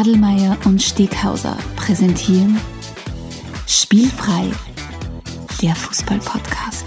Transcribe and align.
Adelmeier 0.00 0.56
und 0.64 0.80
Steghauser 0.80 1.58
präsentieren 1.76 2.58
Spielfrei, 3.66 4.50
der 5.60 5.74
Fußball-Podcast. 5.74 6.86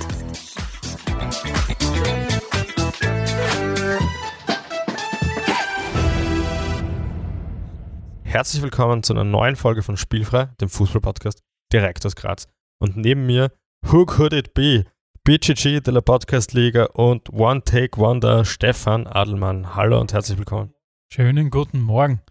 Herzlich 8.23 8.64
willkommen 8.64 9.04
zu 9.04 9.14
einer 9.14 9.23
neuen 9.23 9.57
Folge 9.57 9.84
von 9.84 9.95
Spielfrei, 9.95 10.45
dem 10.59 10.70
Fußball-Podcast 10.70 11.43
direkt 11.71 12.04
aus 12.07 12.15
Graz. 12.15 12.48
Und 12.79 12.98
neben 12.98 13.28
mir, 13.28 13.51
who 13.86 14.07
could 14.07 14.34
it 14.34 14.56
be? 14.56 14.86
BGG 15.23 15.82
de 15.82 15.93
la 15.93 16.01
Podcast 16.01 16.54
Liga 16.56 16.86
und 16.86 17.32
One 17.32 17.64
Take 17.64 17.95
Wonder 17.98 18.43
Stefan 18.43 19.06
Adelmann. 19.06 19.75
Hallo 19.75 20.01
und 20.01 20.14
herzlich 20.14 20.39
willkommen. 20.39 20.73
Schönen 21.11 21.51
guten 21.51 21.79
Morgen. 21.79 22.23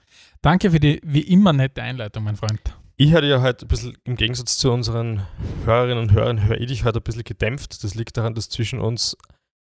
Danke 0.43 0.73
für 0.73 0.81
die 0.81 1.01
wie 1.05 1.21
immer 1.21 1.53
nette 1.53 1.83
Einleitung, 1.83 2.25
mein 2.25 2.35
Freund. 2.35 2.61
Ich 2.97 3.15
hatte 3.15 3.27
ja 3.29 3.41
heute 3.43 3.65
ein 3.65 3.69
bisschen 3.69 3.97
im 4.03 4.17
Gegensatz 4.17 4.59
zu 4.59 4.73
unseren 4.73 5.23
Hörerinnen 5.65 5.99
und 5.99 6.13
Hörern, 6.13 6.45
höre 6.45 6.61
ich 6.61 6.67
dich 6.67 6.85
heute 6.85 6.99
ein 6.99 7.05
bisschen 7.05 7.23
gedämpft. 7.23 7.85
Das 7.85 7.95
liegt 7.95 8.17
daran, 8.17 8.35
dass 8.35 8.49
zwischen 8.49 8.81
uns 8.81 9.17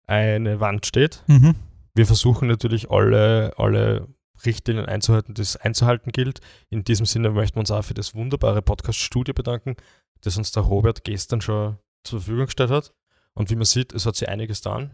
eine 0.05 0.59
Wand 0.59 0.85
steht. 0.85 1.23
Mhm. 1.25 1.55
Wir 1.95 2.05
versuchen 2.05 2.47
natürlich 2.47 2.91
alle, 2.91 3.53
alle 3.57 4.09
Richtlinien 4.45 4.85
einzuhalten, 4.85 5.33
die 5.33 5.41
es 5.41 5.55
einzuhalten 5.55 6.11
gilt. 6.11 6.39
In 6.69 6.83
diesem 6.83 7.07
Sinne 7.07 7.31
möchten 7.31 7.55
wir 7.55 7.61
uns 7.61 7.71
auch 7.71 7.83
für 7.83 7.95
das 7.95 8.13
wunderbare 8.13 8.61
Podcast-Studio 8.61 9.33
bedanken, 9.33 9.75
das 10.21 10.37
uns 10.37 10.51
der 10.51 10.63
Robert 10.63 11.03
gestern 11.03 11.41
schon 11.41 11.79
zur 12.03 12.21
Verfügung 12.21 12.45
gestellt 12.45 12.69
hat. 12.69 12.93
Und 13.33 13.49
wie 13.49 13.55
man 13.55 13.65
sieht, 13.65 13.91
es 13.91 14.05
hat 14.05 14.15
sich 14.15 14.29
einiges 14.29 14.61
getan. 14.61 14.91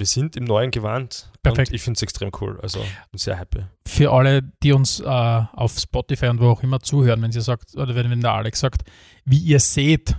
Wir 0.00 0.06
sind 0.06 0.34
im 0.34 0.44
neuen 0.44 0.70
Gewand 0.70 1.30
Perfekt. 1.42 1.68
und 1.68 1.74
ich 1.74 1.82
finde 1.82 1.98
es 1.98 2.02
extrem 2.02 2.30
cool. 2.40 2.58
Also 2.62 2.80
bin 3.10 3.18
sehr 3.18 3.36
happy. 3.36 3.64
Für 3.86 4.12
alle, 4.12 4.42
die 4.62 4.72
uns 4.72 4.98
äh, 5.00 5.04
auf 5.04 5.78
Spotify 5.78 6.28
und 6.28 6.40
wo 6.40 6.48
auch 6.48 6.62
immer 6.62 6.80
zuhören, 6.80 7.20
wenn 7.20 7.32
sie 7.32 7.42
sagt, 7.42 7.76
oder 7.76 7.94
wenn, 7.94 8.10
wenn 8.10 8.22
der 8.22 8.32
Alex 8.32 8.60
sagt, 8.60 8.82
wie 9.26 9.38
ihr 9.38 9.60
seht, 9.60 10.16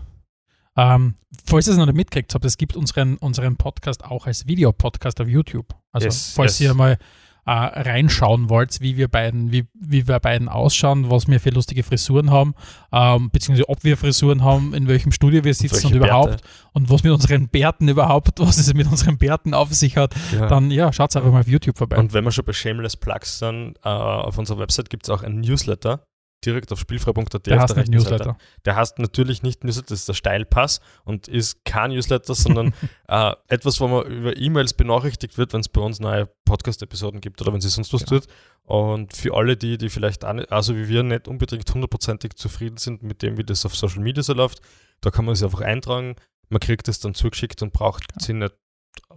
ähm, 0.78 1.16
falls 1.46 1.68
ihr 1.68 1.72
es 1.72 1.80
noch 1.80 1.88
nicht 1.88 1.96
mitkriegt 1.96 2.34
habt, 2.34 2.46
es 2.46 2.58
gibt 2.58 2.76
unseren, 2.76 3.18
unseren 3.18 3.58
Podcast 3.58 4.06
auch 4.06 4.28
als 4.28 4.48
Videopodcast 4.48 5.20
auf 5.20 5.28
YouTube. 5.28 5.74
Also 5.92 6.06
Yes, 6.06 6.32
falls 6.36 6.59
yes. 6.59 6.70
ihr 6.70 6.74
mal 6.76 6.98
äh, 7.45 7.52
reinschauen 7.52 8.50
wollt, 8.50 8.81
wie 8.81 8.97
wir 8.97 9.08
beiden, 9.08 9.52
wie, 9.52 9.66
wie 9.73 10.08
wir 10.08 10.20
beiden 10.20 10.47
ausschauen, 10.50 11.09
was 11.09 11.28
wir 11.28 11.39
für 11.39 11.50
lustige 11.50 11.84
Frisuren 11.84 12.31
haben, 12.31 12.53
ähm, 12.92 13.30
beziehungsweise 13.31 13.67
ob 13.70 13.84
wir 13.84 13.97
Frisuren 13.97 14.44
haben, 14.44 14.73
in 14.73 14.88
welchem 14.88 15.11
Studio 15.11 15.44
wir 15.44 15.53
sitzen 15.53 15.88
und, 15.88 15.94
welche 15.94 15.97
überhaupt 15.97 16.30
Bärte. 16.30 16.44
und 16.73 16.89
was 16.89 17.03
mit 17.03 17.12
unseren 17.12 17.50
Bärten 17.50 17.88
überhaupt, 17.88 18.39
was 18.39 18.58
es 18.58 18.73
mit 18.73 18.88
unseren 18.88 19.17
Bärten 19.17 19.53
auf 19.53 19.73
sich 19.73 19.97
hat, 19.97 20.14
Ja. 20.31 20.47
dann 20.47 20.72
ja, 20.72 20.94
schaut 20.94 21.16
einfach 21.16 21.31
mal 21.31 21.42
auf 21.42 21.47
YouTube 21.47 21.78
vorbei. 21.78 21.97
Und 21.97 22.14
wenn 22.14 22.23
wir 22.23 22.31
schon 22.31 22.45
bei 22.45 22.53
Shameless 22.53 22.95
Plugs 22.97 23.39
sind, 23.39 23.78
äh, 23.84 23.89
auf 23.89 24.38
unserer 24.38 24.59
Website 24.59 24.89
gibt 24.89 25.06
es 25.06 25.09
auch 25.09 25.23
einen 25.23 25.42
Newsletter, 25.42 26.02
direkt 26.45 26.72
auf 26.72 26.80
spielfrei.at. 26.80 27.45
der 27.45 27.59
heißt 27.59 27.75
nicht 27.75 27.88
rechten 27.88 28.00
Seite. 28.00 28.16
Newsletter. 28.16 28.38
Der 28.66 28.75
heißt 28.75 29.00
natürlich 29.00 29.44
nicht 29.44 29.64
Newsletter, 29.64 29.89
das 29.89 30.00
ist 30.00 30.09
der 30.09 30.14
Steilpass 30.14 30.80
und 31.03 31.28
ist 31.28 31.64
kein 31.66 31.92
Newsletter, 31.92 32.36
sondern 32.36 32.73
äh, 33.08 33.34
etwas, 33.47 33.80
wo 33.80 33.88
man 33.88 34.06
über 34.06 34.36
E-Mails 34.38 34.73
benachrichtigt 34.73 35.38
wird, 35.38 35.53
wenn 35.53 35.62
es 35.62 35.69
bei 35.69 35.81
uns 35.81 36.00
neue 36.00 36.28
Podcast-Episoden 36.45 37.22
gibt 37.22 37.42
oder 37.42 37.53
wenn 37.53 37.62
sie 37.62 37.69
sonst 37.69 37.94
was 37.94 38.06
Genau. 38.06 38.22
tut. 38.22 38.30
Und 38.64 39.16
für 39.16 39.36
alle 39.36 39.58
die, 39.58 39.78
die 39.78 39.89
vielleicht, 39.89 40.23
auch 40.25 40.34
nicht, 40.34 40.52
also 40.52 40.75
wie 40.75 40.88
wir, 40.88 41.03
nicht 41.03 41.28
unbedingt 41.28 41.72
hundertprozentig 41.73 42.36
zufrieden 42.36 42.78
sind 42.78 43.03
mit 43.03 43.22
dem, 43.22 43.38
wie 43.38 43.44
das 43.44 43.66
auf 43.66 43.75
Social 43.75 44.02
Media 44.02 44.23
so 44.23 44.34
läuft, 44.34 44.62
da 45.02 45.09
kann 45.09 45.25
man 45.25 45.36
sich 45.36 45.44
einfach 45.45 45.62
eintragen, 45.62 46.16
man 46.50 46.59
kriegt 46.59 46.88
es 46.88 47.00
dann 47.00 47.14
zugeschickt 47.14 47.62
und 47.62 47.73
braucht 47.73 48.03
sich 48.22 48.36
nicht 48.36 48.53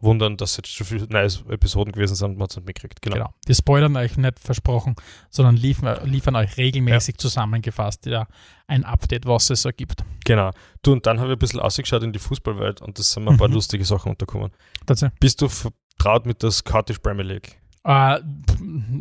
wundern, 0.00 0.36
dass 0.36 0.56
jetzt 0.58 0.68
schon 0.70 0.86
viele 0.86 1.06
neue 1.08 1.26
Episoden 1.48 1.92
gewesen 1.92 2.14
sind 2.14 2.32
und 2.32 2.38
man 2.38 2.48
es 2.50 2.56
nicht 2.56 2.66
mitkriegt. 2.66 3.00
Genau. 3.00 3.16
Genau. 3.16 3.34
Die 3.48 3.54
spoilern 3.54 3.96
euch 3.96 4.16
nicht 4.18 4.38
versprochen, 4.38 4.96
sondern 5.30 5.56
liefern, 5.56 5.98
liefern 6.08 6.36
euch 6.36 6.56
regelmäßig 6.58 7.16
zusammengefasst 7.16 8.04
ja, 8.06 8.26
ein 8.66 8.84
Update, 8.84 9.24
was 9.26 9.48
es 9.50 9.62
so 9.62 9.70
gibt. 9.74 10.04
genau. 10.24 10.50
Du, 10.82 10.92
und 10.92 11.06
dann 11.06 11.18
habe 11.20 11.30
ich 11.30 11.36
ein 11.36 11.38
bisschen 11.38 11.60
ausgeschaut 11.60 12.02
in 12.02 12.12
die 12.12 12.18
Fußballwelt 12.18 12.82
und 12.82 12.98
das 12.98 13.12
sind 13.12 13.24
mir 13.24 13.30
ein 13.30 13.36
paar 13.38 13.48
Mhm. 13.48 13.54
lustige 13.54 13.84
Sachen 13.84 14.10
untergekommen. 14.10 14.50
Tatsächlich. 14.84 15.18
Bist 15.20 15.40
du 15.40 15.48
vertraut 15.48 16.26
mit 16.26 16.42
der 16.42 16.50
Scottish 16.50 16.98
Premier 16.98 17.24
League? 17.24 17.58
Äh, 17.86 18.18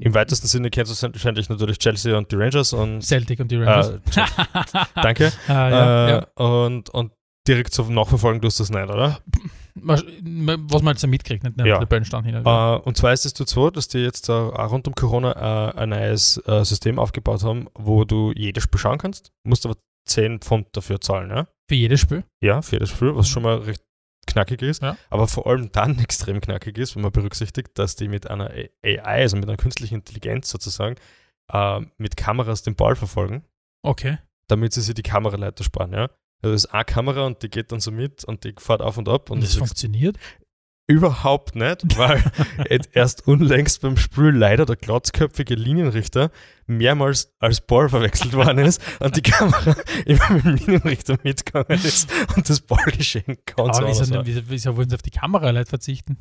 Im 0.02 0.14
weitesten 0.14 0.48
Sinne 0.48 0.70
kennst 0.70 1.04
du 1.04 1.08
wahrscheinlich 1.14 1.50
natürlich 1.50 1.80
Chelsea 1.80 2.18
und 2.18 2.32
die 2.32 2.36
Rangers 2.36 2.72
und 2.74 3.02
Celtic 3.02 3.40
und 3.40 3.50
die 3.52 3.56
Rangers. 3.58 3.90
äh, 3.92 4.00
danke. 5.02 5.32
Ah, 5.48 5.52
ja, 5.70 6.08
äh, 6.08 6.12
ja. 6.12 6.28
Und, 6.36 6.90
und 6.90 7.12
direkt 7.48 7.74
so 7.74 7.84
nachverfolgen 7.84 8.42
tust 8.42 8.60
du 8.60 8.64
das 8.64 8.70
nicht, 8.70 8.90
oder? 8.90 9.20
Was 9.76 10.04
man 10.84 10.94
jetzt 10.94 11.06
mitkriegt, 11.08 11.44
nicht, 11.44 11.58
nicht 11.58 11.66
Ja. 11.66 11.80
hin. 11.80 12.36
und 12.86 12.98
zwar 12.98 13.14
ist 13.14 13.26
es 13.26 13.34
so, 13.50 13.70
dass 13.70 13.88
die 13.88 14.00
jetzt 14.00 14.30
auch 14.30 14.72
rund 14.72 14.88
um 14.88 14.96
Corona 14.96 15.72
äh, 15.72 15.78
ein 15.80 15.90
neues 15.90 16.36
System 16.64 17.00
aufgebaut 17.00 17.44
haben, 17.44 17.68
wo 17.76 18.04
du 18.06 18.32
jedes 18.36 18.64
Spiel 18.64 18.80
schauen 18.80 18.98
kannst, 19.00 19.32
musst 19.44 19.66
aber 19.66 19.76
10 20.06 20.40
Pfund 20.40 20.68
dafür 20.74 21.02
zahlen, 21.02 21.30
ja? 21.32 21.48
Für 21.70 21.76
jedes 21.76 22.02
Spiel. 22.02 22.24
Ja, 22.42 22.62
für 22.62 22.76
jedes 22.76 22.90
Spiel, 22.90 23.16
was 23.16 23.28
schon 23.28 23.44
mal 23.44 23.58
recht 23.58 23.82
knackig 24.28 24.62
ist, 24.62 24.82
Ja. 24.84 24.96
aber 25.10 25.28
vor 25.28 25.48
allem 25.48 25.72
dann 25.72 25.98
extrem 26.00 26.40
knackig 26.40 26.78
ist, 26.78 26.96
wenn 26.96 27.04
man 27.04 27.12
berücksichtigt, 27.12 27.72
dass 27.76 27.96
die 27.96 28.08
mit 28.08 28.30
einer 28.30 28.52
AI, 28.86 29.00
also 29.02 29.36
mit 29.38 29.48
einer 29.48 29.58
künstlichen 29.58 29.96
Intelligenz 29.96 30.50
sozusagen, 30.50 30.96
mit 31.98 32.16
Kameras 32.18 32.64
den 32.64 32.76
Ball 32.76 32.96
verfolgen, 32.96 33.44
Okay. 33.84 34.18
damit 34.48 34.74
sie 34.74 34.82
sich 34.82 34.94
die 34.96 35.04
Kameraleiter 35.04 35.64
sparen, 35.64 35.94
ja. 35.94 36.10
Also 36.44 36.54
das 36.54 36.66
ist 36.66 36.74
eine 36.74 36.84
Kamera 36.86 37.26
und 37.26 37.42
die 37.42 37.50
geht 37.50 37.72
dann 37.72 37.80
so 37.80 37.90
mit 37.92 38.26
und 38.26 38.44
die 38.44 38.54
fährt 38.58 38.82
auf 38.82 38.98
und 38.98 39.08
ab 39.08 39.30
und 39.32 39.38
Und 39.38 39.44
das 39.44 39.56
funktioniert. 39.56 40.18
überhaupt 40.88 41.56
nicht, 41.56 41.82
weil 41.98 42.22
erst 42.92 43.26
unlängst 43.28 43.82
beim 43.82 43.96
Spiel 43.96 44.32
leider 44.32 44.66
der 44.66 44.76
glatzköpfige 44.76 45.56
Linienrichter 45.56 46.32
mehrmals 46.68 47.34
als 47.40 47.62
Ball 47.62 47.88
verwechselt 47.88 48.34
worden 48.34 48.60
ist 48.60 48.82
und 49.00 49.16
die 49.16 49.22
Kamera 49.22 49.76
immer 50.06 50.32
mit 50.32 50.44
dem 50.44 50.56
Linienrichter 50.56 51.18
mitgegangen 51.24 51.82
ist 51.82 52.12
und 52.36 52.50
das 52.50 52.60
Ballgeschehen 52.60 53.38
ganz 53.46 53.78
Aber 53.78 53.88
anders 53.88 54.02
wieso, 54.02 54.26
wieso, 54.26 54.42
wieso 54.48 54.78
wollen 54.78 54.90
sie 54.90 54.96
auf 54.96 55.02
die 55.02 55.12
Kameraleute 55.12 55.70
verzichten? 55.70 56.18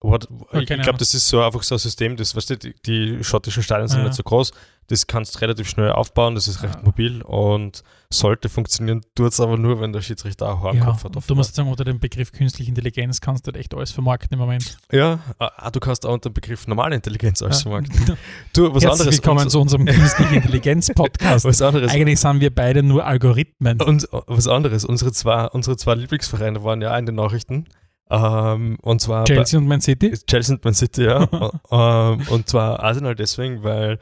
What, 0.00 0.28
Ja, 0.52 0.60
ich 0.60 0.66
glaube, 0.68 0.98
das 0.98 1.12
ist 1.12 1.26
so 1.28 1.42
einfach 1.42 1.62
so 1.64 1.74
ein 1.74 1.78
System, 1.80 2.16
das, 2.16 2.36
weißt 2.36 2.50
du, 2.50 2.56
die, 2.56 2.74
die 2.86 3.24
schottischen 3.24 3.64
Stadien 3.64 3.88
sind 3.88 3.98
Ja. 3.98 4.04
nicht 4.04 4.14
so 4.14 4.22
groß, 4.22 4.52
das 4.86 5.08
kannst 5.08 5.34
du 5.34 5.40
relativ 5.40 5.68
schnell 5.68 5.90
aufbauen, 5.90 6.36
das 6.36 6.46
ist 6.46 6.62
recht 6.62 6.76
Ja. 6.76 6.82
mobil 6.82 7.20
und 7.22 7.82
sollte 8.08 8.48
funktionieren, 8.48 9.02
tut 9.16 9.32
es 9.32 9.40
aber 9.40 9.56
nur, 9.58 9.80
wenn 9.80 9.92
der 9.92 10.00
Schiedsrichter 10.00 10.50
auch 10.52 10.64
einen 10.64 10.78
Ja, 10.78 10.84
Kopf 10.84 11.02
hat. 11.02 11.12
du 11.26 11.34
musst 11.34 11.56
sagen, 11.56 11.68
unter 11.68 11.84
dem 11.84 11.98
Begriff 11.98 12.30
künstliche 12.30 12.70
Intelligenz 12.70 13.20
kannst 13.20 13.44
du 13.46 13.52
halt 13.52 13.56
echt 13.60 13.74
alles 13.74 13.90
vermarkten 13.90 14.34
im 14.34 14.38
Moment. 14.38 14.78
ja, 14.92 15.18
ah, 15.40 15.68
du 15.72 15.80
kannst 15.80 16.06
auch 16.06 16.12
unter 16.14 16.30
dem 16.30 16.34
Begriff 16.34 16.68
normale 16.68 16.94
Intelligenz 16.94 17.42
alles 17.42 17.62
vermarkten. 17.62 17.92
Du, 18.52 18.72
was 18.72 18.84
Herzlich 18.84 18.90
anderes. 19.00 19.16
willkommen 19.16 19.38
unser- 19.40 19.50
zu 19.50 19.60
unserem 19.60 19.84
künstliche 19.84 20.36
Intelligenz-Podcast. 20.36 21.44
was 21.44 21.60
anderes. 21.60 21.90
Eigentlich 21.90 22.20
sind 22.20 22.40
wir 22.40 22.54
beide 22.54 22.84
nur 22.84 23.04
Algorithmen. 23.04 23.82
Und 23.82 24.08
was 24.28 24.46
anderes. 24.46 24.84
Unsere 24.84 25.10
zwei, 25.10 25.46
unsere 25.48 25.76
zwei 25.76 25.96
Lieblingsvereine 25.96 26.62
waren 26.62 26.80
ja 26.82 26.94
auch 26.94 26.98
in 26.98 27.06
den 27.06 27.16
Nachrichten. 27.16 27.66
Ähm, 28.10 28.78
und 28.82 29.00
zwar 29.00 29.24
bei- 29.24 29.34
Chelsea 29.34 29.58
und 29.58 29.66
Man 29.66 29.80
City. 29.80 30.12
Chelsea 30.26 30.54
und 30.56 30.64
Man 30.64 30.74
City, 30.74 31.04
ja. 31.04 31.22
ähm, 31.70 32.26
und 32.28 32.48
zwar 32.48 32.80
Arsenal 32.82 33.14
deswegen, 33.14 33.62
weil 33.62 33.98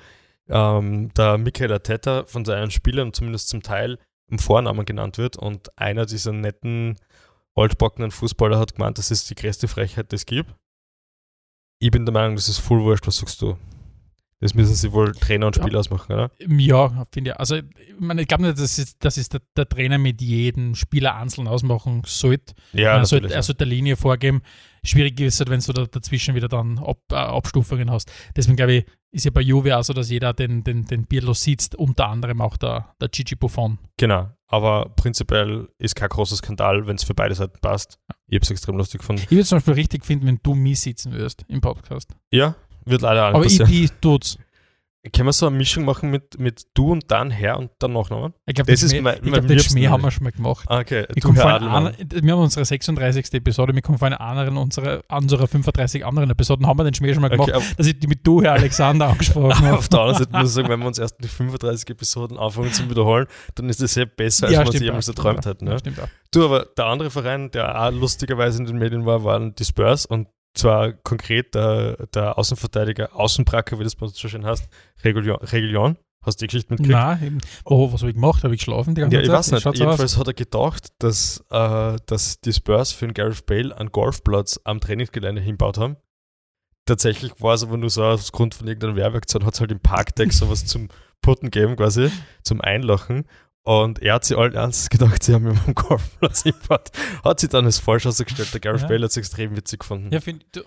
ähm, 0.48 1.12
der 1.14 1.38
Michael 1.38 1.72
Arteta 1.72 2.24
von 2.26 2.44
seinen 2.44 2.70
Spielern 2.70 3.12
zumindest 3.12 3.48
zum 3.48 3.62
Teil 3.62 3.98
im 4.28 4.38
Vornamen 4.38 4.84
genannt 4.86 5.18
wird 5.18 5.36
und 5.36 5.76
einer 5.78 6.06
dieser 6.06 6.32
netten 6.32 6.98
altbackenen 7.54 8.10
Fußballer 8.10 8.58
hat 8.58 8.74
gemeint, 8.74 8.98
das 8.98 9.10
ist 9.10 9.30
die 9.30 9.34
größte 9.34 9.66
Frechheit, 9.66 10.12
die 10.12 10.16
es 10.16 10.26
gibt. 10.26 10.54
Ich 11.78 11.90
bin 11.90 12.04
der 12.06 12.12
Meinung, 12.12 12.36
das 12.36 12.48
ist 12.48 12.58
voll 12.58 12.82
wurscht, 12.82 13.06
was 13.06 13.18
sagst 13.18 13.42
du? 13.42 13.56
Das 14.46 14.54
müssen 14.54 14.76
sie 14.76 14.92
wohl 14.92 15.12
Trainer 15.12 15.48
und 15.48 15.56
Ja. 15.56 15.62
Spieler 15.64 15.80
ausmachen, 15.80 16.12
oder? 16.12 16.30
Ja, 16.46 17.04
finde 17.10 17.32
ich. 17.32 17.36
Also, 17.36 17.56
ich, 17.56 17.64
meine, 17.98 18.22
ich 18.22 18.28
glaube 18.28 18.44
nicht, 18.44 18.58
dass 18.60 18.78
es, 18.78 18.96
dass 18.98 19.16
es 19.16 19.28
der, 19.28 19.40
der 19.56 19.68
Trainer 19.68 19.98
mit 19.98 20.22
jedem 20.22 20.76
Spieler 20.76 21.16
einzeln 21.16 21.48
ausmachen 21.48 22.02
sollte. 22.06 22.54
Ja, 22.72 22.96
er, 22.96 23.04
sollte 23.06 23.34
er 23.34 23.42
sollte 23.42 23.64
eine 23.64 23.74
Linie 23.74 23.96
vorgeben. 23.96 24.42
Schwierig 24.84 25.18
ist 25.18 25.40
halt, 25.40 25.50
wenn 25.50 25.58
du 25.58 25.72
da 25.72 25.86
dazwischen 25.86 26.36
wieder 26.36 26.46
dann 26.46 26.78
Ab, 26.78 26.98
äh, 27.10 27.16
Abstufungen 27.16 27.90
hast. 27.90 28.08
Deswegen 28.36 28.54
glaube 28.56 28.72
ich, 28.72 28.86
ist 29.10 29.24
ja 29.24 29.32
bei 29.32 29.40
Juve 29.40 29.76
auch 29.76 29.82
so, 29.82 29.92
dass 29.92 30.10
jeder 30.10 30.32
den, 30.32 30.62
den, 30.62 30.84
den 30.84 31.06
Pirlo 31.06 31.32
sitzt, 31.32 31.74
unter 31.74 32.06
anderem 32.06 32.40
auch 32.40 32.56
der, 32.56 32.94
der 33.00 33.08
Gigi 33.08 33.34
Buffon. 33.34 33.78
Genau, 33.96 34.30
aber 34.46 34.90
prinzipiell 34.94 35.68
ist 35.78 35.96
kein 35.96 36.08
großer 36.08 36.36
Skandal, 36.36 36.86
wenn 36.86 36.94
es 36.94 37.02
für 37.02 37.14
beide 37.14 37.34
Seiten 37.34 37.58
passt. 37.60 37.98
Ich 38.28 38.36
habe 38.36 38.42
es 38.44 38.50
extrem 38.50 38.76
lustig 38.76 39.00
gefunden. 39.00 39.22
Ich 39.24 39.30
würde 39.32 39.40
es 39.40 39.48
zum 39.48 39.56
Beispiel 39.56 39.74
richtig 39.74 40.04
finden, 40.04 40.26
wenn 40.26 40.38
du 40.42 40.54
mich 40.54 40.80
sitzen 40.80 41.10
würdest 41.12 41.44
im 41.48 41.60
Podcast. 41.60 42.14
Ja, 42.30 42.54
wird 42.86 43.02
leider 43.02 43.24
auch 43.28 43.34
Aber 43.34 43.42
passieren. 43.42 43.70
ich 43.70 43.90
tut's. 44.00 44.38
Können 45.12 45.28
wir 45.28 45.32
so 45.32 45.46
eine 45.46 45.56
Mischung 45.56 45.84
machen 45.84 46.10
mit, 46.10 46.36
mit 46.40 46.64
du 46.74 46.90
und 46.90 47.08
dann 47.12 47.30
Herr 47.30 47.60
und 47.60 47.70
dann 47.78 47.92
Nachnamen? 47.92 48.34
Ich 48.44 48.56
glaube, 48.56 48.72
Das 48.72 48.82
ist 48.82 48.92
mein- 49.00 49.14
ich 49.18 49.22
mein 49.22 49.34
glaub, 49.34 49.46
den 49.46 49.60
Schmäh 49.60 49.86
haben 49.86 50.02
wir 50.02 50.10
schon 50.10 50.24
mal 50.24 50.32
gemacht. 50.32 50.64
Ah, 50.68 50.80
Okay, 50.80 51.06
Ich 51.14 51.22
du 51.22 51.32
Herr 51.32 51.62
einer, 51.62 51.92
wir 52.10 52.32
haben 52.32 52.40
unsere 52.42 52.64
36. 52.64 53.32
Episode, 53.34 53.72
wir 53.72 53.82
kommen 53.82 53.98
von 53.98 54.08
einer 54.08 54.20
anderen 54.20 54.56
unserer, 54.56 55.02
unserer 55.08 55.46
35 55.46 56.04
anderen 56.04 56.28
Episoden, 56.30 56.66
haben 56.66 56.76
wir 56.76 56.82
den 56.82 56.94
Schmäh 56.94 57.12
schon 57.14 57.22
mal 57.22 57.28
gemacht, 57.28 57.52
Okay, 57.54 57.64
dass 57.76 57.86
ich 57.86 58.00
die 58.00 58.08
mit 58.08 58.26
du, 58.26 58.42
Herr 58.42 58.54
Alexander, 58.54 59.06
angesprochen 59.10 59.64
habe. 59.64 59.78
auf 59.78 59.88
der 59.88 60.00
anderen 60.00 60.18
Seite 60.24 60.36
muss 60.36 60.48
ich 60.48 60.54
sagen, 60.56 60.68
wenn 60.70 60.80
wir 60.80 60.86
uns 60.88 60.98
erst 60.98 61.22
die 61.22 61.28
35 61.28 61.88
Episoden 61.88 62.36
anfangen 62.36 62.72
zu 62.72 62.90
wiederholen, 62.90 63.26
dann 63.54 63.68
ist 63.68 63.80
das 63.80 63.94
sehr 63.94 64.06
besser, 64.06 64.46
als 64.46 64.54
Ja, 64.54 64.64
man 64.64 64.72
sich 64.72 64.80
jemals 64.80 65.06
erträumt 65.06 65.46
hat. 65.46 65.62
Ja, 65.62 65.68
Ne? 65.68 65.78
stimmt 65.78 66.00
auch. 66.00 66.08
Du, 66.32 66.46
aber 66.46 66.66
der 66.76 66.86
andere 66.86 67.10
Verein, 67.12 67.52
der 67.52 67.80
auch 67.80 67.92
lustigerweise 67.92 68.58
in 68.58 68.64
den 68.66 68.78
Medien 68.78 69.06
war, 69.06 69.22
waren 69.22 69.54
die 69.54 69.64
Spurs 69.64 70.04
und 70.04 70.26
zwar 70.56 70.92
konkret 70.92 71.54
der, 71.54 72.06
der 72.14 72.38
Außenverteidiger, 72.38 73.14
Außenbracker, 73.14 73.78
wie 73.78 73.84
das 73.84 73.94
bei 73.96 74.06
uns 74.06 74.16
so 74.18 74.28
schön 74.28 74.44
heißt, 74.44 74.68
Regulion. 75.04 75.36
Regulion. 75.36 75.96
Hast 76.24 76.40
du 76.40 76.44
die 76.44 76.48
Geschichte 76.48 76.72
mitgekriegt? 76.72 76.98
Nein, 76.98 77.22
eben. 77.22 77.38
Oh, 77.64 77.92
was 77.92 78.00
habe 78.00 78.10
ich 78.10 78.16
gemacht? 78.16 78.42
Habe 78.42 78.54
ich 78.54 78.60
geschlafen 78.60 78.96
die 78.96 79.00
ganze 79.02 79.14
Ja, 79.14 79.22
ich 79.22 79.28
Zeit? 79.28 79.38
weiß 79.38 79.52
nicht. 79.52 79.64
Jedenfalls 79.78 80.14
aus? 80.14 80.18
hat 80.18 80.26
er 80.26 80.34
gedacht, 80.34 80.88
dass, 80.98 81.44
äh, 81.50 81.96
dass 82.06 82.40
die 82.40 82.52
Spurs 82.52 82.90
für 82.90 83.06
den 83.06 83.14
Gareth 83.14 83.46
Bale 83.46 83.76
einen 83.78 83.92
Golfplatz 83.92 84.58
am 84.64 84.80
Trainingsgelände 84.80 85.40
hinbaut 85.40 85.78
haben. 85.78 85.96
Tatsächlich 86.84 87.32
war 87.40 87.54
es 87.54 87.62
aber 87.62 87.76
nur 87.76 87.90
so 87.90 88.02
aufgrund 88.04 88.54
von 88.54 88.66
irgendeiner 88.66 88.96
Werbeaktion, 88.96 89.44
hat 89.44 89.54
es 89.54 89.60
halt 89.60 89.70
im 89.72 89.80
Parkdeck 89.80 90.32
sowas 90.32 90.64
zum 90.66 90.88
Putten 91.20 91.50
gegeben, 91.50 91.76
quasi, 91.76 92.10
zum 92.42 92.60
Einlachen. 92.60 93.26
Und 93.66 94.00
er 94.00 94.14
hat 94.14 94.24
sich 94.24 94.36
allen 94.38 94.54
Ernstes 94.54 94.88
gedacht, 94.90 95.22
sie 95.24 95.34
haben 95.34 95.50
ihm 95.50 95.58
einen 95.64 95.74
Golfplatz 95.74 96.42
hingebaut. 96.44 96.90
Hat 97.24 97.40
sich 97.40 97.50
dann 97.50 97.64
als 97.64 97.78
falsch 97.80 98.06
ausgestellt. 98.06 98.52
Der 98.54 98.60
Gareth 98.60 98.82
Ja. 98.82 98.86
Bale 98.86 99.02
hat 99.02 99.10
es 99.10 99.16
extrem 99.16 99.56
witzig 99.56 99.80
gefunden. 99.80 100.12
Ja, 100.12 100.20
find, 100.20 100.44
du, 100.52 100.62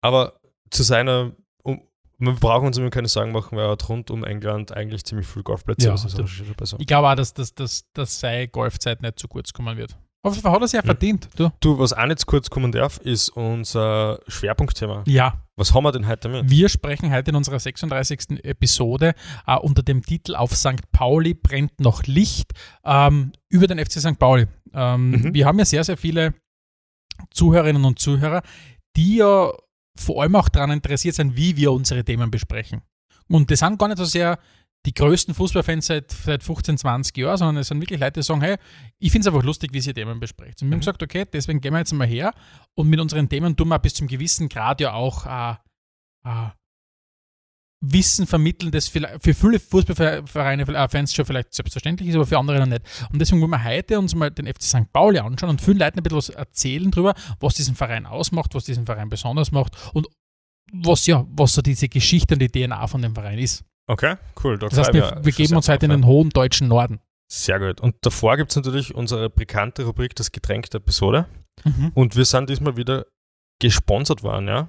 Aber 0.00 0.34
zu 0.70 0.84
seiner, 0.84 1.32
um, 1.64 1.82
wir 2.18 2.32
brauchen 2.34 2.68
uns 2.68 2.78
immer 2.78 2.90
keine 2.90 3.08
Sorgen 3.08 3.32
machen, 3.32 3.58
weil 3.58 3.64
er 3.66 3.72
hat 3.72 3.88
rund 3.88 4.12
um 4.12 4.22
England 4.24 4.70
eigentlich 4.70 5.04
ziemlich 5.04 5.26
viel 5.26 5.42
Golfplätze. 5.42 5.86
Ja, 5.86 5.92
also 5.92 6.08
das 6.08 6.30
das- 6.56 6.76
ich 6.78 6.86
glaube 6.86 7.08
auch, 7.08 7.16
dass, 7.16 7.34
dass, 7.34 7.52
dass, 7.54 7.84
dass 7.94 8.20
seine 8.20 8.46
Golfzeit 8.46 9.02
nicht 9.02 9.18
zu 9.18 9.26
kurz 9.26 9.52
kommen 9.52 9.76
wird. 9.76 9.96
Fall 10.34 10.52
hat 10.52 10.60
er 10.60 10.64
es 10.64 10.72
ja 10.72 10.82
verdient. 10.82 11.28
Du? 11.36 11.50
Du, 11.60 11.78
was 11.78 11.92
auch 11.92 12.06
nicht 12.06 12.20
zu 12.20 12.26
kurz 12.26 12.48
kommen 12.50 12.72
darf, 12.72 12.98
ist 12.98 13.28
unser 13.30 14.20
Schwerpunktthema. 14.28 15.04
Ja, 15.06 15.42
Was 15.56 15.74
haben 15.74 15.84
wir 15.84 15.92
denn 15.92 16.06
heute 16.06 16.28
mit? 16.28 16.48
wir 16.50 16.68
sprechen 16.68 17.12
heute 17.12 17.30
in 17.30 17.36
unserer 17.36 17.58
36. 17.58 18.44
Episode 18.44 19.14
äh, 19.46 19.56
unter 19.56 19.82
dem 19.82 20.02
Titel 20.02 20.34
Auf 20.34 20.54
St. 20.56 20.90
Pauli 20.92 21.34
brennt 21.34 21.80
noch 21.80 22.04
Licht 22.04 22.52
ähm, 22.84 23.32
über 23.48 23.66
den 23.66 23.78
FC 23.78 23.92
St. 24.00 24.18
Pauli. 24.18 24.46
Ähm, 24.74 25.10
Mhm. 25.10 25.34
Wir 25.34 25.46
haben 25.46 25.58
ja 25.58 25.64
sehr, 25.64 25.82
sehr 25.84 25.96
viele 25.96 26.34
Zuhörerinnen 27.30 27.84
und 27.84 27.98
Zuhörer, 27.98 28.42
die 28.96 29.16
ja 29.16 29.50
vor 29.96 30.22
allem 30.22 30.36
auch 30.36 30.48
daran 30.48 30.70
interessiert 30.70 31.14
sind, 31.14 31.36
wie 31.36 31.56
wir 31.56 31.72
unsere 31.72 32.04
Themen 32.04 32.30
besprechen. 32.30 32.82
Und 33.28 33.50
das 33.50 33.58
sind 33.60 33.78
gar 33.78 33.88
nicht 33.88 33.98
so 33.98 34.04
sehr 34.04 34.38
die 34.88 34.94
größten 34.94 35.34
Fußballfans 35.34 35.86
seit, 35.86 36.10
seit 36.10 36.42
15, 36.42 36.78
20 36.78 37.14
Jahren, 37.18 37.36
sondern 37.36 37.56
es 37.58 37.68
sind 37.68 37.78
wirklich 37.82 38.00
Leute, 38.00 38.20
die 38.20 38.24
sagen, 38.24 38.40
hey, 38.40 38.56
ich 38.98 39.12
finde 39.12 39.28
es 39.28 39.34
einfach 39.34 39.44
lustig, 39.44 39.74
wie 39.74 39.80
sie 39.82 39.92
Themen 39.92 40.18
besprecht. 40.18 40.62
Und 40.62 40.68
wir 40.68 40.72
haben 40.72 40.78
Mhm. 40.78 40.80
gesagt, 40.80 41.02
okay, 41.02 41.26
deswegen 41.30 41.60
gehen 41.60 41.74
wir 41.74 41.80
jetzt 41.80 41.92
mal 41.92 42.06
her 42.06 42.32
und 42.74 42.88
mit 42.88 42.98
unseren 42.98 43.28
Themen 43.28 43.54
tun 43.54 43.68
wir 43.68 43.78
bis 43.78 43.92
zum 43.94 44.06
gewissen 44.08 44.48
Grad 44.48 44.80
ja 44.80 44.94
auch 44.94 45.26
äh, 45.26 45.56
äh, 46.24 46.50
Wissen 47.80 48.26
vermitteln, 48.26 48.72
das 48.72 48.88
für 48.88 49.34
viele 49.34 49.60
Fußballvereine, 49.60 50.62
äh, 50.62 50.88
Fans 50.88 51.14
schon 51.14 51.24
vielleicht 51.26 51.54
selbstverständlich 51.54 52.08
ist, 52.08 52.16
aber 52.16 52.26
für 52.26 52.38
andere 52.38 52.58
noch 52.58 52.66
nicht. 52.66 52.82
Und 53.12 53.20
deswegen 53.20 53.40
wollen 53.40 53.52
wir 53.52 53.62
heute 53.62 53.98
uns 54.00 54.14
mal 54.16 54.30
den 54.30 54.46
FC 54.46 54.62
St. 54.62 54.92
Pauli 54.92 55.18
anschauen 55.18 55.50
und 55.50 55.60
vielen 55.60 55.78
Leuten 55.78 55.98
ein 55.98 56.02
bisschen 56.02 56.16
was 56.18 56.28
erzählen 56.30 56.90
darüber, 56.90 57.14
was 57.38 57.54
diesen 57.54 57.76
Verein 57.76 58.06
ausmacht, 58.06 58.54
was 58.54 58.64
diesen 58.64 58.84
Verein 58.86 59.08
besonders 59.10 59.52
macht 59.52 59.76
und 59.94 60.08
was 60.72 61.06
ja, 61.06 61.24
was 61.30 61.52
so 61.52 61.62
diese 61.62 61.88
Geschichte 61.88 62.34
und 62.34 62.40
die 62.40 62.48
DNA 62.48 62.86
von 62.88 63.00
dem 63.02 63.14
Verein 63.14 63.38
ist. 63.38 63.64
Okay, 63.88 64.16
cool. 64.44 64.58
Da 64.58 64.68
Das 64.68 64.78
heißt, 64.78 64.92
wir, 64.92 65.32
geben 65.32 65.56
uns 65.56 65.68
heute 65.68 65.86
in 65.86 65.90
den 65.90 66.06
hohen 66.06 66.30
deutschen 66.30 66.68
Norden. 66.68 66.94
ja. 66.94 67.00
Sehr 67.30 67.58
gut. 67.58 67.80
Und 67.80 67.94
davor 68.02 68.36
gibt 68.38 68.50
es 68.50 68.56
natürlich 68.56 68.94
unsere 68.94 69.28
bekannte 69.28 69.84
Rubrik, 69.84 70.14
das 70.14 70.32
Getränk 70.32 70.70
der 70.70 70.80
Episode. 70.80 71.26
Mhm. 71.64 71.92
Und 71.94 72.16
wir 72.16 72.24
sind 72.24 72.48
diesmal 72.48 72.76
wieder 72.76 73.04
gesponsert 73.60 74.22
worden, 74.22 74.48
ja? 74.48 74.68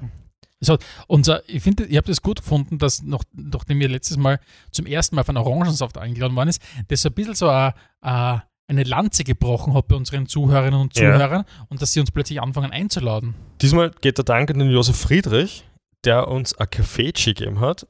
Unser, 1.08 1.48
ich 1.48 1.64
finde, 1.64 1.86
ich 1.86 1.96
habe 1.96 2.08
das 2.08 2.22
gut 2.22 2.42
gefunden, 2.42 2.80
dass 2.80 3.02
noch, 3.02 3.24
nachdem 3.32 3.80
wir 3.80 3.88
letztes 3.88 4.18
Mal 4.18 4.40
zum 4.72 4.86
ersten 4.88 5.16
Mal 5.16 5.24
von 5.24 5.38
Orangensaft 5.38 5.98
eingeladen 5.98 6.36
worden 6.36 6.50
ist, 6.50 6.62
das 6.90 7.02
so 7.02 7.10
ein 7.10 7.14
bisschen 7.14 7.36
so 7.36 7.50
a, 7.50 7.74
a, 8.02 8.44
eine 8.68 8.84
Lanze 8.84 9.24
gebrochen 9.24 9.74
hat 9.74 9.88
bei 9.88 9.96
unseren 9.96 10.28
Zuhörerinnen 10.28 10.80
und 10.80 10.98
Ja. 10.98 11.14
Zuhörern 11.14 11.46
und 11.70 11.82
dass 11.82 11.94
sie 11.94 12.02
uns 12.02 12.12
plötzlich 12.12 12.42
anfangen 12.42 12.72
einzuladen. 12.72 13.36
Diesmal 13.62 13.92
geht 14.02 14.18
der 14.18 14.26
Dank 14.26 14.52
an 14.52 14.60
den 14.60 14.70
Josef 14.70 14.98
Friedrich, 14.98 15.64
der 16.04 16.28
uns 16.28 16.54
ein 16.58 16.70
Kaffeetschi 16.70 17.34
gegeben 17.34 17.62
hat. 17.62 17.88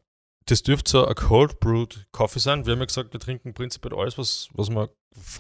Das 0.49 0.63
dürfte 0.63 0.89
so 0.89 1.05
ein 1.05 1.13
Cold 1.13 1.59
Brewed 1.59 2.07
Coffee 2.11 2.39
sein. 2.39 2.65
Wir 2.65 2.73
haben 2.73 2.79
ja 2.79 2.85
gesagt, 2.85 3.13
wir 3.13 3.19
trinken 3.19 3.53
prinzipiell 3.53 3.93
alles, 3.93 4.17
was, 4.17 4.49
was 4.53 4.71
man 4.71 4.89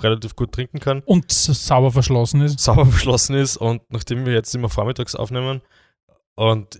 relativ 0.03 0.35
gut 0.35 0.51
trinken 0.51 0.79
kann. 0.79 1.01
Und 1.01 1.31
sauber 1.31 1.91
verschlossen 1.91 2.41
ist. 2.41 2.59
sauber 2.59 2.85
beschlossen 2.85 3.35
ist 3.35 3.57
und 3.57 3.81
nachdem 3.91 4.27
wir 4.27 4.33
jetzt 4.33 4.53
immer 4.53 4.69
vormittags 4.69 5.15
aufnehmen 5.15 5.61
und 6.35 6.79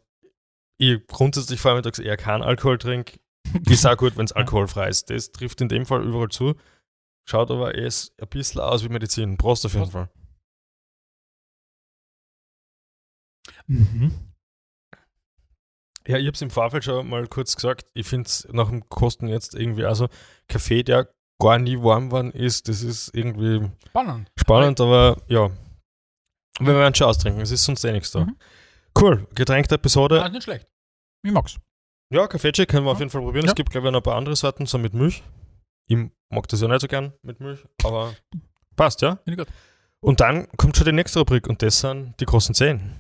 ich 0.78 1.06
grundsätzlich 1.08 1.60
vormittags 1.60 1.98
eher 1.98 2.18
keinen 2.18 2.44
Alkohol 2.44 2.78
trinke, 2.78 3.20
ist 3.68 3.88
auch 3.88 3.98
gut, 3.98 4.16
wenn 4.16 4.26
es 4.26 4.32
alkoholfrei 4.34 4.90
ist. 4.90 5.10
Das 5.10 5.32
trifft 5.32 5.60
in 5.62 5.70
dem 5.70 5.88
Fall 5.88 6.04
überall 6.04 6.30
zu. 6.30 6.54
Schaut 7.28 7.50
aber 7.50 7.76
eh 7.76 7.86
ein 7.86 8.28
bisschen 8.30 8.62
aus 8.62 8.84
wie 8.84 8.90
Medizin. 8.90 9.38
Prost 9.38 9.66
auf 9.66 9.74
jeden. 9.74 9.90
Fall. 9.90 10.10
Mhm. 13.66 14.29
Ja, 16.08 16.18
ich 16.18 16.26
habe 16.26 16.34
es 16.36 16.42
im 16.42 16.50
Vorfeld 16.50 16.84
schon 16.84 17.08
mal 17.10 17.28
kurz 17.28 17.56
gesagt. 17.56 17.86
Ich 17.94 18.08
finde 18.08 18.28
es 18.28 18.48
nach 18.52 18.70
dem 18.70 18.88
Kosten 18.90 19.28
jetzt 19.28 19.54
irgendwie, 19.54 19.86
also 19.86 20.08
Kaffee, 20.48 20.84
der 20.84 21.10
gar 21.42 21.58
nie 21.60 21.78
warm 21.82 22.12
worden 22.12 22.32
ist, 22.32 22.68
das 22.68 22.82
ist 22.82 23.14
irgendwie 23.16 23.70
Spannend. 23.88 24.30
spannend, 24.38 24.82
aber 24.82 25.18
ja. 25.28 25.50
Wir 26.60 26.74
werden 26.76 26.94
schon 26.96 27.08
austrinken, 27.08 27.42
es 27.42 27.52
ist 27.52 27.64
sonst 27.64 27.84
eh 27.86 27.92
nichts 27.92 28.12
da. 28.12 28.22
Mhm. 28.26 28.36
Cool, 29.00 29.28
Getränk 29.36 29.68
der 29.70 29.76
Episode. 29.76 30.22
Ah, 30.24 30.30
nicht 30.30 30.44
schlecht. 30.44 30.68
Ich 31.24 31.32
mag's. 31.32 31.58
Ja, 32.12 32.28
Kaffeetschee 32.28 32.66
können 32.66 32.86
wir 32.86 32.92
auf 32.92 32.98
Ja. 32.98 33.02
jeden 33.04 33.12
Fall 33.12 33.22
probieren. 33.22 33.46
Ja. 33.46 33.52
Es 33.52 33.56
gibt, 33.56 33.70
glaube 33.70 33.88
ich, 33.88 33.92
noch 33.94 34.00
ein 34.00 34.04
paar 34.04 34.16
andere 34.16 34.36
Sorten, 34.36 34.66
so 34.66 34.78
mit 34.78 34.94
Milch. 34.94 35.24
Ich 35.88 35.98
mag 36.30 36.48
das 36.50 36.60
ja 36.62 36.68
nicht 36.68 36.82
so 36.82 36.88
gern 36.88 37.14
mit 37.22 37.40
Milch, 37.40 37.60
aber 37.84 38.14
passt, 38.76 39.02
ja. 39.02 39.18
Finde 39.24 39.42
ich 39.42 39.48
gut. 39.48 39.56
Und 40.02 40.20
dann 40.22 40.48
kommt 40.58 40.76
schon 40.76 40.86
die 40.86 40.92
nächste 40.92 41.20
Rubrik 41.20 41.48
und 41.48 41.62
das 41.62 41.80
sind 41.80 42.16
die 42.20 42.26
großen 42.26 42.56
Zehn. 42.56 42.96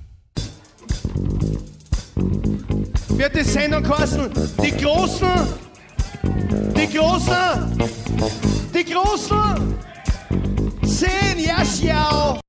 Wird 3.17 3.35
die 3.35 3.43
Sendung 3.43 3.83
kosten. 3.83 4.31
Die 4.61 4.71
Großen, 4.71 5.47
die 6.75 6.97
Großen, 6.97 7.89
die 8.73 8.85
Großen. 8.85 9.75
Zehn, 10.83 11.39
ja, 11.39 11.63
schau. 11.65 12.39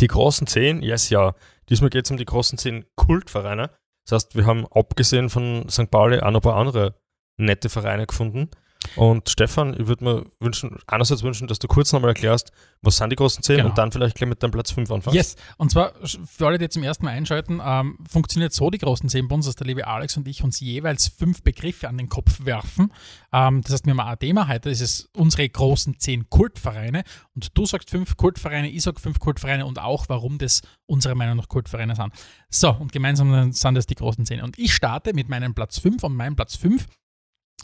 Die 0.00 0.06
großen 0.06 0.46
Zehn, 0.46 0.82
yes, 0.82 1.10
ja. 1.10 1.34
Diesmal 1.68 1.90
geht 1.90 2.06
es 2.06 2.10
um 2.10 2.16
die 2.16 2.24
großen 2.24 2.58
Zehn 2.58 2.84
Kultvereine. 2.96 3.70
Das 4.04 4.12
heißt, 4.12 4.36
wir 4.36 4.46
haben 4.46 4.66
abgesehen 4.70 5.30
von 5.30 5.68
St. 5.68 5.90
Pauli 5.90 6.20
auch 6.20 6.30
noch 6.30 6.40
ein 6.40 6.42
paar 6.42 6.56
andere 6.56 6.94
nette 7.36 7.68
Vereine 7.68 8.06
gefunden. 8.06 8.50
Und 8.96 9.28
Stefan, 9.30 9.78
ich 9.78 9.86
würde 9.86 10.04
mir 10.04 10.24
wünschen, 10.40 10.78
einerseits 10.86 11.22
wünschen, 11.22 11.46
dass 11.48 11.58
du 11.58 11.68
kurz 11.68 11.92
nochmal 11.92 12.10
erklärst, 12.10 12.52
was 12.82 12.96
sind 12.96 13.10
die 13.10 13.16
großen 13.16 13.42
Zehn 13.42 13.58
Genau. 13.58 13.68
und 13.70 13.78
dann 13.78 13.92
vielleicht 13.92 14.16
gleich 14.16 14.28
mit 14.28 14.42
deinem 14.42 14.50
Platz 14.50 14.70
5 14.72 14.90
anfängst. 14.90 15.14
Yes, 15.14 15.36
und 15.56 15.70
zwar 15.70 15.92
für 16.26 16.46
alle, 16.46 16.58
die 16.58 16.68
zum 16.68 16.82
ersten 16.82 17.04
Mal 17.04 17.12
einschalten, 17.12 17.60
ähm, 17.64 17.98
funktioniert 18.10 18.52
so 18.52 18.70
die 18.70 18.78
großen 18.78 19.08
zehn 19.08 19.28
bei 19.28 19.34
uns, 19.36 19.46
dass 19.46 19.54
der 19.56 19.66
liebe 19.66 19.86
Alex 19.86 20.16
und 20.16 20.26
ich 20.26 20.42
uns 20.42 20.58
jeweils 20.60 21.08
fünf 21.08 21.42
Begriffe 21.42 21.88
an 21.88 21.96
den 21.96 22.08
Kopf 22.08 22.44
werfen. 22.44 22.92
Ähm, 23.32 23.62
das 23.62 23.72
heißt, 23.72 23.86
wir 23.86 23.92
haben 23.96 24.00
ein 24.00 24.18
Thema 24.18 24.48
heute, 24.48 24.68
das 24.70 24.80
ist 24.80 25.08
unsere 25.16 25.48
großen 25.48 25.98
zehn 25.98 26.28
Kultvereine. 26.28 27.04
Und 27.34 27.56
du 27.56 27.64
sagst 27.66 27.90
fünf 27.90 28.16
Kultvereine, 28.16 28.68
ich 28.68 28.82
sag 28.82 29.00
fünf 29.00 29.20
Kultvereine 29.20 29.64
und 29.64 29.78
auch, 29.78 30.06
warum 30.08 30.38
das 30.38 30.60
unserer 30.86 31.14
Meinung 31.14 31.36
nach 31.36 31.48
Kultvereine 31.48 31.94
sind. 31.94 32.12
So, 32.50 32.70
und 32.72 32.92
gemeinsam 32.92 33.52
sind 33.52 33.74
das 33.74 33.86
die 33.86 33.94
großen 33.94 34.26
zehn. 34.26 34.42
Und 34.42 34.58
ich 34.58 34.74
starte 34.74 35.14
mit 35.14 35.28
meinem 35.28 35.54
Platz 35.54 35.78
fünf 35.78 36.02
und 36.02 36.14
mein 36.14 36.36
Platz 36.36 36.56
fünf 36.56 36.86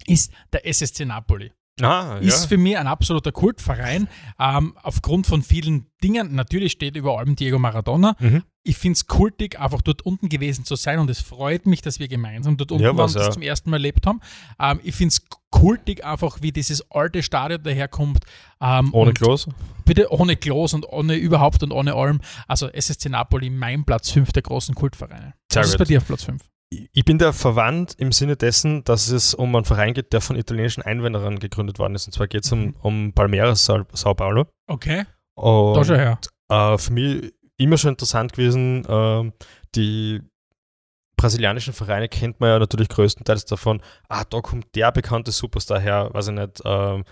ist 0.06 0.32
der 0.52 0.66
SSC 0.66 1.04
Napoli 1.04 1.52
Ah, 1.80 2.14
ja. 2.20 2.26
ist 2.26 2.46
für 2.46 2.56
mich 2.56 2.76
ein 2.76 2.88
absoluter 2.88 3.30
Kultverein. 3.30 4.08
Ähm, 4.40 4.76
aufgrund 4.82 5.28
von 5.28 5.42
vielen 5.42 5.86
Dingen. 6.02 6.34
Natürlich 6.34 6.72
steht 6.72 6.96
über 6.96 7.18
allem 7.18 7.36
Diego 7.36 7.58
Maradona. 7.60 8.16
Mhm. 8.18 8.42
Ich 8.64 8.76
finde 8.76 8.94
es 8.94 9.06
kultig, 9.06 9.58
einfach 9.60 9.80
dort 9.82 10.02
unten 10.02 10.28
gewesen 10.28 10.64
zu 10.64 10.74
sein 10.74 10.98
und 10.98 11.08
es 11.08 11.20
freut 11.20 11.66
mich, 11.66 11.80
dass 11.80 12.00
wir 12.00 12.08
gemeinsam 12.08 12.56
dort 12.56 12.72
unten 12.72 12.82
Ja, 12.84 12.96
waren 12.96 13.06
und 13.06 13.14
das 13.14 13.26
ja. 13.26 13.30
zum 13.30 13.42
ersten 13.42 13.70
Mal 13.70 13.76
erlebt 13.76 14.06
haben. 14.06 14.20
Ähm, 14.60 14.80
ich 14.82 14.94
finde 14.96 15.12
es 15.12 15.22
kultig, 15.50 16.04
einfach 16.04 16.38
wie 16.42 16.50
dieses 16.52 16.90
alte 16.90 17.22
Stadion 17.22 17.62
daherkommt. 17.62 18.24
Ähm, 18.60 18.92
Ohne 18.92 19.12
Klos. 19.12 19.48
Bitte 19.84 20.12
ohne 20.12 20.36
Klos 20.36 20.74
und 20.74 20.84
ohne 20.84 21.14
überhaupt 21.14 21.62
und 21.62 21.72
ohne 21.72 21.94
allem. 21.94 22.20
Also 22.46 22.66
SSC 22.68 23.08
Napoli, 23.08 23.48
mein 23.50 23.84
Platz 23.84 24.10
5 24.10 24.32
der 24.32 24.42
großen 24.42 24.74
Kultvereine. 24.74 25.34
Sehr 25.50 25.62
Was 25.62 25.70
ist 25.70 25.78
bei 25.78 25.84
dir 25.84 25.98
auf 25.98 26.06
Platz 26.06 26.24
5? 26.24 26.42
Ich 26.70 27.04
bin 27.04 27.18
da 27.18 27.32
verwandt 27.32 27.94
im 27.98 28.12
Sinne 28.12 28.36
dessen, 28.36 28.84
dass 28.84 29.08
es 29.08 29.32
um 29.32 29.54
einen 29.56 29.64
Verein 29.64 29.94
geht, 29.94 30.12
der 30.12 30.20
von 30.20 30.36
italienischen 30.36 30.82
Einwanderern 30.82 31.38
gegründet 31.38 31.78
worden 31.78 31.94
ist. 31.94 32.06
Und 32.06 32.12
zwar 32.12 32.28
geht 32.28 32.44
es 32.44 32.52
um, 32.52 32.74
um 32.82 33.12
Palmeiras 33.14 33.64
Sao, 33.64 34.14
Paulo. 34.14 34.46
Okay, 34.66 35.06
Und 35.34 35.74
da 35.74 35.84
schon 35.84 35.96
her. 35.96 36.18
äh, 36.50 36.76
für 36.76 36.92
mich 36.92 37.32
immer 37.56 37.78
schon 37.78 37.92
interessant 37.92 38.34
gewesen, 38.34 38.84
ähm, 38.88 39.32
die 39.74 40.20
brasilianischen 41.16 41.72
Vereine 41.72 42.08
kennt 42.08 42.40
man 42.40 42.50
ja 42.50 42.58
natürlich 42.58 42.88
größtenteils 42.88 43.44
davon, 43.46 43.82
ah, 44.08 44.24
da 44.24 44.40
kommt 44.40 44.74
der 44.74 44.92
bekannte 44.92 45.32
Superstar 45.32 45.80
her, 45.80 46.10
weiß 46.12 46.28
ich 46.28 46.34
nicht, 46.34 46.62
ähm, 46.64 47.04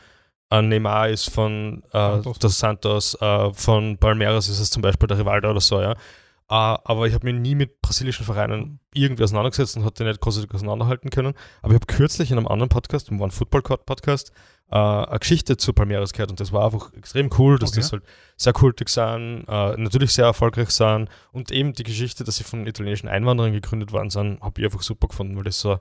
ein 0.48 0.68
Neymar 0.68 1.08
ist 1.08 1.28
von 1.30 1.82
äh, 1.92 1.98
Santos. 1.98 2.38
Dos 2.38 2.58
Santos, 2.58 3.14
äh, 3.20 3.52
von 3.52 3.98
Palmeiras 3.98 4.48
ist 4.48 4.60
es 4.60 4.70
zum 4.70 4.80
Beispiel 4.80 5.08
der 5.08 5.18
Rivaldo 5.18 5.50
oder 5.50 5.60
so, 5.60 5.80
ja. 5.80 5.96
Uh, 6.48 6.78
aber 6.84 7.08
ich 7.08 7.14
habe 7.14 7.26
mich 7.30 7.40
nie 7.40 7.56
mit 7.56 7.80
brasilischen 7.82 8.24
Vereinen 8.24 8.78
irgendwie 8.94 9.24
auseinandergesetzt 9.24 9.76
und 9.76 9.84
hatte 9.84 10.04
nicht 10.04 10.20
großartig 10.20 10.54
auseinanderhalten 10.54 11.10
können. 11.10 11.34
Aber 11.60 11.72
ich 11.74 11.80
habe 11.80 11.86
kürzlich 11.86 12.30
in 12.30 12.38
einem 12.38 12.46
anderen 12.46 12.68
Podcast, 12.68 13.08
im 13.08 13.20
One 13.20 13.32
Football 13.32 13.62
Podcast, 13.62 14.30
uh, 14.70 14.76
eine 14.76 15.18
Geschichte 15.18 15.56
zu 15.56 15.72
Palmeiras 15.72 16.12
gehört 16.12 16.30
und 16.30 16.38
das 16.38 16.52
war 16.52 16.66
einfach 16.66 16.92
extrem 16.92 17.30
cool, 17.36 17.58
dass 17.58 17.70
Okay. 17.70 17.80
das 17.80 17.90
halt 17.90 18.04
sehr 18.36 18.52
kultig 18.52 18.90
sind, 18.90 19.44
uh, 19.48 19.74
natürlich 19.76 20.12
sehr 20.12 20.26
erfolgreich 20.26 20.70
sind 20.70 21.08
und 21.32 21.50
eben 21.50 21.72
die 21.72 21.82
Geschichte, 21.82 22.22
dass 22.22 22.36
sie 22.36 22.44
von 22.44 22.64
italienischen 22.68 23.08
Einwanderern 23.08 23.52
gegründet 23.52 23.90
worden 23.90 24.10
sind, 24.10 24.40
habe 24.40 24.60
ich 24.60 24.66
einfach 24.66 24.82
super 24.82 25.08
gefunden, 25.08 25.36
weil 25.36 25.42
das 25.44 25.58
so 25.58 25.80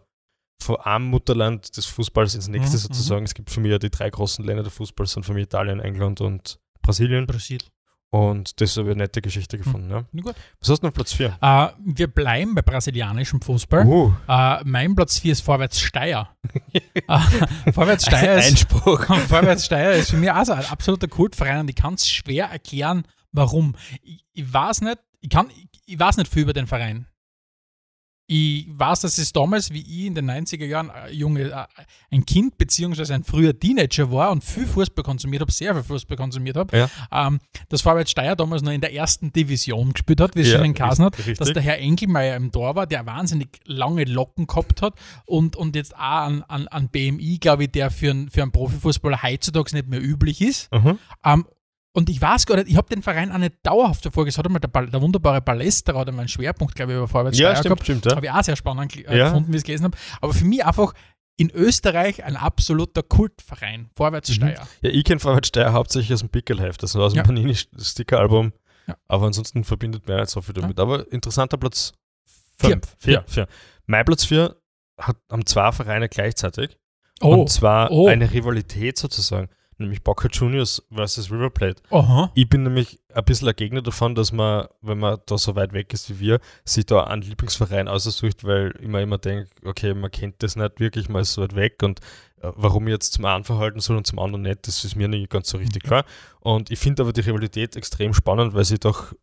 von 0.64 0.78
einem 0.78 1.06
Mutterland 1.06 1.78
des 1.78 1.86
Fußballs 1.86 2.34
ins 2.34 2.48
nächste 2.48 2.78
Mhm, 2.78 2.82
sozusagen. 2.82 3.26
Es 3.26 3.36
gibt 3.36 3.52
für 3.52 3.60
mich 3.60 3.70
ja 3.70 3.78
die 3.78 3.92
drei 3.92 4.10
großen 4.10 4.44
Länder 4.44 4.64
der 4.64 4.72
Fußballs, 4.72 5.12
sind 5.12 5.28
für 5.28 5.34
mich 5.34 5.44
Italien, 5.44 5.80
England 5.80 6.22
und 6.22 6.60
Brasilien. 6.82 7.28
Brasil. 7.28 7.60
Und 8.16 8.62
das 8.62 8.78
habe 8.78 8.88
ich 8.88 8.96
eine 8.96 9.04
nette 9.04 9.22
Geschichte 9.22 9.58
gefunden. 9.58 9.92
Ja. 9.92 10.06
Ich 10.14 10.24
gut. 10.24 10.36
Was 10.62 10.70
hast 10.70 10.80
du 10.80 10.86
noch 10.86 10.92
auf 10.92 10.96
Platz 10.96 11.12
4? 11.12 11.38
Äh, 11.42 11.68
wir 11.84 12.08
bleiben 12.08 12.56
bei 12.56 12.62
brasilianischem 12.62 13.42
Fußball. 13.42 13.86
Uh, 13.86 14.14
Äh, 14.30 14.64
mein 14.64 14.96
Platz 14.96 15.20
4 15.20 15.34
ist 15.34 15.42
Vorwärts 15.42 15.82
Steyr. 15.82 16.30
äh, 16.72 17.72
Vorwärts 17.74 18.06
Steyr 18.06 18.38
ist, 18.38 18.48
Einspruch. 18.48 19.04
Vorwärts 19.28 19.66
Steyr 19.66 19.92
ist 19.92 20.12
für 20.12 20.18
mich 20.18 20.32
auch 20.32 20.46
so 20.46 20.54
ein 20.54 20.66
absoluter 20.66 21.10
Kultverein 21.10 21.60
und 21.60 21.70
ich 21.70 21.76
kann 21.76 21.96
es 21.96 22.08
schwer 22.08 22.46
erklären, 22.46 23.04
warum. 23.34 23.76
Ich, 24.02 24.24
ich 24.32 24.54
weiß 24.54 24.80
nicht, 24.80 25.00
ich 25.20 25.30
kann, 25.30 25.50
ich, 25.50 25.68
ich 25.86 26.00
weiß 26.00 26.16
nicht 26.16 26.32
viel 26.32 26.44
über 26.44 26.54
den 26.54 26.68
Verein. 26.68 27.08
Ich 28.28 28.68
weiß, 28.70 29.02
dass 29.02 29.20
es 29.20 29.32
damals, 29.34 29.72
wie 29.72 29.82
ich 29.82 30.06
in 30.08 30.16
den 30.16 30.30
90er 30.30 30.66
Jahren 30.66 30.90
äh, 30.90 31.12
Junge, 31.12 31.52
äh, 31.52 31.66
ein 32.10 32.26
Kind 32.26 32.58
beziehungsweise 32.58 33.14
ein 33.14 33.24
früher 33.24 33.58
Teenager 33.58 34.12
war 34.12 34.32
und 34.32 34.44
viel 34.44 34.66
Fußball 34.66 35.04
konsumiert 35.04 35.42
habe, 35.42 35.52
sehr 35.52 35.76
viel 35.76 35.84
Fußball 35.84 36.18
konsumiert 36.18 36.58
habe, 36.58 36.76
Ja. 36.76 36.90
ähm, 37.12 37.40
dass 37.70 37.82
Vorwärts 37.82 38.10
Steyr 38.10 38.36
damals 38.36 38.64
noch 38.64 38.72
in 38.72 38.82
der 38.82 38.94
ersten 38.94 39.32
Division 39.32 39.94
gespielt 39.94 40.22
hat, 40.22 40.36
wie 40.36 40.42
es 40.42 40.48
Ja, 40.48 40.58
schon 40.58 40.66
in 40.66 40.74
Kasen 40.74 41.06
hat, 41.06 41.18
richtig. 41.20 41.38
dass 41.38 41.54
der 41.54 41.62
Herr 41.62 41.78
Engelmeier 41.78 42.36
im 42.36 42.52
Tor 42.52 42.76
war, 42.76 42.88
der 42.88 43.06
wahnsinnig 43.06 43.60
lange 43.66 44.06
Locken 44.06 44.48
gehabt 44.48 44.82
hat 44.82 44.96
und, 45.28 45.56
und 45.56 45.76
jetzt 45.76 45.96
auch 45.96 46.00
an, 46.00 46.42
an, 46.48 46.68
an 46.68 46.90
BMI, 46.90 47.38
glaube 47.40 47.66
ich, 47.66 47.72
der 47.72 47.92
für, 47.92 48.10
einen- 48.10 48.32
für 48.32 48.42
einen 48.42 48.52
Profifußballer 48.52 49.22
heutzutage 49.22 49.76
nicht 49.76 49.88
mehr 49.88 50.02
üblich 50.02 50.42
ist. 50.42 50.72
Mhm. 50.74 50.98
Ähm, 51.24 51.46
und 51.96 52.10
ich 52.10 52.22
weiß 52.22 52.46
gar 52.46 52.56
nicht, 52.58 52.68
ich 52.70 52.76
habe 52.78 52.88
den 52.94 53.02
Verein 53.02 53.32
auch 53.32 53.38
nicht 53.38 53.56
dauerhaft 53.64 54.02
verfolgt. 54.04 54.30
Es 54.30 54.38
hat 54.38 54.46
einmal 54.46 54.60
der, 54.60 54.70
der 54.88 55.02
wunderbare 55.02 55.42
Ballesterer 55.42 56.02
oder 56.02 56.12
mein 56.12 56.28
Schwerpunkt, 56.28 56.76
glaube 56.76 56.92
ich, 56.92 56.98
über 56.98 57.08
Vorwärts 57.08 57.38
Ja, 57.40 57.52
stimmt, 57.56 57.64
gehabt. 57.66 57.84
stimmt. 57.84 58.06
Ja. 58.06 58.16
Habe 58.16 58.26
ich 58.28 58.32
auch 58.32 58.44
sehr 58.44 58.56
spannend 58.56 58.96
äh, 58.96 59.18
Ja. 59.18 59.30
gefunden, 59.30 59.52
wie 59.52 59.56
ich 59.58 59.62
es 59.62 59.66
gelesen 59.66 59.86
habe. 59.86 59.98
Aber 60.22 60.34
für 60.34 60.46
mich 60.46 60.64
einfach 60.66 60.94
in 61.38 61.50
Österreich 61.52 62.24
ein 62.24 62.36
absoluter 62.38 63.04
Kultverein. 63.04 63.90
Vorwärts 63.96 64.30
Mhm. 64.40 64.48
Ja, 64.82 64.90
ich 64.90 65.04
kenne 65.04 65.20
Vorwärts 65.20 65.48
Steyr 65.50 65.74
hauptsächlich 65.74 66.14
aus 66.14 66.20
dem 66.22 66.30
Pickelheft, 66.30 66.82
also 66.84 67.02
aus 67.04 67.14
dem 67.14 67.18
Ja. 67.18 67.24
Panini-Sticker-Album. 67.24 68.54
Ja. 68.88 68.96
Aber 69.08 69.26
ansonsten 69.26 69.64
verbindet 69.64 70.08
mir 70.08 70.18
nicht 70.20 70.30
so 70.30 70.42
viel 70.42 70.54
damit. 70.54 70.80
Aber 70.80 71.12
interessanter 71.12 71.58
Platz 71.58 71.94
Vier. 72.58 72.70
5. 72.72 72.96
4. 73.00 73.24
4. 73.28 73.48
Mein 73.86 74.06
Platz 74.06 74.26
4 74.26 74.56
hat, 75.00 75.18
haben 75.30 75.46
zwei 75.46 75.72
Vereine 75.72 76.08
gleichzeitig. 76.08 76.78
Oh, 77.22 77.34
Und 77.42 77.50
zwar 77.50 77.92
Oh. 77.92 78.08
eine 78.08 78.32
Rivalität 78.32 78.98
sozusagen. 78.98 79.50
Nämlich 79.78 80.02
Boca 80.04 80.30
Juniors 80.32 80.82
versus 80.94 81.30
River 81.30 81.50
Plate. 81.50 81.82
aha. 81.90 82.32
Ich 82.34 82.48
bin 82.48 82.64
nämlich 82.64 83.00
ein 83.14 83.26
bisschen 83.26 83.48
ein 83.50 83.56
Gegner 83.56 83.82
davon, 83.82 84.16
dass 84.16 84.32
man, 84.32 84.68
wenn 84.82 85.00
man 85.00 85.20
da 85.26 85.38
so 85.38 85.56
weit 85.56 85.74
weg 85.74 85.94
ist 85.94 86.10
wie 86.10 86.20
wir, 86.20 86.40
sich 86.64 86.86
da 86.86 87.04
einen 87.04 87.24
Lieblingsverein 87.24 87.88
aussucht, 87.88 88.44
weil 88.44 88.74
ich 88.80 88.88
mir 88.88 89.02
immer 89.02 89.18
denke, 89.18 89.50
okay, 89.66 89.94
man 89.94 90.12
kennt 90.12 90.42
das 90.44 90.56
nicht 90.56 90.80
wirklich, 90.80 91.10
man 91.10 91.24
ist 91.24 91.34
so 91.34 91.42
weit 91.42 91.56
weg 91.56 91.84
und 91.84 92.00
äh, 92.42 92.52
warum 92.56 92.88
ich 92.88 92.94
jetzt 92.94 93.14
zum 93.14 93.26
einen 93.26 93.44
verhalten 93.44 93.80
soll 93.82 93.98
und 93.98 94.08
zum 94.08 94.20
anderen 94.20 94.44
nicht, 94.44 94.68
das 94.68 94.86
ist 94.86 94.96
mir 94.96 95.08
nicht 95.08 95.30
ganz 95.30 95.50
so 95.50 95.58
richtig 95.58 95.84
klar. 95.84 96.06
Und 96.40 96.72
ich 96.72 96.80
finde 96.80 97.04
aber 97.04 97.12
die 97.14 97.22
Rivalität 97.22 97.76
extrem 97.76 98.14
spannend, 98.14 98.54
weil 98.54 98.66
sie 98.66 98.80
doch 98.80 99.14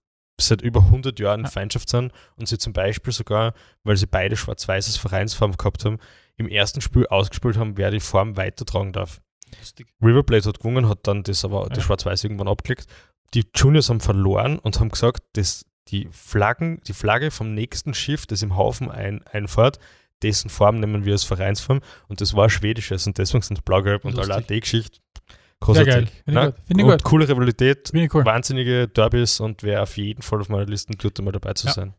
seit 0.41 0.61
über 0.63 0.81
100 0.81 1.19
Jahren 1.21 1.45
Ja. 1.45 1.51
Feindschaft 1.51 1.89
sind 1.89 2.13
und 2.37 2.49
sie 2.49 2.59
zum 2.59 2.73
Beispiel 2.73 3.13
sogar, 3.13 3.55
weil 3.85 3.97
sie 3.97 4.07
beide 4.07 4.37
schwarz-weißes 4.37 4.97
Vereinsfarben 4.97 5.57
gehabt 5.57 5.85
haben, 5.85 5.99
im 6.37 6.49
ersten 6.49 6.81
Spiel 6.81 7.07
ausgespielt 7.07 7.57
haben, 7.57 7.77
wer 7.77 7.91
die 7.91 8.01
Form 8.01 8.37
weitertragen 8.37 8.93
darf. 8.93 9.21
Lustig. 9.61 9.87
River 10.03 10.23
Plate 10.23 10.49
hat 10.49 10.59
gewonnen, 10.59 10.89
hat 10.89 11.07
dann 11.07 11.23
das 11.23 11.45
aber 11.45 11.69
das 11.69 11.79
Ja. 11.79 11.85
Schwarz-Weiß 11.85 12.25
irgendwann 12.25 12.49
abgelegt. 12.49 12.87
Die 13.35 13.45
Juniors 13.55 13.89
haben 13.89 14.01
verloren 14.01 14.59
und 14.59 14.79
haben 14.81 14.91
gesagt, 14.91 15.23
dass 15.35 15.65
die 15.89 16.09
Flaggen, 16.13 16.81
die 16.87 16.93
Flagge 16.93 17.31
vom 17.31 17.55
nächsten 17.55 17.95
Schiff, 17.95 18.27
das 18.27 18.43
im 18.43 18.57
Haufen 18.57 18.91
ein, 18.91 19.23
einfahrt, 19.27 19.79
dessen 20.23 20.49
Form 20.51 20.79
nehmen 20.81 21.05
wir 21.05 21.13
als 21.15 21.25
Vereinsform 21.25 21.81
und 22.09 22.21
das 22.21 22.35
war 22.35 22.49
schwedisches 22.49 23.07
und 23.07 23.19
deswegen 23.19 23.43
sind 23.43 23.59
es 23.59 23.63
blau-gelb 23.63 24.05
und 24.05 24.15
Lustig. 24.15 24.33
allein 24.33 24.47
die 24.47 24.61
Geschichte 24.61 25.01
Sehr 25.19 25.25
großartig. 25.61 25.95
geil. 25.95 26.09
Finde 26.25 26.41
ich 26.41 26.47
gut. 26.47 26.55
Finde 26.67 26.83
ich 26.83 26.85
und 26.87 26.93
gut. 26.93 27.03
coole 27.05 27.29
Rivalität, 27.29 27.91
ich 27.93 28.15
cool. 28.15 28.25
wahnsinnige 28.25 28.87
Derbys 28.89 29.41
und 29.41 29.63
wäre 29.65 29.83
auf 29.83 29.97
jeden 29.97 30.23
Fall 30.23 30.41
auf 30.41 30.49
meiner 30.49 30.67
Liste 30.67 30.95
dort 30.97 31.21
mal 31.23 31.33
dabei 31.33 31.55
zu 31.55 31.67
Ja. 31.67 31.73
sein. 31.73 31.95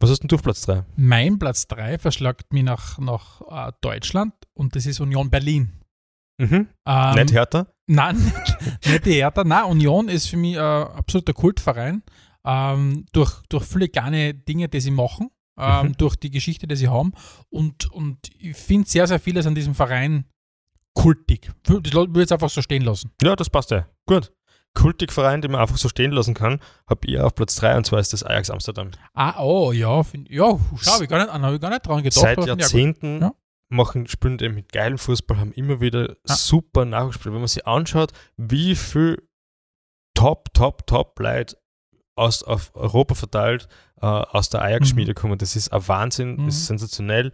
Was 0.00 0.10
hast 0.10 0.20
denn 0.20 0.28
du 0.28 0.36
auf 0.36 0.42
Platz 0.42 0.60
3? 0.62 0.84
Mein 0.96 1.38
Platz 1.38 1.66
3 1.68 1.98
verschlagt 1.98 2.52
mich 2.52 2.62
nach, 2.62 2.98
nach 2.98 3.40
äh, 3.68 3.72
Deutschland 3.80 4.34
und 4.54 4.76
das 4.76 4.86
ist 4.86 5.00
Union 5.00 5.30
Berlin. 5.30 5.72
Mhm. 6.38 6.68
Ähm, 6.86 7.14
Nicht 7.14 7.32
härter? 7.32 7.72
Nein, 7.86 8.16
nicht, 8.86 9.06
die 9.06 9.14
Hertha. 9.14 9.44
Nein, 9.44 9.64
Union 9.64 10.08
ist 10.08 10.28
für 10.28 10.36
mich 10.36 10.56
ein 10.58 10.62
absoluter 10.88 11.32
Kultverein. 11.32 12.02
Ähm, 12.44 13.06
durch, 13.12 13.42
durch 13.48 13.64
viele 13.64 13.88
kleine 13.88 14.34
Dinge, 14.34 14.68
die 14.68 14.80
sie 14.80 14.90
machen, 14.90 15.30
ähm, 15.58 15.88
Mhm. 15.88 15.96
durch 15.96 16.16
die 16.16 16.30
Geschichte, 16.30 16.66
die 16.68 16.76
sie 16.76 16.88
haben. 16.88 17.12
Und, 17.50 17.90
und 17.92 18.18
ich 18.38 18.56
finde 18.56 18.88
sehr, 18.88 19.06
sehr 19.06 19.18
vieles 19.18 19.46
an 19.46 19.54
diesem 19.54 19.74
Verein 19.74 20.24
kultig. 20.94 21.50
Das 21.64 21.74
würde 21.74 22.10
ich 22.12 22.16
jetzt 22.18 22.32
einfach 22.32 22.50
so 22.50 22.62
stehen 22.62 22.82
lassen. 22.82 23.10
Ja, 23.22 23.36
das 23.36 23.50
passt 23.50 23.70
ja. 23.70 23.86
Gut. 24.06 24.32
Kultigverein, 24.74 25.40
den 25.42 25.50
man 25.52 25.60
einfach 25.60 25.76
so 25.78 25.88
stehen 25.88 26.12
lassen 26.12 26.34
kann, 26.34 26.60
habe 26.88 27.00
ich 27.06 27.18
auf 27.18 27.34
Platz 27.34 27.56
3 27.56 27.76
und 27.78 27.84
zwar 27.86 27.98
ist 28.00 28.12
das 28.12 28.22
Ajax 28.22 28.50
Amsterdam. 28.50 28.90
Ah, 29.14 29.40
oh, 29.42 29.72
ja. 29.72 30.02
Find, 30.04 30.28
ja, 30.30 30.56
schau, 30.76 30.92
hab 30.92 31.00
ich 31.02 31.08
gar 31.08 31.18
nicht, 31.24 31.32
hab 31.32 31.52
ich 31.54 31.60
gar 31.60 31.70
nicht 31.70 31.86
dran 31.86 32.02
gedacht. 32.02 32.20
Seit. 32.20 32.46
Jahrzehnten 32.46 33.20
Ja. 33.22 33.32
Machen, 33.70 34.06
spielen 34.06 34.38
die 34.38 34.48
mit 34.48 34.72
geilem 34.72 34.98
Fußball, 34.98 35.38
haben 35.38 35.52
immer 35.52 35.80
wieder 35.80 36.16
Ja. 36.26 36.34
super 36.36 36.84
Nachwuchsspieler. 36.84 37.34
Wenn 37.34 37.40
man 37.42 37.48
sich 37.48 37.66
anschaut, 37.66 38.12
wie 38.36 38.74
viel 38.74 39.22
Top, 40.14 40.52
Top, 40.54 40.86
Top 40.86 41.18
Leute 41.20 41.56
aus, 42.16 42.42
auf 42.42 42.72
Europa 42.74 43.14
verteilt 43.14 43.68
äh, 44.00 44.06
aus 44.06 44.48
der 44.50 44.62
Ajax-Schmiede 44.62 45.14
kommen, 45.14 45.38
das 45.38 45.54
ist 45.56 45.72
ein 45.72 45.86
Wahnsinn, 45.86 46.36
Mhm. 46.36 46.48
ist 46.48 46.66
sensationell. 46.66 47.32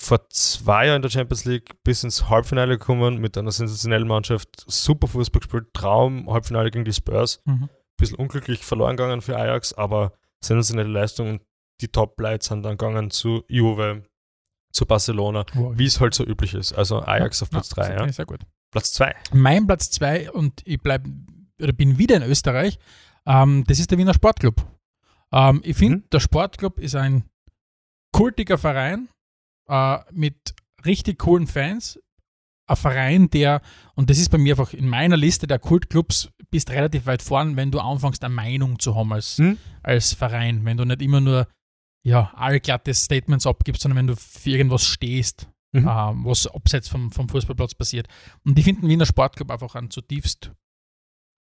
Vor 0.00 0.28
zwei 0.30 0.86
Jahren 0.86 0.96
in 0.96 1.02
der 1.02 1.10
Champions 1.10 1.44
League 1.44 1.82
bis 1.82 2.04
ins 2.04 2.28
Halbfinale 2.28 2.78
gekommen 2.78 3.18
mit 3.18 3.36
einer 3.36 3.50
sensationellen 3.50 4.06
Mannschaft, 4.08 4.48
super 4.68 5.08
Fußball 5.08 5.40
gespielt, 5.40 5.74
Traum, 5.74 6.30
Halbfinale 6.30 6.70
gegen 6.70 6.84
die 6.84 6.92
Spurs. 6.92 7.40
Mhm. 7.44 7.68
bisschen 7.96 8.16
unglücklich 8.16 8.64
verloren 8.64 8.96
gegangen 8.96 9.22
für 9.22 9.36
Ajax, 9.36 9.72
aber 9.72 10.12
sensationelle 10.40 10.88
Leistung 10.88 11.30
und 11.30 11.42
die 11.80 11.88
Top-Lights 11.88 12.46
sind 12.46 12.62
dann 12.62 12.76
gegangen 12.76 13.10
zu 13.10 13.42
Juve, 13.48 14.04
zu 14.72 14.86
Barcelona, 14.86 15.44
Wow. 15.54 15.76
wie 15.78 15.86
es 15.86 16.00
halt 16.00 16.14
so 16.14 16.24
üblich 16.24 16.54
ist. 16.54 16.72
Also 16.72 17.00
Ajax 17.02 17.42
auf 17.42 17.48
Ja, 17.48 17.58
Platz 17.58 17.68
das 17.68 17.74
3, 17.76 17.84
finde 17.86 18.02
ja. 18.02 18.08
ich 18.08 18.16
Sehr 18.16 18.26
gut. 18.26 18.40
Platz 18.70 18.92
2. 18.92 19.14
Mein 19.32 19.66
Platz 19.66 19.90
2 19.90 20.30
und 20.32 20.60
ich 20.64 20.80
bleib, 20.80 21.04
oder 21.60 21.72
bin 21.72 21.98
wieder 21.98 22.16
in 22.16 22.22
Österreich, 22.22 22.78
ähm, 23.26 23.64
das 23.66 23.78
ist 23.78 23.90
der 23.90 23.98
Wiener 23.98 24.14
Sportclub. 24.14 24.64
Ähm, 25.32 25.60
ich 25.64 25.76
finde, 25.76 25.98
Mhm. 25.98 26.04
der 26.12 26.20
Sportclub 26.20 26.78
ist 26.80 26.94
ein 26.94 27.24
kultiger 28.12 28.58
Verein 28.58 29.08
äh, 29.68 29.98
mit 30.12 30.54
richtig 30.84 31.18
coolen 31.18 31.46
Fans. 31.46 31.98
Ein 32.66 32.76
Verein, 32.76 33.30
der, 33.30 33.62
und 33.94 34.10
das 34.10 34.18
ist 34.18 34.28
bei 34.30 34.38
mir 34.38 34.52
einfach 34.54 34.74
in 34.74 34.88
meiner 34.88 35.16
Liste 35.16 35.46
der 35.46 35.58
Kultclubs, 35.58 36.28
bist 36.50 36.70
relativ 36.70 37.06
weit 37.06 37.22
vorn, 37.22 37.56
wenn 37.56 37.70
du 37.70 37.80
anfängst, 37.80 38.22
eine 38.24 38.34
Meinung 38.34 38.78
zu 38.78 38.94
haben 38.94 39.12
als, 39.12 39.38
Mhm. 39.38 39.56
als 39.82 40.12
Verein. 40.14 40.64
Wenn 40.64 40.76
du 40.76 40.84
nicht 40.84 41.00
immer 41.02 41.20
nur 41.20 41.46
ja, 42.08 42.32
allglatte 42.34 42.94
Statements 42.94 43.46
abgibst, 43.46 43.82
sondern 43.82 43.98
wenn 43.98 44.06
du 44.08 44.16
für 44.16 44.50
irgendwas 44.50 44.84
stehst, 44.84 45.48
Mhm. 45.72 45.86
ähm, 45.86 46.24
was 46.24 46.46
abseits 46.46 46.88
vom, 46.88 47.10
vom 47.12 47.28
Fußballplatz 47.28 47.74
passiert. 47.74 48.08
Und 48.44 48.58
ich 48.58 48.64
finde 48.64 48.80
den 48.80 48.88
Wiener 48.90 49.04
Sportclub 49.04 49.50
einfach 49.50 49.74
einen 49.74 49.90
zutiefst 49.90 50.50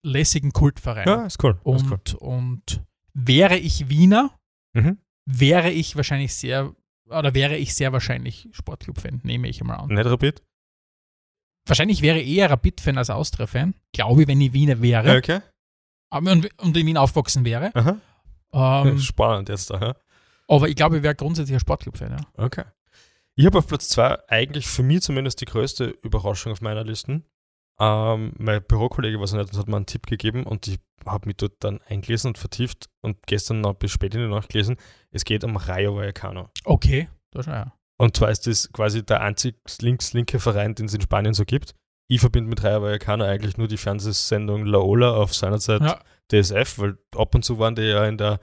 lässigen 0.06 0.52
Kultverein. 0.52 1.08
Ja, 1.08 1.26
ist 1.26 1.42
cool. 1.44 1.52
ist 1.64 1.86
cool. 1.86 1.92
und, 1.94 2.14
und 2.16 2.84
wäre 3.14 3.58
ich 3.58 3.88
Wiener, 3.90 4.38
Mhm. 4.76 4.98
wäre 5.26 5.72
ich 5.72 5.96
wahrscheinlich 5.96 6.34
sehr, 6.36 6.76
oder 7.10 7.34
wäre 7.34 7.56
ich 7.58 7.74
sehr 7.74 7.94
wahrscheinlich 7.94 8.50
Sportclub-Fan, 8.52 9.22
nehme 9.24 9.48
ich 9.48 9.64
mal 9.64 9.76
an. 9.76 9.88
Nicht 9.88 10.06
Rapid? 10.06 10.44
Wahrscheinlich 11.66 12.02
wäre 12.02 12.20
ich 12.20 12.38
eher 12.38 12.50
Rapid-Fan 12.50 12.98
als 12.98 13.10
Austria-Fan, 13.10 13.76
glaube 13.94 14.22
ich, 14.24 14.28
wenn 14.28 14.40
ich 14.42 14.52
Wiener 14.54 14.82
wäre 14.82 15.18
Okay. 15.18 15.40
und, 16.12 16.50
und 16.62 16.78
in 16.78 16.86
Wien 16.86 16.98
aufgewachsen 16.98 17.44
wäre. 17.46 17.72
Aha. 17.76 17.98
Ähm, 18.84 19.00
Spannend 19.00 19.50
jetzt 19.50 19.70
da. 19.70 19.80
Ja? 19.80 19.96
Aber 20.48 20.70
ich 20.70 20.76
glaube, 20.76 20.98
ich 20.98 21.04
wäre 21.04 21.16
grundsätzlich 21.16 21.56
ein 21.56 21.60
Sportclub-Fan. 21.60 22.12
Ja. 22.12 22.44
Okay. 22.44 22.64
Ich 23.36 23.46
habe 23.46 23.60
auf 23.60 23.68
Platz 23.68 23.90
2 23.90 24.30
eigentlich 24.30 24.68
für 24.68 24.84
mich 24.84 25.02
zumindest 25.02 25.42
die 25.42 25.46
größte 25.46 25.86
Überraschung 26.02 26.52
auf 26.52 26.62
meiner 26.62 26.84
Liste. 26.84 27.22
Ähm, 27.80 28.34
mein 28.38 28.64
Bürokollege 28.64 29.20
was 29.20 29.34
nicht 29.34 29.54
und 29.54 29.60
hat 29.60 29.68
mir 29.68 29.76
einen 29.76 29.86
Tipp 29.86 30.08
gegeben 30.08 30.44
und 30.44 30.68
ich 30.68 30.80
habe 31.06 31.28
mich 31.28 31.38
dort 31.38 31.54
dann 31.60 31.80
eingelesen 31.88 32.30
und 32.30 32.38
vertieft 32.38 32.90
und 33.02 33.18
gestern 33.28 33.62
noch 33.62 33.76
bis 33.76 33.92
spät 33.92 34.16
in 34.16 34.22
die 34.22 34.28
Nacht 34.28 34.50
gelesen. 34.50 34.78
Es 35.12 35.24
geht 35.24 35.44
um 35.44 35.56
Rayo 35.56 35.96
Vallecano. 35.96 36.50
Okay, 36.64 37.10
da 37.32 37.44
schon, 37.44 37.54
ja. 37.54 37.74
Und 37.98 38.16
zwar 38.16 38.30
ist 38.30 38.48
das 38.48 38.72
quasi 38.72 39.06
der 39.06 39.22
einzig 39.22 39.56
links-linke 39.82 40.40
Verein, 40.40 40.76
den 40.76 40.88
es 40.88 40.94
in 40.94 41.02
Spanien 41.02 41.34
so 41.34 41.46
gibt. 41.46 41.76
Ich 42.08 42.22
verbinde 42.22 42.50
mit 42.50 42.64
Rayo 42.64 42.82
Vallecano 42.82 43.24
eigentlich 43.24 43.58
nur 43.58 43.68
die 43.68 43.78
Fernsehsendung 43.78 44.66
La 44.66 44.80
Ola 44.80 45.12
auf 45.12 45.36
seiner 45.36 45.60
Zeit 45.60 45.82
ja. 45.82 46.00
DSF, 46.32 46.80
weil 46.80 46.98
ab 47.16 47.36
und 47.36 47.44
zu 47.44 47.60
waren 47.60 47.76
die 47.76 47.84
ja 47.84 48.06
in 48.06 48.18
der 48.18 48.40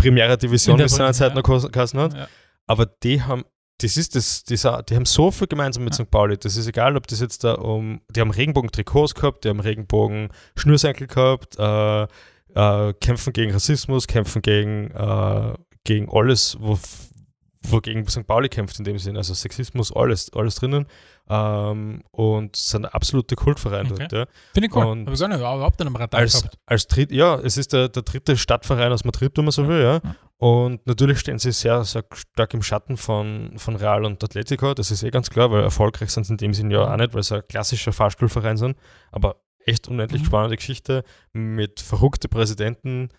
Primera 0.00 0.36
Division, 0.36 0.78
wie 0.78 0.82
es 0.82 0.92
seinerzeit 0.92 1.30
ja. 1.30 1.34
noch 1.34 1.42
geheißen- 1.42 1.98
hat. 1.98 2.14
Ja. 2.14 2.28
Aber 2.66 2.86
die 2.86 3.22
haben, 3.22 3.44
das 3.78 3.96
ist 3.96 4.14
das, 4.14 4.44
dieser, 4.44 4.82
die 4.82 4.94
haben 4.96 5.06
so 5.06 5.30
viel 5.30 5.46
gemeinsam 5.46 5.84
mit 5.84 5.96
Ja. 5.98 6.04
St. 6.04 6.10
Pauli. 6.10 6.36
Das 6.38 6.56
ist 6.56 6.66
egal, 6.66 6.96
ob 6.96 7.06
das 7.06 7.20
jetzt 7.20 7.44
da 7.44 7.54
um, 7.54 8.00
die 8.10 8.20
haben 8.20 8.30
Regenbogen-Trikots 8.30 9.14
gehabt, 9.14 9.44
die 9.44 9.48
haben 9.48 9.60
Regenbogen-Schnürsenkel 9.60 11.06
gehabt, 11.06 11.58
äh, 11.58 12.02
äh, 12.54 12.92
kämpfen 12.94 13.32
gegen 13.32 13.52
Rassismus, 13.52 14.06
kämpfen 14.06 14.42
gegen, 14.42 14.90
äh, 14.90 15.54
gegen 15.84 16.08
alles, 16.10 16.56
wo, 16.60 16.78
wogegen 17.62 18.06
St. 18.08 18.26
Pauli 18.26 18.48
kämpft 18.48 18.78
in 18.78 18.84
dem 18.84 18.98
Sinn. 18.98 19.16
Also 19.16 19.34
Sexismus, 19.34 19.94
alles, 19.94 20.32
alles 20.34 20.56
drinnen. 20.56 20.86
Ähm, 21.32 22.02
und 22.10 22.56
sind 22.56 22.84
ein 22.86 22.92
absoluter 22.92 23.36
Kultverein 23.36 23.86
Okay. 23.92 24.08
dort. 24.10 24.12
Ja. 24.12 24.34
Finde 24.52 24.66
ich 24.68 24.74
cool. 24.74 24.84
Und 24.84 25.06
Habe 25.06 25.14
ich 25.14 25.20
gar 25.20 25.28
nicht 25.28 25.38
überhaupt 25.38 25.80
am 25.80 25.94
Radar 25.94 26.20
Als, 26.20 26.42
gehabt. 26.42 26.58
als 26.66 26.86
dritt, 26.88 27.12
ja, 27.12 27.36
es 27.36 27.56
ist 27.56 27.72
der, 27.72 27.88
der 27.88 28.02
dritte 28.02 28.36
Stadtverein 28.36 28.90
aus 28.92 29.04
Madrid, 29.04 29.32
wenn 29.36 29.44
man 29.44 29.52
so 29.52 29.68
will, 29.68 29.80
ja. 29.80 30.00
Ja. 30.02 30.16
Und 30.38 30.84
natürlich 30.86 31.20
stehen 31.20 31.38
sie 31.38 31.52
sehr, 31.52 31.84
sehr 31.84 32.02
stark 32.14 32.52
im 32.54 32.62
Schatten 32.62 32.96
von, 32.96 33.52
von 33.58 33.76
Real 33.76 34.04
und 34.04 34.24
Atletico, 34.24 34.74
das 34.74 34.90
ist 34.90 35.02
eh 35.04 35.10
ganz 35.10 35.30
klar, 35.30 35.50
weil 35.52 35.62
erfolgreich 35.62 36.10
sind 36.10 36.24
sie 36.24 36.32
in 36.32 36.38
dem 36.38 36.54
Sinn 36.54 36.70
ja 36.70 36.92
auch 36.92 36.96
nicht, 36.96 37.14
weil 37.14 37.22
sie 37.22 37.36
ein 37.36 37.42
klassischer 37.48 37.92
Fahrstuhlverein 37.92 38.56
sind. 38.56 38.76
Aber 39.12 39.36
echt 39.66 39.86
unendlich 39.86 40.22
Mhm. 40.22 40.26
spannende 40.26 40.56
Geschichte 40.56 41.04
mit 41.32 41.80
verrückten 41.80 42.28
Präsidenten. 42.30 43.10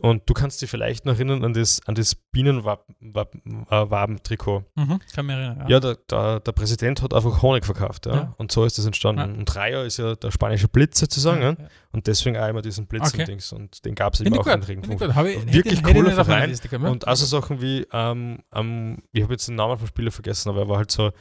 Und 0.00 0.28
du 0.28 0.34
kannst 0.34 0.60
dich 0.60 0.68
vielleicht 0.68 1.04
noch 1.04 1.14
erinnern 1.14 1.44
an 1.44 1.54
das, 1.54 1.80
an 1.86 1.94
das 1.94 2.16
Bienenwaben-Trikot. 2.16 4.64
Mhm, 4.74 4.98
kann 5.14 5.26
mich 5.26 5.36
erinnern. 5.36 5.68
Ja, 5.68 5.78
der, 5.78 5.96
der, 6.10 6.40
der 6.40 6.52
Präsident 6.52 7.00
hat 7.00 7.14
einfach 7.14 7.42
Honig 7.42 7.64
verkauft, 7.64 8.06
ja. 8.06 8.14
Ja. 8.14 8.34
Und 8.36 8.50
so 8.50 8.64
ist 8.64 8.76
das 8.76 8.86
entstanden. 8.86 9.20
Ja. 9.20 9.26
Und 9.38 9.54
Rayo 9.54 9.82
ist 9.82 9.98
ja 9.98 10.16
der 10.16 10.32
spanische 10.32 10.66
Blitz 10.66 10.98
sozusagen, 10.98 11.42
ja. 11.42 11.50
ja. 11.50 11.56
Und 11.92 12.08
deswegen 12.08 12.36
auch 12.36 12.48
immer 12.48 12.62
diesen 12.62 12.88
Blitz 12.88 13.12
Okay. 13.12 13.22
und 13.22 13.28
Dings. 13.28 13.52
Und 13.52 13.84
den 13.84 13.94
gab 13.94 14.14
es 14.14 14.20
ich 14.20 14.36
auch 14.36 14.46
in 14.48 14.64
Regenbogen. 14.64 15.14
Wirklich 15.14 15.54
hätte, 15.54 15.66
hätte 15.66 15.82
cooler 15.82 16.10
meiner 16.10 16.24
Verein. 16.24 16.50
Liste 16.50 16.68
ja. 16.70 16.78
Und 16.88 17.06
also 17.06 17.24
Sachen 17.24 17.62
wie, 17.62 17.86
ähm, 17.92 18.40
ähm, 18.52 18.98
ich 19.12 19.22
habe 19.22 19.34
jetzt 19.34 19.46
den 19.46 19.54
Namen 19.54 19.78
vom 19.78 19.86
Spieler 19.86 20.10
vergessen, 20.10 20.48
aber 20.48 20.62
er 20.62 20.68
war 20.68 20.78
halt 20.78 20.90
so 20.90 21.12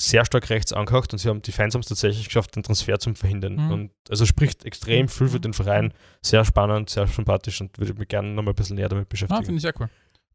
sehr 0.00 0.24
stark 0.24 0.50
rechts 0.50 0.72
angehaucht 0.72 1.12
und 1.12 1.18
sie 1.18 1.28
haben, 1.28 1.40
die 1.42 1.52
Fans 1.52 1.74
haben 1.74 1.82
es 1.82 1.88
tatsächlich 1.88 2.26
geschafft, 2.26 2.56
den 2.56 2.62
Transfer 2.62 2.98
zu 2.98 3.14
verhindern. 3.14 3.54
Mhm. 3.66 3.70
Und 3.70 3.90
also 4.10 4.26
spricht 4.26 4.64
extrem 4.64 5.02
Mhm. 5.06 5.08
viel 5.08 5.28
für 5.28 5.40
den 5.40 5.52
Verein. 5.54 5.92
Sehr 6.22 6.44
spannend, 6.44 6.90
sehr 6.90 7.06
sympathisch 7.06 7.60
und 7.60 7.78
würde 7.78 7.94
mich 7.94 8.08
gerne 8.08 8.28
nochmal 8.30 8.52
ein 8.52 8.56
bisschen 8.56 8.76
näher 8.76 8.88
damit 8.88 9.06
Ah, 9.06 9.08
beschäftigen. 9.08 9.44
finde 9.44 9.56
ich 9.56 9.62
sehr 9.62 9.74
cool. 9.78 9.88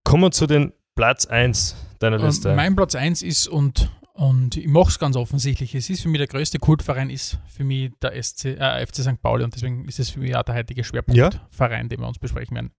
Kommen 0.04 0.24
wir 0.24 0.32
zu 0.32 0.48
den 0.48 0.72
Platz 0.96 1.26
1 1.26 1.76
deiner 2.00 2.18
Liste. 2.20 2.50
Ähm, 2.50 2.56
mein 2.56 2.76
Platz 2.76 2.96
1 2.96 3.22
ist, 3.24 3.48
und, 3.48 3.90
und 4.14 4.56
ich 4.58 4.68
mache 4.68 4.90
es 4.90 5.00
ganz 5.00 5.16
offensichtlich, 5.16 5.74
es 5.76 5.90
ist 5.90 6.04
für 6.04 6.10
mich 6.10 6.20
der 6.20 6.28
größte 6.28 6.60
Kultverein, 6.60 7.10
ist 7.10 7.40
für 7.48 7.64
mich 7.64 7.92
der 8.02 8.14
SC, 8.22 8.46
äh, 8.58 8.86
FC 8.86 8.98
St. 9.02 9.22
Pauli 9.22 9.44
und 9.44 9.56
deswegen 9.56 9.86
ist 9.88 10.00
es 10.00 10.10
für 10.12 10.20
mich 10.20 10.36
auch 10.36 10.44
der 10.44 10.56
heutige 10.56 10.84
Schwerpunktverein, 10.84 11.90
den 11.90 12.00
wir 12.00 12.08
uns 12.08 12.20
besprechen 12.20 12.56
werden. 12.56 12.72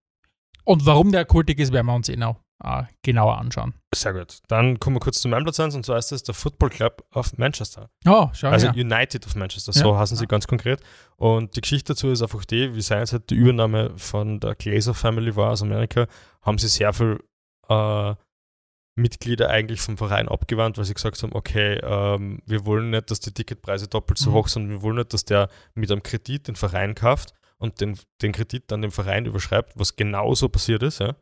Und 0.64 0.86
warum 0.86 1.12
der 1.12 1.24
kultig 1.24 1.58
ist, 1.58 1.72
werden 1.72 1.86
wir 1.86 1.94
uns 1.94 2.08
eh 2.08 2.16
noch 2.16 2.40
äh, 2.62 2.84
genauer 3.02 3.38
anschauen. 3.38 3.74
Sehr 3.94 4.12
gut. 4.12 4.38
Dann 4.48 4.78
kommen 4.78 4.96
wir 4.96 5.00
kurz 5.00 5.20
zu 5.20 5.28
meinem 5.28 5.44
Platz 5.44 5.58
1 5.60 5.74
und 5.74 5.84
zwar 5.84 5.98
ist 5.98 6.12
das 6.12 6.22
der 6.22 6.34
Football 6.34 6.70
Club 6.70 7.04
of 7.12 7.36
Manchester. 7.38 7.90
Oh, 8.06 8.28
schau 8.32 8.48
Also 8.48 8.68
her. 8.72 8.74
United 8.76 9.26
of 9.26 9.34
Manchester, 9.34 9.72
so 9.72 9.92
Ja. 9.92 9.98
heißen 9.98 10.16
sie 10.16 10.26
ganz 10.26 10.46
konkret. 10.46 10.80
Und 11.16 11.56
die 11.56 11.60
Geschichte 11.62 11.92
dazu 11.94 12.10
ist 12.10 12.22
einfach 12.22 12.44
die, 12.44 12.74
wie 12.74 12.80
seinerzeit 12.82 13.28
die 13.30 13.34
Übernahme 13.34 13.92
von 13.96 14.40
der 14.40 14.54
Glazer 14.54 14.94
Family 14.94 15.34
war 15.36 15.50
aus 15.50 15.62
Amerika, 15.62 16.06
haben 16.42 16.58
sie 16.58 16.68
sehr 16.68 16.92
viel 16.92 17.20
äh, 17.68 18.14
Mitglieder 18.96 19.50
eigentlich 19.50 19.80
vom 19.80 19.96
Verein 19.98 20.28
abgewandt, 20.28 20.78
weil 20.78 20.84
sie 20.84 20.94
gesagt 20.94 21.20
haben, 21.22 21.32
okay, 21.34 21.80
ähm, 21.82 22.40
wir 22.46 22.64
wollen 22.64 22.90
nicht, 22.90 23.10
dass 23.10 23.18
die 23.18 23.32
Ticketpreise 23.32 23.88
doppelt 23.88 24.18
so 24.18 24.30
Mhm. 24.30 24.34
hoch 24.34 24.48
sind, 24.48 24.68
wir 24.70 24.82
wollen 24.82 24.96
nicht, 24.98 25.12
dass 25.12 25.24
der 25.24 25.48
mit 25.74 25.90
einem 25.90 26.02
Kredit 26.04 26.46
den 26.46 26.54
Verein 26.54 26.94
kauft 26.94 27.32
und 27.58 27.80
den, 27.80 27.98
den 28.22 28.30
Kredit 28.32 28.70
dann 28.70 28.82
dem 28.82 28.92
Verein 28.92 29.26
überschreibt, 29.26 29.72
was 29.76 29.96
genauso 29.96 30.48
passiert 30.48 30.84
ist, 30.84 31.00
ja, 31.00 31.16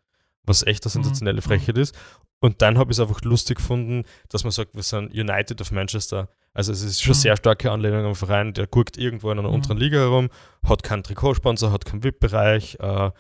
was 0.45 0.63
echt 0.67 0.85
eine 0.85 0.91
Mhm. 0.91 1.05
sensationelle 1.05 1.43
Frechheit 1.43 1.79
ist. 1.79 1.95
Und 2.41 2.61
dann 2.61 2.77
habe 2.79 2.91
ich 2.91 2.99
es 2.99 3.01
einfach 3.01 3.21
lustig 3.23 3.59
gefunden, 3.59 4.05
dass 4.29 4.43
man 4.43 4.51
sagt, 4.51 4.75
wir 4.75 4.83
sind 4.83 5.13
United 5.15 5.61
of 5.61 5.71
Manchester. 5.71 6.29
Also 6.55 6.73
es 6.73 6.83
ist 6.83 7.01
schon 7.01 7.13
Mhm. 7.13 7.19
sehr 7.21 7.37
starke 7.37 7.71
Anlehnung 7.71 8.05
am 8.05 8.15
Verein, 8.17 8.53
der 8.53 8.67
guckt 8.67 8.99
irgendwo 8.99 9.31
in 9.31 9.39
einer 9.39 9.49
Mhm. 9.49 9.55
unteren 9.55 9.79
Liga 9.79 9.99
herum, 9.99 10.29
hat 10.65 10.83
keinen 10.83 11.03
Trikotsponsor, 11.05 11.71
hat 11.71 11.85
keinen 11.85 12.03
VIP-Bereich, 12.03 12.79
äh, 12.81 13.11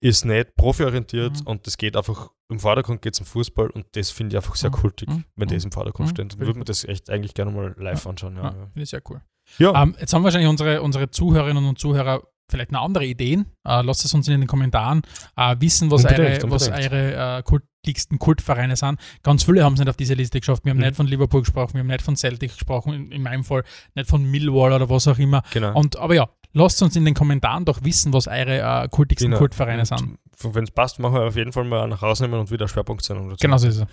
ist 0.00 0.24
nicht 0.24 0.54
profiorientiert 0.56 1.40
Mhm. 1.40 1.46
und 1.46 1.66
das 1.66 1.76
geht 1.78 1.96
einfach, 1.96 2.30
im 2.48 2.60
Vordergrund 2.60 3.02
geht 3.02 3.14
es 3.14 3.20
um 3.20 3.26
Fußball 3.26 3.70
und 3.70 3.86
das 3.92 4.10
finde 4.10 4.34
ich 4.34 4.36
einfach 4.36 4.54
sehr 4.54 4.70
Mhm. 4.70 4.74
kultig, 4.74 5.08
Mhm. 5.08 5.24
wenn 5.34 5.48
Mhm. 5.48 5.52
das 5.54 5.64
im 5.64 5.72
Vordergrund 5.72 6.08
Mhm. 6.10 6.14
steht. 6.14 6.32
Dann 6.32 6.38
würde 6.38 6.54
man 6.54 6.64
das 6.64 6.84
echt 6.84 7.10
eigentlich 7.10 7.34
gerne 7.34 7.50
mal 7.50 7.74
live 7.78 8.06
anschauen. 8.06 8.36
Ja, 8.36 8.42
Ja, 8.42 8.48
ja. 8.50 8.66
finde 8.66 8.82
ich 8.82 8.90
sehr 8.90 9.02
cool. 9.10 9.20
ja. 9.58 9.82
Ähm, 9.82 9.96
jetzt 9.98 10.12
haben 10.14 10.22
wahrscheinlich 10.22 10.48
unsere, 10.50 10.82
unsere 10.82 11.10
Zuhörerinnen 11.10 11.66
und 11.66 11.78
Zuhörer 11.78 12.22
vielleicht 12.48 12.72
noch 12.72 12.82
andere 12.82 13.04
Ideen. 13.06 13.46
Äh, 13.64 13.82
lasst 13.82 14.04
es 14.04 14.14
uns 14.14 14.28
in 14.28 14.40
den 14.40 14.46
Kommentaren 14.48 15.02
äh, 15.36 15.56
wissen, 15.58 15.90
was 15.90 16.04
Unbedingt, 16.04 16.42
eure, 16.44 16.50
was 16.50 16.68
unbedingt. 16.68 16.92
eure 16.92 17.38
äh, 17.38 17.42
kultigsten 17.42 18.18
Kultvereine 18.18 18.76
sind. 18.76 18.98
Ganz 19.22 19.44
viele 19.44 19.64
haben 19.64 19.74
es 19.74 19.80
nicht 19.80 19.88
auf 19.88 19.96
diese 19.96 20.14
Liste 20.14 20.40
geschafft. 20.40 20.64
Wir 20.64 20.70
haben 20.70 20.78
Mhm. 20.78 20.84
nicht 20.84 20.96
von 20.96 21.06
Liverpool 21.06 21.40
gesprochen, 21.42 21.74
wir 21.74 21.80
haben 21.80 21.86
nicht 21.88 22.02
von 22.02 22.16
Celtic 22.16 22.52
gesprochen, 22.52 22.92
in, 22.94 23.12
in 23.12 23.22
meinem 23.22 23.44
Fall 23.44 23.64
nicht 23.94 24.08
von 24.08 24.24
Millwall 24.24 24.72
oder 24.72 24.88
was 24.90 25.08
auch 25.08 25.18
immer. 25.18 25.42
genau. 25.52 25.76
Und, 25.78 25.96
aber 25.96 26.14
ja, 26.14 26.28
lasst 26.52 26.82
uns 26.82 26.96
in 26.96 27.04
den 27.04 27.14
Kommentaren 27.14 27.64
doch 27.64 27.82
wissen, 27.84 28.12
was 28.12 28.26
eure 28.28 28.84
äh, 28.84 28.88
kultigsten 28.88 29.30
Genau. 29.30 29.38
Kultvereine 29.38 29.80
Und 29.82 29.86
sind. 29.86 30.18
Wenn 30.54 30.64
es 30.64 30.70
passt, 30.70 30.98
machen 30.98 31.14
wir 31.14 31.22
auf 31.22 31.36
jeden 31.36 31.52
Fall 31.52 31.64
mal 31.64 31.86
nach 31.88 32.02
rausnehmen 32.02 32.38
und 32.38 32.50
wieder 32.50 32.68
Schwerpunktsendung 32.68 33.30
dazu. 33.30 33.38
Genau 33.40 33.56
so 33.58 33.68
ist 33.68 33.76
es. 33.78 33.86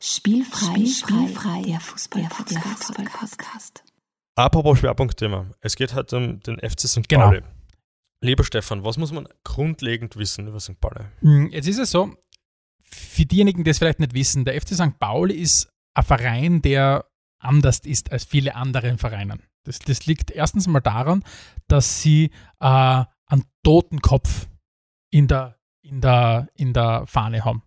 Spielfrei, 0.00 0.84
Spielfrei, 0.86 1.62
der 1.66 1.80
Fußball-Podcast. 1.80 3.82
Apropos 4.36 4.78
Schwerpunktthema. 4.78 5.46
Es 5.60 5.74
geht 5.74 5.94
heute 5.94 6.16
um 6.16 6.40
den 6.40 6.58
FC 6.58 6.86
St. 6.88 7.08
Genau. 7.08 7.26
Pauli. 7.26 7.42
Lieber 8.20 8.44
Stefan, 8.44 8.84
was 8.84 8.96
muss 8.96 9.12
man 9.12 9.28
grundlegend 9.44 10.16
wissen 10.16 10.48
über 10.48 10.60
St. 10.60 10.80
Pauli? 10.80 11.04
Hm, 11.20 11.50
Jetzt 11.50 11.68
ist 11.68 11.78
es 11.78 11.90
so, 11.90 12.16
für 12.82 13.26
diejenigen, 13.26 13.64
die 13.64 13.70
es 13.70 13.78
vielleicht 13.78 14.00
nicht 14.00 14.14
wissen, 14.14 14.44
der 14.44 14.60
FC 14.60 14.74
St. 14.74 14.98
Pauli 14.98 15.34
ist 15.34 15.68
ein 15.94 16.04
Verein, 16.04 16.62
der 16.62 17.04
anders 17.38 17.80
ist 17.80 18.10
als 18.10 18.24
viele 18.24 18.54
andere 18.56 18.96
Vereine. 18.98 19.38
Das, 19.64 19.78
das 19.78 20.06
liegt 20.06 20.30
erstens 20.30 20.66
mal 20.66 20.80
daran, 20.80 21.22
dass 21.68 22.02
sie 22.02 22.30
äh, 22.60 23.04
einen 23.26 23.44
toten 23.62 24.00
Kopf 24.00 24.48
in 25.10 25.28
der, 25.28 25.58
in 25.82 26.00
der, 26.00 26.48
in 26.54 26.72
der 26.72 27.06
Fahne 27.06 27.44
haben. 27.44 27.62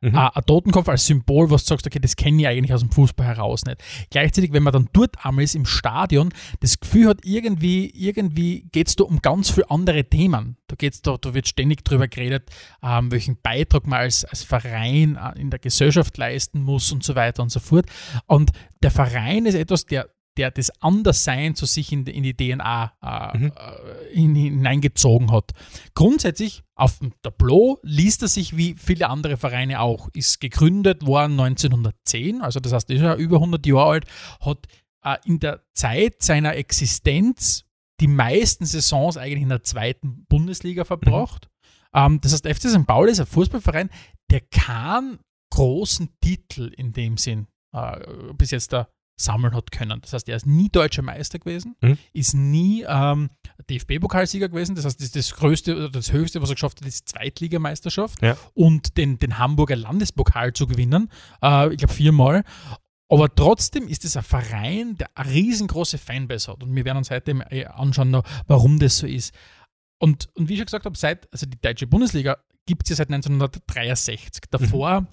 Mhm. 0.00 0.14
Ein 0.16 0.44
Totenkopf 0.46 0.88
als 0.88 1.06
Symbol, 1.06 1.50
was 1.50 1.64
du 1.64 1.70
sagst, 1.70 1.86
okay, 1.86 1.98
das 1.98 2.14
kenne 2.14 2.42
ich 2.42 2.48
eigentlich 2.48 2.72
aus 2.72 2.80
dem 2.80 2.90
Fußball 2.90 3.26
heraus 3.26 3.64
nicht. 3.64 3.82
Gleichzeitig, 4.10 4.52
wenn 4.52 4.62
man 4.62 4.72
dann 4.72 4.88
dort 4.92 5.24
einmal 5.24 5.42
ist 5.42 5.56
im 5.56 5.66
Stadion, 5.66 6.32
das 6.60 6.78
Gefühl 6.78 7.08
hat, 7.08 7.20
irgendwie, 7.24 7.90
irgendwie 7.94 8.68
geht 8.70 8.88
es 8.88 8.96
da 8.96 9.04
um 9.04 9.20
ganz 9.20 9.50
viele 9.50 9.70
andere 9.70 10.04
Themen. 10.04 10.56
Da 10.68 10.76
geht's 10.76 11.02
da, 11.02 11.16
da 11.16 11.34
wird 11.34 11.48
ständig 11.48 11.84
drüber 11.84 12.06
geredet, 12.06 12.48
ähm, 12.82 13.10
welchen 13.10 13.40
Beitrag 13.40 13.86
man 13.86 14.00
als, 14.00 14.24
als 14.24 14.44
Verein 14.44 15.16
äh, 15.16 15.40
in 15.40 15.50
der 15.50 15.58
Gesellschaft 15.58 16.16
leisten 16.16 16.62
muss 16.62 16.92
und 16.92 17.02
so 17.02 17.16
weiter 17.16 17.42
und 17.42 17.50
so 17.50 17.58
fort. 17.58 17.86
Und 18.26 18.52
der 18.82 18.92
Verein 18.92 19.46
ist 19.46 19.54
etwas, 19.54 19.84
der 19.84 20.08
der 20.38 20.50
das 20.50 20.70
Anderssein 20.80 21.54
zu 21.54 21.66
sich 21.66 21.92
in, 21.92 22.04
die- 22.04 22.16
in 22.16 22.22
die 22.22 22.34
DNA 22.34 22.92
äh, 23.02 23.38
Mhm. 23.38 23.52
äh, 23.54 24.14
hin, 24.14 24.34
hineingezogen 24.34 25.30
hat. 25.32 25.52
Grundsätzlich 25.94 26.62
auf 26.74 26.98
dem 27.00 27.12
Tableau 27.22 27.78
liest 27.82 28.22
er 28.22 28.28
sich 28.28 28.56
wie 28.56 28.74
viele 28.74 29.08
andere 29.10 29.36
Vereine 29.36 29.80
auch. 29.80 30.08
Ist 30.14 30.40
gegründet 30.40 31.04
worden 31.04 31.32
1910, 31.38 32.40
also 32.40 32.60
das 32.60 32.72
heißt, 32.72 32.88
ist 32.90 33.00
ja 33.02 33.14
über 33.16 33.36
100 33.40 33.66
Jahre 33.66 33.90
alt, 33.90 34.06
hat 34.40 34.66
äh, 35.04 35.16
in 35.24 35.40
der 35.40 35.62
Zeit 35.74 36.22
seiner 36.22 36.54
Existenz 36.56 37.64
die 38.00 38.06
meisten 38.06 38.64
Saisons 38.64 39.16
eigentlich 39.16 39.42
in 39.42 39.48
der 39.48 39.64
zweiten 39.64 40.24
Bundesliga 40.28 40.84
verbracht. 40.84 41.48
Ähm, 41.92 42.20
das 42.22 42.32
heißt, 42.32 42.46
FC 42.46 42.68
St. 42.70 42.86
Pauli 42.86 43.10
ist 43.12 43.20
ein 43.20 43.26
Fußballverein, 43.26 43.90
der 44.30 44.40
keinen 44.42 45.18
großen 45.52 46.10
Titel 46.20 46.72
in 46.76 46.92
dem 46.92 47.16
Sinn 47.16 47.46
äh, 47.74 47.98
bis 48.34 48.50
jetzt 48.50 48.72
da 48.72 48.88
sammeln 49.20 49.54
hat 49.54 49.70
können. 49.72 50.00
Das 50.00 50.12
heißt, 50.12 50.28
er 50.28 50.36
ist 50.36 50.46
nie 50.46 50.68
deutscher 50.68 51.02
Meister 51.02 51.38
gewesen, 51.38 51.74
Mhm. 51.82 51.98
ist 52.12 52.34
nie 52.34 52.84
ähm, 52.88 53.30
DFB-Pokalsieger 53.68 54.48
gewesen. 54.48 54.74
Das 54.76 54.84
heißt, 54.84 55.00
das, 55.00 55.10
das 55.10 55.34
größte 55.34 55.76
oder 55.76 55.90
das 55.90 56.12
höchste, 56.12 56.40
was 56.40 56.50
er 56.50 56.54
geschafft 56.54 56.80
hat, 56.80 56.88
ist 56.88 57.00
die 57.08 57.12
Zweitligameisterschaft 57.12 58.22
Ja. 58.22 58.36
und 58.54 58.96
den, 58.96 59.18
den 59.18 59.38
Hamburger 59.38 59.76
Landespokal 59.76 60.52
zu 60.52 60.66
gewinnen. 60.66 61.10
Äh, 61.42 61.72
ich 61.72 61.78
glaube 61.78 61.92
viermal. 61.94 62.44
Aber 63.10 63.34
trotzdem 63.34 63.88
ist 63.88 64.04
es 64.04 64.16
ein 64.16 64.22
Verein, 64.22 64.96
der 64.96 65.08
eine 65.14 65.30
riesengroße 65.30 65.96
Fanbase 65.98 66.52
hat. 66.52 66.62
Und 66.62 66.74
wir 66.76 66.84
werden 66.84 66.98
uns 66.98 67.10
heute 67.10 67.32
äh, 67.50 67.64
anschauen, 67.64 68.10
noch, 68.10 68.24
warum 68.46 68.78
das 68.78 68.98
so 68.98 69.06
ist. 69.06 69.34
Und, 70.00 70.28
und 70.36 70.48
wie 70.48 70.52
ich 70.52 70.58
schon 70.60 70.66
gesagt 70.66 70.84
habe, 70.84 70.96
seit, 70.96 71.26
also 71.32 71.46
die 71.46 71.60
deutsche 71.60 71.86
Bundesliga 71.86 72.36
gibt 72.66 72.82
es 72.84 72.90
ja 72.90 72.96
seit 72.96 73.08
1963. 73.10 74.42
Davor 74.50 75.06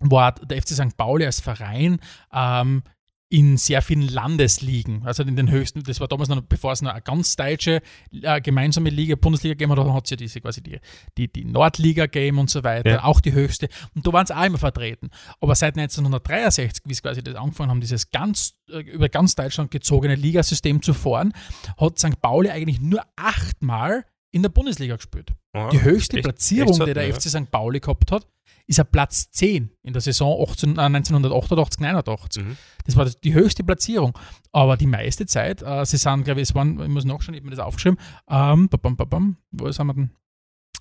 war 0.00 0.32
der 0.32 0.60
FC 0.60 0.70
St. 0.70 0.96
Pauli 0.96 1.24
als 1.26 1.40
Verein 1.40 2.00
ähm, 2.32 2.82
in 3.28 3.56
sehr 3.56 3.82
vielen 3.82 4.06
Landesligen, 4.08 5.04
also 5.04 5.24
in 5.24 5.34
den 5.34 5.50
höchsten, 5.50 5.82
das 5.82 5.98
war 5.98 6.06
damals 6.06 6.28
noch, 6.28 6.40
bevor 6.42 6.70
es 6.72 6.80
noch 6.82 6.92
eine 6.92 7.02
ganz 7.02 7.34
deutsche 7.34 7.82
äh, 8.22 8.40
gemeinsame 8.40 8.88
Liga, 8.88 9.16
Bundesliga 9.16 9.54
gegeben 9.54 9.72
hat, 9.72 9.78
dann 9.78 9.92
hat 9.92 10.04
es 10.04 10.10
ja 10.10 10.16
diese 10.16 10.40
quasi 10.40 10.62
die, 10.62 10.78
die, 11.18 11.26
die 11.32 11.44
Nordliga 11.44 12.04
gegeben 12.06 12.38
und 12.38 12.50
so 12.50 12.62
weiter, 12.62 12.90
Ja. 12.90 13.04
auch 13.04 13.20
die 13.20 13.32
höchste. 13.32 13.68
Und 13.96 14.06
da 14.06 14.12
waren 14.12 14.26
sie 14.26 14.36
auch 14.36 14.44
immer 14.44 14.58
vertreten. 14.58 15.10
Aber 15.40 15.56
seit 15.56 15.76
1963, 15.76 16.84
wie 16.86 16.94
sie 16.94 17.02
quasi 17.02 17.22
das 17.22 17.34
angefangen 17.34 17.70
haben, 17.70 17.80
dieses 17.80 18.10
ganz, 18.12 18.54
äh, 18.70 18.78
über 18.78 19.08
ganz 19.08 19.34
Deutschland 19.34 19.72
gezogene 19.72 20.14
Ligasystem 20.14 20.80
zu 20.80 20.94
fahren, 20.94 21.32
hat 21.80 21.98
St. 21.98 22.20
Pauli 22.20 22.50
eigentlich 22.50 22.80
nur 22.80 23.02
achtmal 23.16 24.04
in 24.36 24.42
der 24.42 24.50
Bundesliga 24.50 24.96
gespielt. 24.96 25.32
Aha. 25.54 25.70
Die 25.70 25.82
höchste 25.82 26.16
echt- 26.18 26.24
Platzierung, 26.24 26.68
echt 26.72 26.80
die 26.82 26.92
der 26.94 27.02
selten, 27.12 27.20
FC 27.20 27.28
St. 27.30 27.50
Pauli 27.50 27.80
gehabt 27.80 28.12
hat, 28.12 28.26
ist 28.68 28.78
ein 28.78 28.86
Platz 28.90 29.30
10 29.30 29.70
in 29.82 29.92
der 29.92 30.02
Saison 30.02 30.44
18, 30.46 30.76
äh, 30.78 30.88
1988, 30.88 31.80
89. 31.80 32.44
Mhm. 32.44 32.56
Das 32.84 32.96
war 32.96 33.06
die 33.06 33.32
höchste 33.34 33.64
Platzierung. 33.64 34.16
Aber 34.52 34.76
die 34.76 34.86
meiste 34.86 35.24
Zeit, 35.26 35.62
äh, 35.62 35.84
sie 35.86 35.96
sind, 35.96 36.24
glaube 36.24 36.40
ich, 36.40 36.50
es 36.50 36.54
waren, 36.54 36.78
ich 36.80 36.88
muss 36.88 37.04
nachschauen, 37.04 37.34
ich 37.34 37.40
habe 37.40 37.50
mir 37.50 37.56
das 37.56 37.64
aufgeschrieben, 37.64 37.98
ähm, 38.28 38.68
bam, 38.68 38.96
bam, 38.96 39.08
bam, 39.08 39.36
wo 39.52 39.70
sind 39.70 39.86
wir 39.86 39.94
denn? 39.94 40.10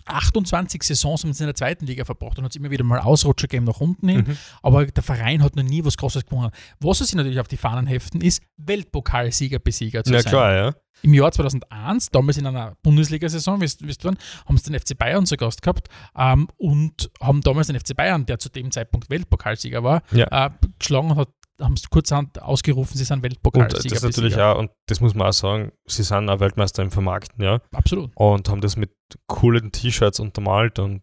28 0.05 0.83
Saisons 0.83 1.23
haben 1.23 1.33
sie 1.33 1.43
in 1.43 1.47
der 1.47 1.55
zweiten 1.55 1.85
Liga 1.85 2.05
verbracht 2.05 2.37
und 2.37 2.45
hat 2.45 2.51
es 2.51 2.55
immer 2.55 2.71
wieder 2.71 2.83
mal 2.83 2.99
Ausrutscher 2.99 3.47
gegeben 3.47 3.65
nach 3.65 3.79
unten 3.79 4.07
hin. 4.07 4.23
Mhm. 4.27 4.37
Aber 4.61 4.85
der 4.85 5.03
Verein 5.03 5.41
hat 5.43 5.55
noch 5.55 5.63
nie 5.63 5.83
was 5.83 5.97
Großes 5.97 6.25
gewonnen. 6.25 6.51
Was 6.79 6.99
sie 6.99 7.15
natürlich 7.15 7.39
auf 7.39 7.47
die 7.47 7.57
Fahnen 7.57 7.87
heften, 7.87 8.21
ist 8.21 8.41
Weltpokalsieger, 8.57 9.59
Besieger 9.59 10.03
zu 10.03 10.13
Ja, 10.13 10.21
sein. 10.21 10.29
klar, 10.31 10.53
ja. 10.55 10.73
Im 11.01 11.13
Jahr 11.13 11.31
2001, 11.31 12.09
damals 12.09 12.37
in 12.37 12.47
einer 12.47 12.75
Bundesliga-Saison, 12.81 13.59
wisst 13.61 13.85
wisst 13.85 14.03
ihr, 14.05 14.09
wann, 14.09 14.17
haben 14.45 14.57
sie 14.57 14.71
den 14.71 14.79
FC 14.79 14.97
Bayern 14.97 15.25
zu 15.25 15.35
Gast 15.37 15.61
gehabt 15.61 15.89
ähm, 16.17 16.47
und 16.57 17.11
haben 17.21 17.41
damals 17.41 17.67
den 17.67 17.77
FC 17.79 17.95
Bayern, 17.95 18.25
der 18.25 18.39
zu 18.39 18.49
dem 18.49 18.71
Zeitpunkt 18.71 19.09
Weltpokalsieger 19.09 19.83
war, 19.83 20.01
Ja. 20.11 20.45
äh, 20.47 20.49
geschlagen 20.79 21.11
und 21.11 21.17
hat, 21.17 21.29
haben 21.61 21.77
sie 21.77 21.87
kurzerhand 21.89 22.41
ausgerufen, 22.41 22.97
sie 22.97 23.03
sind 23.05 23.17
Und 23.17 23.23
Weltpokalsieger. 23.23 23.83
das 23.83 23.85
ist 23.93 24.03
natürlich 24.03 24.35
auch, 24.37 24.57
und 24.57 24.71
das 24.87 24.99
muss 24.99 25.15
man 25.15 25.27
auch 25.27 25.33
sagen, 25.33 25.71
sie 25.85 26.03
sind 26.03 26.29
auch 26.29 26.39
Weltmeister 26.39 26.83
im 26.83 26.91
Vermarkten, 26.91 27.43
ja. 27.43 27.59
Absolut. 27.73 28.11
Und 28.15 28.49
haben 28.49 28.61
das 28.61 28.75
mit 28.75 28.91
coolen 29.27 29.71
T-Shirts 29.71 30.19
untermalt 30.19 30.79
und 30.79 31.01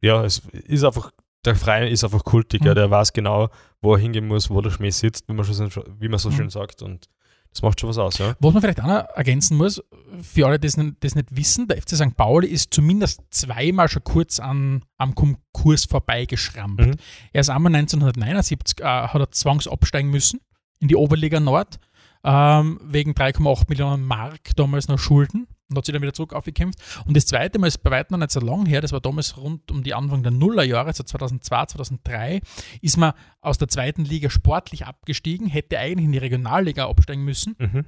ja, 0.00 0.24
es 0.24 0.42
ist 0.52 0.84
einfach, 0.84 1.10
der 1.44 1.56
Verein 1.56 1.88
ist 1.88 2.04
einfach 2.04 2.22
kultig, 2.24 2.64
ja. 2.64 2.70
Mhm. 2.72 2.74
Der 2.76 2.90
weiß 2.90 3.12
genau, 3.12 3.48
wo 3.82 3.94
er 3.94 3.98
hingehen 4.00 4.26
muss, 4.28 4.48
wo 4.50 4.60
der 4.60 4.70
Schmäh 4.70 4.90
sitzt, 4.90 5.28
wie 5.28 5.32
man, 5.32 5.44
schon, 5.44 5.70
so- 5.70 5.84
wie 5.98 6.08
man 6.08 6.18
so 6.18 6.30
Mhm. 6.30 6.34
schön 6.34 6.50
sagt. 6.50 6.82
Und 6.82 7.06
das 7.52 7.62
macht 7.62 7.80
schon 7.80 7.88
was 7.88 7.98
aus, 7.98 8.18
ja. 8.18 8.36
Was 8.38 8.52
man 8.52 8.62
vielleicht 8.62 8.80
auch 8.80 8.86
noch 8.86 9.04
ergänzen 9.14 9.56
muss, 9.56 9.82
für 10.22 10.46
alle, 10.46 10.60
die 10.60 10.68
das 10.68 10.76
nicht, 11.14 11.36
wissen, 11.36 11.66
der 11.66 11.82
FC 11.82 11.96
St. 11.96 12.16
Pauli 12.16 12.46
ist 12.46 12.72
zumindest 12.72 13.22
zweimal 13.30 13.88
schon 13.88 14.04
kurz 14.04 14.38
an, 14.38 14.84
am 14.98 15.14
Konkurs 15.14 15.84
vorbeigeschrammt. 15.84 16.80
Mhm. 16.80 16.96
Er 17.32 17.40
ist 17.40 17.50
einmal 17.50 17.74
1979 17.74 18.80
äh, 18.80 18.84
hat 18.84 19.20
er 19.20 19.30
zwangsabsteigen 19.30 20.10
müssen 20.10 20.40
in 20.78 20.88
die 20.88 20.96
Oberliga 20.96 21.40
Nord, 21.40 21.78
ähm, 22.22 22.80
wegen 22.84 23.12
3,8 23.12 23.64
Millionen 23.68 24.04
Mark 24.04 24.54
damals 24.56 24.88
noch 24.88 24.98
Schulden 24.98 25.48
und 25.70 25.76
hat 25.78 25.86
sich 25.86 25.92
dann 25.92 26.02
wieder 26.02 26.12
zurück 26.12 26.32
aufgekämpft. 26.34 26.78
Und 27.06 27.16
das 27.16 27.26
zweite 27.26 27.58
Mal 27.58 27.68
ist 27.68 27.82
bei 27.82 27.90
weitem 27.90 28.14
noch 28.14 28.26
nicht 28.26 28.32
so 28.32 28.40
lang 28.40 28.66
her, 28.66 28.80
das 28.80 28.92
war 28.92 29.00
damals 29.00 29.36
rund 29.36 29.70
um 29.70 29.82
die 29.82 29.94
Anfang 29.94 30.22
der 30.22 30.32
Nullerjahre, 30.32 30.88
also 30.88 31.02
2002, 31.02 31.66
2003, 31.66 32.40
ist 32.82 32.96
man 32.96 33.12
aus 33.40 33.58
der 33.58 33.68
zweiten 33.68 34.04
Liga 34.04 34.28
sportlich 34.30 34.86
abgestiegen, 34.86 35.46
hätte 35.46 35.78
eigentlich 35.78 36.04
in 36.04 36.12
die 36.12 36.18
Regionalliga 36.18 36.88
absteigen 36.88 37.24
müssen 37.24 37.54
Mhm. 37.58 37.84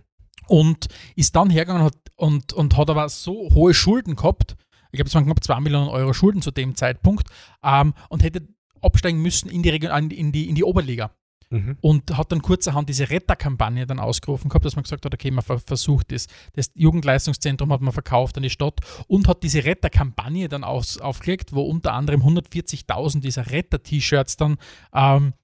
und 0.48 0.86
ist 1.16 1.36
dann 1.36 1.50
hergegangen 1.50 1.82
und 1.82 1.86
hat, 1.86 1.98
und, 2.16 2.52
und 2.52 2.76
hat 2.76 2.90
aber 2.90 3.08
so 3.08 3.50
hohe 3.54 3.74
Schulden 3.74 4.16
gehabt, 4.16 4.56
ich 4.92 4.98
glaube, 4.98 5.08
es 5.08 5.14
waren 5.14 5.24
knapp 5.24 5.42
2 5.42 5.60
Millionen 5.60 5.88
Euro 5.88 6.12
Schulden 6.12 6.42
zu 6.42 6.50
dem 6.50 6.74
Zeitpunkt, 6.74 7.26
ähm, 7.64 7.94
und 8.10 8.22
hätte 8.22 8.46
absteigen 8.82 9.22
müssen 9.22 9.48
in 9.48 9.62
die, 9.62 9.70
Region, 9.70 10.10
in 10.10 10.32
die, 10.32 10.48
in 10.48 10.54
die 10.54 10.64
Oberliga. 10.64 11.12
Mhm. 11.52 11.76
Und 11.82 12.16
hat 12.16 12.32
dann 12.32 12.40
kurzerhand 12.40 12.88
diese 12.88 13.10
Retterkampagne 13.10 13.86
dann 13.86 14.00
ausgerufen 14.00 14.48
gehabt, 14.48 14.64
dass 14.64 14.74
man 14.74 14.84
gesagt 14.84 15.04
hat, 15.04 15.12
okay, 15.12 15.30
man 15.30 15.44
ver 15.44 15.58
versucht 15.58 16.10
das. 16.10 16.26
Das 16.54 16.70
Jugendleistungszentrum 16.74 17.70
hat 17.72 17.82
man 17.82 17.92
verkauft 17.92 18.38
an 18.38 18.42
die 18.42 18.50
Stadt 18.50 18.80
und 19.06 19.28
hat 19.28 19.42
diese 19.42 19.62
Retterkampagne 19.64 20.48
dann 20.48 20.64
aus, 20.64 20.98
aufgelegt, 20.98 21.52
wo 21.52 21.62
unter 21.62 21.92
anderem 21.92 22.22
140.000 22.22 23.20
dieser 23.20 23.50
Retter-T-Shirts 23.50 24.38
dann 24.38 24.56
ähm, 24.94 25.34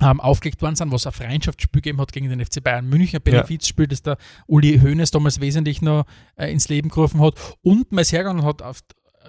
ähm, 0.00 0.20
aufgelegt 0.20 0.62
worden 0.62 0.76
sind, 0.76 0.92
was 0.92 1.06
ein 1.06 1.12
Freundschaftsspiel 1.12 1.82
gegeben 1.82 2.00
hat 2.00 2.12
gegen 2.12 2.28
den 2.28 2.44
FC 2.44 2.62
Bayern 2.62 2.88
München, 2.88 3.18
ein 3.18 3.22
Benefizspiel, 3.22 3.88
das 3.88 4.02
der 4.02 4.18
Uli 4.46 4.78
Hoeneß 4.78 5.10
damals 5.10 5.40
wesentlich 5.40 5.82
noch 5.82 6.04
äh, 6.36 6.50
ins 6.50 6.68
Leben 6.68 6.90
gerufen 6.90 7.20
hat. 7.20 7.34
Und 7.62 7.90
man 7.90 8.02
ist 8.02 8.12
hergegangen 8.12 8.42
und 8.42 8.48
hat 8.48 8.62
auf, 8.62 8.80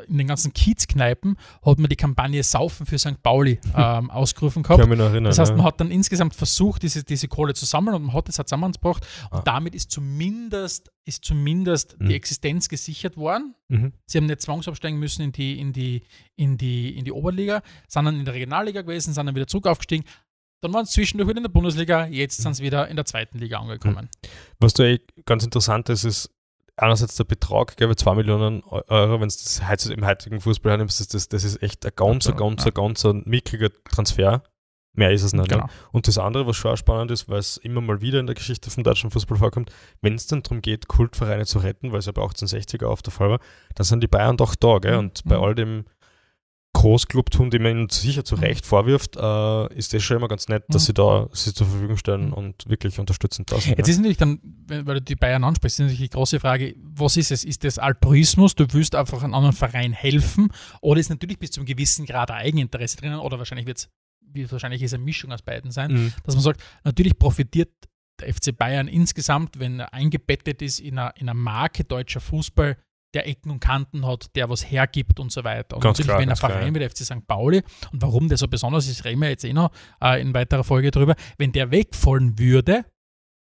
in 0.07 0.17
den 0.17 0.27
ganzen 0.27 0.53
Kiezkneipen 0.53 1.37
hat 1.65 1.79
man 1.79 1.89
die 1.89 1.95
Kampagne 1.95 2.43
Saufen 2.43 2.85
für 2.85 2.97
St. 2.99 3.21
Pauli 3.23 3.59
ähm, 3.75 4.09
ausgerufen 4.11 4.63
gehabt. 4.63 4.79
Kann 4.79 4.89
mich 4.89 4.97
noch 4.97 5.05
erinnern. 5.05 5.25
Das 5.31 5.39
heißt, 5.39 5.51
ja. 5.51 5.57
man 5.57 5.65
hat 5.65 5.79
dann 5.79 5.91
insgesamt 5.91 6.35
versucht, 6.35 6.83
diese, 6.83 7.03
diese 7.03 7.27
Kohle 7.27 7.53
zu 7.53 7.65
sammeln 7.65 7.95
und 7.95 8.03
man 8.03 8.13
hat 8.15 8.29
es 8.29 8.37
halt 8.37 8.47
zusammengebracht. 8.49 9.05
Und 9.31 9.39
Ah. 9.39 9.41
damit 9.45 9.75
ist 9.75 9.91
zumindest, 9.91 10.91
ist 11.05 11.23
zumindest 11.25 11.99
Mhm. 11.99 12.07
die 12.09 12.15
Existenz 12.15 12.69
gesichert 12.69 13.17
worden. 13.17 13.55
Mhm. 13.69 13.93
Sie 14.05 14.17
haben 14.17 14.25
nicht 14.25 14.41
zwangsabsteigen 14.41 14.99
müssen 14.99 15.21
in 15.23 15.31
die, 15.31 15.59
in 15.59 15.73
die, 15.73 16.03
in 16.35 16.57
die, 16.57 16.97
in 16.97 17.05
die 17.05 17.11
Oberliga, 17.11 17.61
sondern 17.87 18.17
in 18.19 18.25
der 18.25 18.33
Regionalliga 18.33 18.81
gewesen, 18.81 19.13
sind 19.13 19.25
dann 19.25 19.35
wieder 19.35 19.47
zurück 19.47 19.67
aufgestiegen. 19.67 20.03
Dann 20.61 20.73
waren 20.73 20.85
sie 20.85 20.91
zwischendurch 20.93 21.27
wieder 21.27 21.37
in 21.37 21.43
der 21.43 21.49
Bundesliga, 21.49 22.05
jetzt 22.05 22.39
Mhm. 22.39 22.43
sind 22.43 22.53
sie 22.55 22.63
wieder 22.63 22.87
in 22.87 22.95
der 22.95 23.05
zweiten 23.05 23.39
Liga 23.39 23.59
angekommen. 23.59 24.09
Was 24.59 24.73
da 24.73 24.83
ganz 25.25 25.43
interessant 25.43 25.89
ist, 25.89 26.03
ist 26.03 26.29
einerseits 26.77 27.15
der 27.15 27.23
Betrag, 27.25 27.75
glaube 27.77 27.91
ich, 27.93 27.97
2 27.97 28.15
Millionen 28.15 28.63
Eu- 28.63 28.81
Euro, 28.87 29.19
wenn 29.21 29.27
es 29.27 29.59
das 29.59 29.85
im 29.87 30.05
heutigen 30.05 30.41
Fußball 30.41 30.71
hernimmst, 30.71 30.99
das, 30.99 31.07
das, 31.07 31.27
das 31.29 31.43
ist 31.43 31.61
echt 31.61 31.85
ein 31.85 31.91
ganz, 31.95 32.27
ein 32.27 32.33
Absolut, 32.33 32.37
ganz, 32.39 32.63
ja. 32.63 32.67
ein 32.71 32.73
ganz 32.73 33.05
ein 33.05 33.23
mickriger 33.25 33.69
Transfer. 33.91 34.43
Mehr 34.93 35.11
ist 35.11 35.23
es 35.23 35.31
nicht. 35.31 35.47
Genau. 35.47 35.63
Ne? 35.65 35.69
Und 35.93 36.07
das 36.09 36.17
andere, 36.17 36.45
was 36.47 36.57
schon 36.57 36.71
auch 36.71 36.75
spannend 36.77 37.11
ist, 37.11 37.29
weil 37.29 37.39
es 37.39 37.55
immer 37.55 37.79
mal 37.79 38.01
wieder 38.01 38.19
in 38.19 38.25
der 38.25 38.35
Geschichte 38.35 38.69
vom 38.69 38.83
deutschen 38.83 39.09
Fußball 39.09 39.37
vorkommt, 39.37 39.71
wenn 40.01 40.15
es 40.15 40.27
dann 40.27 40.43
darum 40.43 40.61
geht, 40.61 40.89
Kultvereine 40.89 41.45
zu 41.45 41.59
retten, 41.59 41.93
weil 41.93 41.99
es 41.99 42.07
ja 42.07 42.11
bei 42.11 42.21
1860er 42.21 42.85
oft 42.87 43.05
der 43.05 43.13
Fall 43.13 43.29
war, 43.29 43.39
dann 43.75 43.85
sind 43.85 44.01
die 44.03 44.07
Bayern 44.07 44.35
doch 44.35 44.53
da. 44.55 44.79
Gell? 44.79 44.93
Mhm. 44.93 44.99
Und 44.99 45.23
bei 45.25 45.37
Mhm. 45.37 45.43
all 45.43 45.55
dem 45.55 45.85
Großclubtum, 46.73 47.49
den 47.51 47.63
man 47.63 47.71
ihnen 47.71 47.89
sicher 47.89 48.23
zu 48.23 48.35
Mhm. 48.37 48.41
Recht 48.43 48.65
vorwirft, 48.65 49.15
äh, 49.17 49.73
ist 49.75 49.93
das 49.93 50.01
schon 50.03 50.17
immer 50.17 50.27
ganz 50.27 50.47
nett, 50.47 50.63
dass 50.69 50.83
Mhm. 50.83 50.85
sie 50.87 50.93
da 50.93 51.29
sie 51.33 51.53
zur 51.53 51.67
Verfügung 51.67 51.97
stellen 51.97 52.27
Mhm. 52.27 52.33
und 52.33 52.69
wirklich 52.69 52.97
unterstützend 52.97 53.51
da 53.51 53.59
sind. 53.59 53.77
Jetzt 53.77 53.87
ja. 53.87 53.91
ist 53.91 53.97
natürlich 53.97 54.17
dann, 54.17 54.39
weil 54.67 54.95
du 54.95 55.01
die 55.01 55.15
Bayern 55.15 55.43
ansprichst, 55.43 55.79
ist 55.79 55.83
natürlich 55.83 56.09
die 56.09 56.15
große 56.15 56.39
Frage, 56.39 56.75
was 56.81 57.17
ist 57.17 57.31
es? 57.31 57.43
Ist 57.43 57.63
das 57.63 57.77
Altruismus? 57.77 58.55
Du 58.55 58.65
willst 58.71 58.95
einfach 58.95 59.21
einem 59.23 59.33
anderen 59.33 59.55
Verein 59.55 59.93
helfen? 59.93 60.49
Oder 60.81 60.99
ist 60.99 61.09
natürlich 61.09 61.37
bis 61.39 61.51
zu 61.51 61.59
einem 61.59 61.67
gewissen 61.67 62.05
Grad 62.05 62.31
ein 62.31 62.37
Eigeninteresse 62.37 62.97
drinnen? 62.97 63.19
Oder 63.19 63.37
wahrscheinlich 63.37 63.67
wird 63.67 63.77
es, 63.77 64.51
wahrscheinlich 64.51 64.81
ist 64.81 64.93
eine 64.93 65.03
Mischung 65.03 65.31
aus 65.31 65.41
beiden 65.41 65.71
sein, 65.71 65.91
Mhm. 65.91 66.13
dass 66.23 66.35
man 66.35 66.43
sagt, 66.43 66.61
natürlich 66.83 67.19
profitiert 67.19 67.69
der 68.19 68.29
FC 68.33 68.51
Bayern 68.57 68.87
insgesamt, 68.87 69.59
wenn 69.59 69.79
er 69.79 69.93
eingebettet 69.93 70.61
ist 70.61 70.79
in 70.79 70.97
einer 70.97 71.33
Marke 71.33 71.83
deutscher 71.83 72.21
Fußball, 72.21 72.77
der 73.13 73.27
Ecken 73.27 73.51
und 73.51 73.59
Kanten 73.59 74.05
hat, 74.05 74.35
der 74.35 74.49
was 74.49 74.69
hergibt 74.69 75.19
und 75.19 75.31
so 75.31 75.43
weiter. 75.43 75.75
Und 75.75 75.81
Ganz 75.81 75.99
natürlich, 75.99 76.07
klar, 76.07 76.19
wenn 76.19 76.29
ein 76.29 76.35
Verein 76.35 76.75
wie 76.75 76.79
der 76.79 76.89
FC 76.89 76.99
St. 76.99 77.27
Pauli, 77.27 77.61
und 77.91 78.01
warum 78.01 78.29
der 78.29 78.37
so 78.37 78.47
besonders 78.47 78.87
ist, 78.87 79.03
reden 79.05 79.21
wir 79.21 79.29
jetzt 79.29 79.43
eh 79.43 79.53
noch 79.53 79.71
äh, 80.01 80.21
in 80.21 80.33
weiterer 80.33 80.63
Folge 80.63 80.91
drüber, 80.91 81.15
wenn 81.37 81.51
der 81.51 81.71
wegfallen 81.71 82.39
würde, 82.39 82.85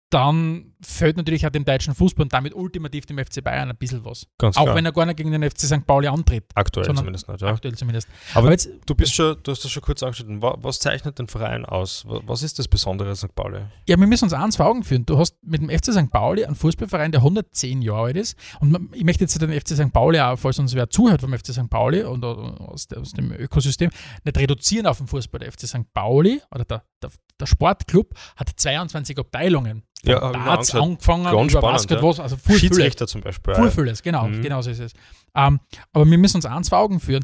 dann 0.09 0.73
fällt 0.81 1.17
natürlich 1.17 1.45
auch 1.45 1.49
dem 1.51 1.65
deutschen 1.65 1.95
Fußball 1.95 2.23
und 2.23 2.33
damit 2.33 2.53
ultimativ 2.53 3.05
dem 3.05 3.17
FC 3.17 3.43
Bayern 3.43 3.69
ein 3.69 3.77
bisschen 3.77 4.05
was. 4.05 4.27
Ganz 4.37 4.57
Auch 4.57 4.63
klar. 4.63 4.75
wenn 4.75 4.85
er 4.85 4.91
gar 4.91 5.05
nicht 5.05 5.17
gegen 5.17 5.31
den 5.31 5.43
FC 5.49 5.61
St. 5.61 5.85
Pauli 5.87 6.07
antritt. 6.07 6.45
Aktuell 6.55 6.85
zumindest 6.95 7.27
nicht, 7.27 7.41
ja. 7.41 7.47
Aktuell 7.47 7.75
zumindest. 7.75 8.07
Aber 8.33 8.51
jetzt, 8.51 8.69
Du 8.85 8.93
bist 8.95 9.13
schon, 9.15 9.37
du 9.43 9.51
hast 9.51 9.63
das 9.63 9.71
schon 9.71 9.81
kurz 9.83 10.03
angeschnitten. 10.03 10.41
Was, 10.41 10.79
zeichnet 10.79 11.17
den 11.19 11.27
Verein 11.27 11.65
aus? 11.65 12.05
Wa- 12.07 12.21
Was 12.25 12.43
ist 12.43 12.59
das 12.59 12.67
Besondere 12.67 13.09
an 13.09 13.15
St. 13.15 13.33
Pauli? 13.33 13.59
Ja, 13.87 13.97
wir 13.97 14.07
müssen 14.07 14.25
uns 14.25 14.33
eins 14.33 14.55
vor 14.57 14.67
Augen 14.67 14.83
führen. 14.83 15.05
Du 15.05 15.17
hast 15.17 15.35
mit 15.43 15.61
dem 15.61 15.69
FC 15.69 15.91
St. 15.93 16.11
Pauli 16.11 16.45
einen 16.45 16.55
Fußballverein, 16.55 17.11
der 17.11 17.21
110 17.21 17.81
Jahre 17.81 18.03
alt 18.07 18.17
ist. 18.17 18.37
Und 18.59 18.89
ich 18.93 19.03
möchte 19.03 19.23
jetzt 19.23 19.41
den 19.41 19.51
FC 19.51 19.69
St. 19.69 19.91
Pauli 19.91 20.19
auch, 20.19 20.37
falls 20.37 20.59
uns 20.59 20.73
wer 20.75 20.89
zuhört 20.89 21.21
vom 21.21 21.33
FC 21.37 21.47
St. 21.53 21.69
Pauli 21.69 22.03
und 22.03 22.23
äh, 22.23 22.27
aus, 22.27 22.87
dem 22.87 23.31
Ökosystem, 23.31 23.89
nicht 24.23 24.37
reduzieren 24.37 24.85
auf 24.85 24.97
den 24.99 25.07
Fußball. 25.07 25.39
Der 25.39 25.51
FC 25.51 25.61
St. 25.67 25.91
Pauli 25.93 26.41
oder 26.51 26.65
der, 26.65 26.83
der, 27.01 27.09
der 27.39 27.45
Sportclub 27.45 28.13
hat 28.35 28.49
22 28.55 29.17
Abteilungen. 29.17 29.83
Ja, 30.03 30.21
hab 30.21 30.59
Darts 30.71 30.83
angeschaut. 30.83 31.13
angefangen, 31.27 31.49
über 31.49 31.49
spannend, 31.49 31.77
Basket, 31.77 31.97
ja. 31.97 32.03
was, 32.03 32.19
also 32.19 32.37
viel, 32.37 32.59
Schiedsrichter 32.59 33.07
zum 33.07 33.21
Beispiel. 33.21 33.55
Full 33.55 33.65
ja. 33.65 33.71
Fülles, 33.71 34.01
genau, 34.03 34.27
Mhm. 34.27 34.41
genau 34.41 34.61
so 34.61 34.69
ist 34.71 34.79
es. 34.79 34.93
Ähm, 35.35 35.59
aber 35.93 36.09
wir 36.09 36.17
müssen 36.17 36.37
uns 36.37 36.45
eins 36.45 36.69
vor 36.69 36.79
Augen 36.79 36.99
führen. 36.99 37.23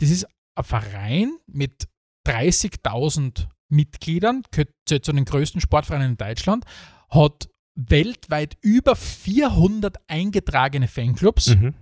Das 0.00 0.10
ist 0.10 0.26
ein 0.56 0.64
Verein 0.64 1.36
mit 1.46 1.88
30.000 2.26 3.48
Mitgliedern, 3.70 4.42
gehört 4.50 4.70
zu 4.86 5.00
zu 5.00 5.12
den 5.12 5.24
größten 5.24 5.60
Sportvereinen 5.60 6.12
in 6.12 6.16
Deutschland, 6.16 6.64
hat 7.10 7.48
weltweit 7.76 8.56
über 8.62 8.94
400 8.96 9.96
eingetragene 10.08 10.86
Fanclubs, 10.88 11.48
Mhm. 11.54 11.74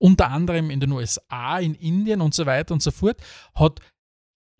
unter 0.00 0.30
anderem 0.30 0.70
in 0.70 0.80
den 0.80 0.92
USA, 0.92 1.58
in 1.58 1.74
Indien 1.74 2.20
und 2.20 2.34
so 2.34 2.46
weiter 2.46 2.72
und 2.72 2.82
so 2.82 2.90
fort, 2.90 3.20
hat 3.54 3.80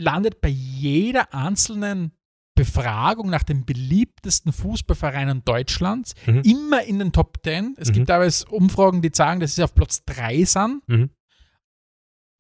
landet 0.01 0.41
bei 0.41 0.49
jeder 0.49 1.33
einzelnen 1.33 2.12
Befragung 2.59 3.31
nach 3.31 3.42
den 3.42 3.64
beliebtesten 3.64 4.53
Fußballvereinen 4.53 5.44
Deutschlands 5.44 6.14
Mhm. 6.27 6.42
immer 6.42 6.83
in 6.85 6.99
den 6.99 7.12
Top 7.12 7.38
10. 7.44 7.75
Es 7.79 7.88
Mhm. 7.88 7.92
gibt 7.94 8.09
teilweise 8.09 8.47
Umfragen, 8.49 9.01
die 9.03 9.11
sagen, 9.12 9.40
dass 9.40 9.55
sie 9.55 9.62
auf 9.62 9.75
Platz 9.75 10.05
3 10.05 10.44
sind. 10.44 10.83
Mhm. 10.88 11.11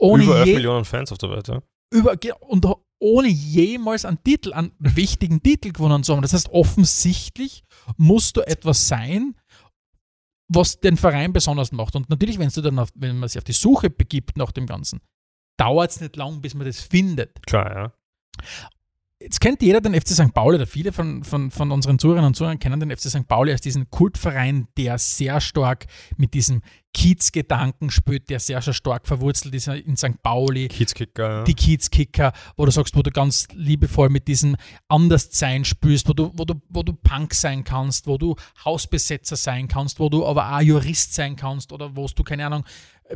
Ohne 0.00 0.24
Über 0.24 0.36
11 0.38 0.46
je, 0.48 0.54
Millionen 0.54 0.84
Fans 0.84 1.10
auf 1.12 1.18
der 1.18 1.30
Welt, 1.30 1.48
ja. 1.48 1.60
über, 1.92 2.16
und 2.40 2.66
ohne 3.00 3.28
jemals 3.28 4.04
einen 4.04 4.22
Titel, 4.22 4.52
einen 4.52 4.72
wichtigen 4.78 5.42
Titel 5.42 5.72
gewonnen 5.72 6.02
zu 6.04 6.12
haben. 6.14 6.22
Das 6.22 6.32
heißt, 6.32 6.48
offensichtlich 6.50 7.62
musst 7.96 8.36
du 8.36 8.40
etwas 8.46 8.86
sein, 8.88 9.34
was 10.50 10.80
den 10.80 10.96
Verein 10.96 11.32
besonders 11.32 11.72
macht. 11.72 11.94
Und 11.96 12.08
natürlich, 12.10 12.38
wenn 12.38 12.48
du 12.48 12.60
dann 12.60 12.78
auf, 12.78 12.88
wenn 12.94 13.18
man 13.18 13.28
sich 13.28 13.38
auf 13.38 13.44
die 13.44 13.52
Suche 13.52 13.90
begibt 13.90 14.36
nach 14.36 14.50
dem 14.52 14.66
Ganzen, 14.66 15.00
dauert 15.58 15.90
es 15.90 16.00
nicht 16.00 16.16
lang, 16.16 16.40
bis 16.40 16.54
man 16.54 16.66
das 16.66 16.80
findet. 16.80 17.44
Klar, 17.46 17.74
ja. 17.76 17.92
Jetzt 19.20 19.40
kennt 19.40 19.62
jeder 19.62 19.80
den 19.80 20.00
FC 20.00 20.10
St. 20.10 20.32
Pauli, 20.32 20.54
oder 20.54 20.66
viele 20.66 20.92
von, 20.92 21.24
von, 21.24 21.50
von 21.50 21.72
unseren 21.72 21.98
Zuhörerinnen 21.98 22.28
und 22.28 22.34
Zuhörern 22.34 22.60
kennen 22.60 22.78
den 22.78 22.96
FC 22.96 23.10
St. 23.10 23.26
Pauli 23.26 23.50
als 23.50 23.60
diesen 23.60 23.90
Kultverein, 23.90 24.68
der 24.76 24.96
sehr 24.98 25.40
stark 25.40 25.86
mit 26.16 26.34
diesem 26.34 26.62
Kiezgedanken 26.94 27.90
spielt, 27.90 28.30
der 28.30 28.38
sehr, 28.38 28.62
sehr 28.62 28.74
stark 28.74 29.08
verwurzelt 29.08 29.54
ist 29.56 29.66
in 29.66 29.96
St. 29.96 30.22
Pauli. 30.22 30.68
Kiezkicker, 30.68 31.30
ja. 31.30 31.44
Die 31.44 31.54
Kiezkicker, 31.54 32.32
wo 32.56 32.64
du 32.64 32.70
sagst, 32.70 32.94
wo 32.96 33.02
du 33.02 33.10
ganz 33.10 33.48
liebevoll 33.52 34.08
mit 34.08 34.28
diesem 34.28 34.56
Anderssein 34.86 35.64
spürst, 35.64 36.08
wo 36.08 36.12
du, 36.12 36.30
wo, 36.34 36.44
du, 36.44 36.54
wo 36.68 36.84
du 36.84 36.92
Punk 36.92 37.34
sein 37.34 37.64
kannst, 37.64 38.06
wo 38.06 38.18
du 38.18 38.36
Hausbesetzer 38.64 39.36
sein 39.36 39.66
kannst, 39.66 39.98
wo 39.98 40.08
du 40.08 40.24
aber 40.24 40.56
auch 40.56 40.60
Jurist 40.60 41.14
sein 41.14 41.34
kannst 41.34 41.72
oder 41.72 41.96
wo 41.96 42.06
du, 42.06 42.22
keine 42.22 42.46
Ahnung, 42.46 42.64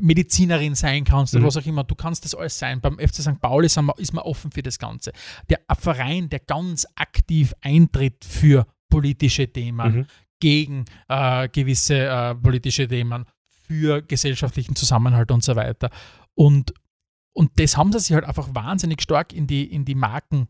Medizinerin 0.01 0.75
sein 0.75 1.05
kannst 1.05 1.35
oder 1.35 1.43
Mhm. 1.43 1.47
was 1.47 1.57
auch 1.57 1.67
immer. 1.67 1.85
Du 1.85 1.95
kannst 1.95 2.25
das 2.25 2.35
alles 2.35 2.59
sein. 2.59 2.81
Beim 2.81 2.99
FC 2.99 3.17
St. 3.23 3.41
Pauli 3.41 3.69
wir, 3.87 3.99
ist 3.99 4.13
man 4.13 4.25
offen 4.25 4.51
für 4.51 4.63
das 4.63 4.79
Ganze. 4.79 5.13
Der 5.51 5.61
ein 5.69 5.77
Verein, 5.77 6.29
der 6.29 6.41
ganz 6.41 6.87
aktiv 6.95 7.53
eintritt 7.61 8.25
für 8.25 8.67
politische 8.91 9.53
Themen, 9.53 9.95
Mhm. 9.97 10.07
gegen 10.41 10.85
äh, 11.09 11.49
gewisse 11.49 12.07
äh, 12.07 12.35
politische 12.35 12.89
Themen, 12.89 13.25
für 13.67 14.03
gesellschaftlichen 14.03 14.75
Zusammenhalt 14.77 15.31
und 15.31 15.43
so 15.45 15.55
weiter. 15.57 15.91
Und, 16.35 16.75
und 17.35 17.53
das 17.61 17.77
haben 17.77 17.93
sie 17.93 18.01
sich 18.01 18.13
halt 18.13 18.25
einfach 18.25 18.49
wahnsinnig 18.55 19.01
stark 19.03 19.33
in 19.33 19.47
die, 19.47 19.65
in 19.73 19.85
die 19.85 19.95
Marken 19.95 20.49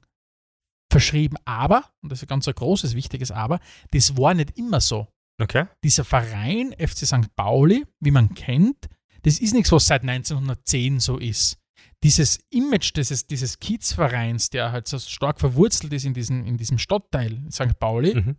verschrieben. 0.91 1.37
Aber, 1.45 1.85
und 2.03 2.11
das 2.11 2.19
ist 2.21 2.25
ein 2.25 2.29
ganz 2.29 2.49
ein 2.49 2.55
großes, 2.55 2.95
wichtiges 2.95 3.31
Aber, 3.31 3.61
das 3.93 4.17
war 4.17 4.35
nicht 4.35 4.59
immer 4.59 4.81
so 4.81 5.09
Okay. 5.41 5.67
dieser 5.85 6.05
Verein 6.05 6.73
FC 6.79 7.07
St. 7.07 7.35
Pauli, 7.37 7.85
wie 8.01 8.11
man 8.11 8.35
kennt, 8.35 8.89
das 9.23 9.39
ist 9.39 9.55
nichts, 9.55 9.73
was 9.73 9.87
seit 9.87 10.03
1910 10.03 11.01
so 11.01 11.19
ist. 11.19 11.59
Dieses 12.03 12.41
Image 12.51 12.93
dieses, 12.97 13.27
dieses 13.27 13.59
Kiezvereins, 13.61 14.51
der 14.51 14.73
halt 14.73 14.89
so 14.89 14.99
stark 14.99 15.39
verwurzelt 15.39 15.93
ist 15.93 16.05
in, 16.05 16.15
diesen, 16.15 16.45
in 16.47 16.57
diesem 16.57 16.79
Stadtteil 16.79 17.41
St. 17.51 17.79
Pauli, 17.79 18.15
Mhm. 18.15 18.37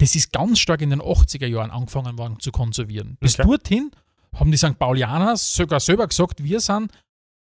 das 0.00 0.14
ist 0.14 0.32
ganz 0.32 0.58
stark 0.58 0.80
in 0.80 0.90
den 0.90 1.02
80er 1.02 1.46
Jahren 1.46 1.70
angefangen 1.70 2.16
worden 2.18 2.40
zu 2.40 2.50
konservieren. 2.50 3.16
Bis 3.20 3.38
Okay. 3.38 3.46
dorthin 3.48 3.90
haben 4.34 4.50
die 4.50 4.56
St. 4.56 4.78
Paulianer 4.78 5.36
sogar 5.36 5.80
selber 5.80 6.06
gesagt, 6.08 6.42
wir 6.42 6.60
sind 6.60 6.90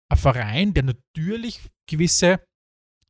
ein 0.10 0.17
Verein, 0.17 0.73
der 0.73 0.84
natürlich 0.84 1.62
gewisse 1.89 2.39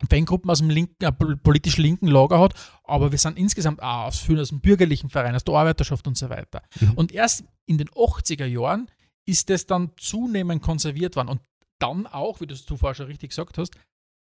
Fangruppen 0.09 0.49
aus 0.51 0.59
dem 0.59 0.69
linken, 0.69 1.03
äh, 1.03 1.11
pol- 1.11 1.37
politisch 1.37 1.77
linken 1.77 2.07
Lager 2.07 2.39
hat, 2.39 2.53
aber 2.83 3.11
wir 3.11 3.17
sind 3.17 3.37
insgesamt 3.37 3.81
auch 3.81 4.05
aus 4.05 4.19
vielen 4.19 4.39
aus 4.39 4.49
dem 4.49 4.59
bürgerlichen 4.61 5.09
Verein, 5.09 5.33
aus 5.35 5.43
der 5.43 5.55
Arbeiterschaft 5.55 6.05
und 6.07 6.15
so 6.17 6.29
weiter. 6.29 6.61
Mhm. 6.79 6.91
Und 6.91 7.11
erst 7.11 7.43
in 7.65 7.79
den 7.79 7.89
80er 7.89 8.45
Jahren 8.45 8.89
ist 9.27 9.49
das 9.49 9.65
dann 9.65 9.91
zunehmend 9.97 10.61
konserviert 10.61 11.15
worden 11.15 11.29
und 11.29 11.41
dann 11.79 12.07
auch, 12.07 12.41
wie 12.41 12.47
du 12.47 12.53
es 12.53 12.65
du 12.65 12.77
vorher 12.77 12.95
schon 12.95 13.05
richtig 13.05 13.29
gesagt 13.29 13.57
hast, 13.57 13.75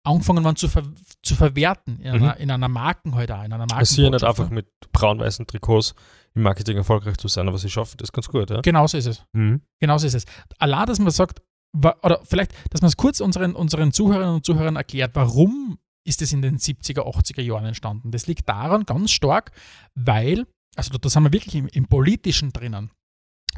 angefangen 0.05 0.45
worden 0.45 0.57
zu, 0.57 0.69
ver 0.69 0.83
zu 1.23 1.35
verwerten 1.35 1.99
in 2.01 2.09
einer, 2.09 2.37
in 2.37 2.51
einer 2.51 2.69
Marken 2.69 3.15
halt 3.15 3.31
auch, 3.31 3.45
in 3.45 3.53
einer 3.53 3.67
Es 3.81 3.93
ist 3.93 3.99
ja 3.99 4.11
nicht 4.11 4.25
einfach 4.25 4.51
mit 4.51 4.67
braun-weißen 4.93 5.47
Trikots 5.47 5.95
im 6.35 6.43
Marketing 6.43 6.77
erfolgreich 6.77 7.17
zu 7.17 7.29
sein, 7.29 7.49
aber 7.49 7.59
sie 7.59 7.71
schaffen 7.71 7.97
das 7.99 8.13
ganz 8.13 8.29
gut, 8.29 8.51
ja? 8.51 8.61
Genauso 8.61 8.99
ist 8.99 9.07
es. 9.07 9.25
Mhm. 9.33 9.63
Genauso 9.81 10.07
ist 10.07 10.15
es. 10.15 10.25
Allah, 10.59 10.85
dass 10.85 10.99
man 10.99 11.11
sagt, 11.11 11.43
oder 11.75 12.21
vielleicht, 12.25 12.53
dass 12.71 12.83
man 12.83 12.89
es 12.89 12.97
kurz 12.97 13.21
unseren, 13.21 13.55
unseren 13.55 13.93
Zuhörerinnen 13.93 14.37
und 14.37 14.45
Zuhörern 14.45 14.77
erklärt, 14.77 15.13
warum 15.15 15.79
ist 16.07 16.23
es 16.23 16.33
in 16.33 16.43
den 16.43 16.59
70er, 16.59 17.01
80er 17.01 17.41
Jahren 17.41 17.65
entstanden. 17.65 18.11
Das 18.11 18.27
liegt 18.27 18.49
daran 18.49 18.85
ganz 18.85 19.11
stark, 19.11 19.53
weil, 19.95 20.47
also 20.77 20.93
da, 20.93 20.99
da 20.99 21.09
sind 21.09 21.23
wir 21.23 21.33
wirklich 21.33 21.55
im, 21.55 21.67
im 21.69 21.87
Politischen 21.87 22.53
drinnen. 22.53 22.91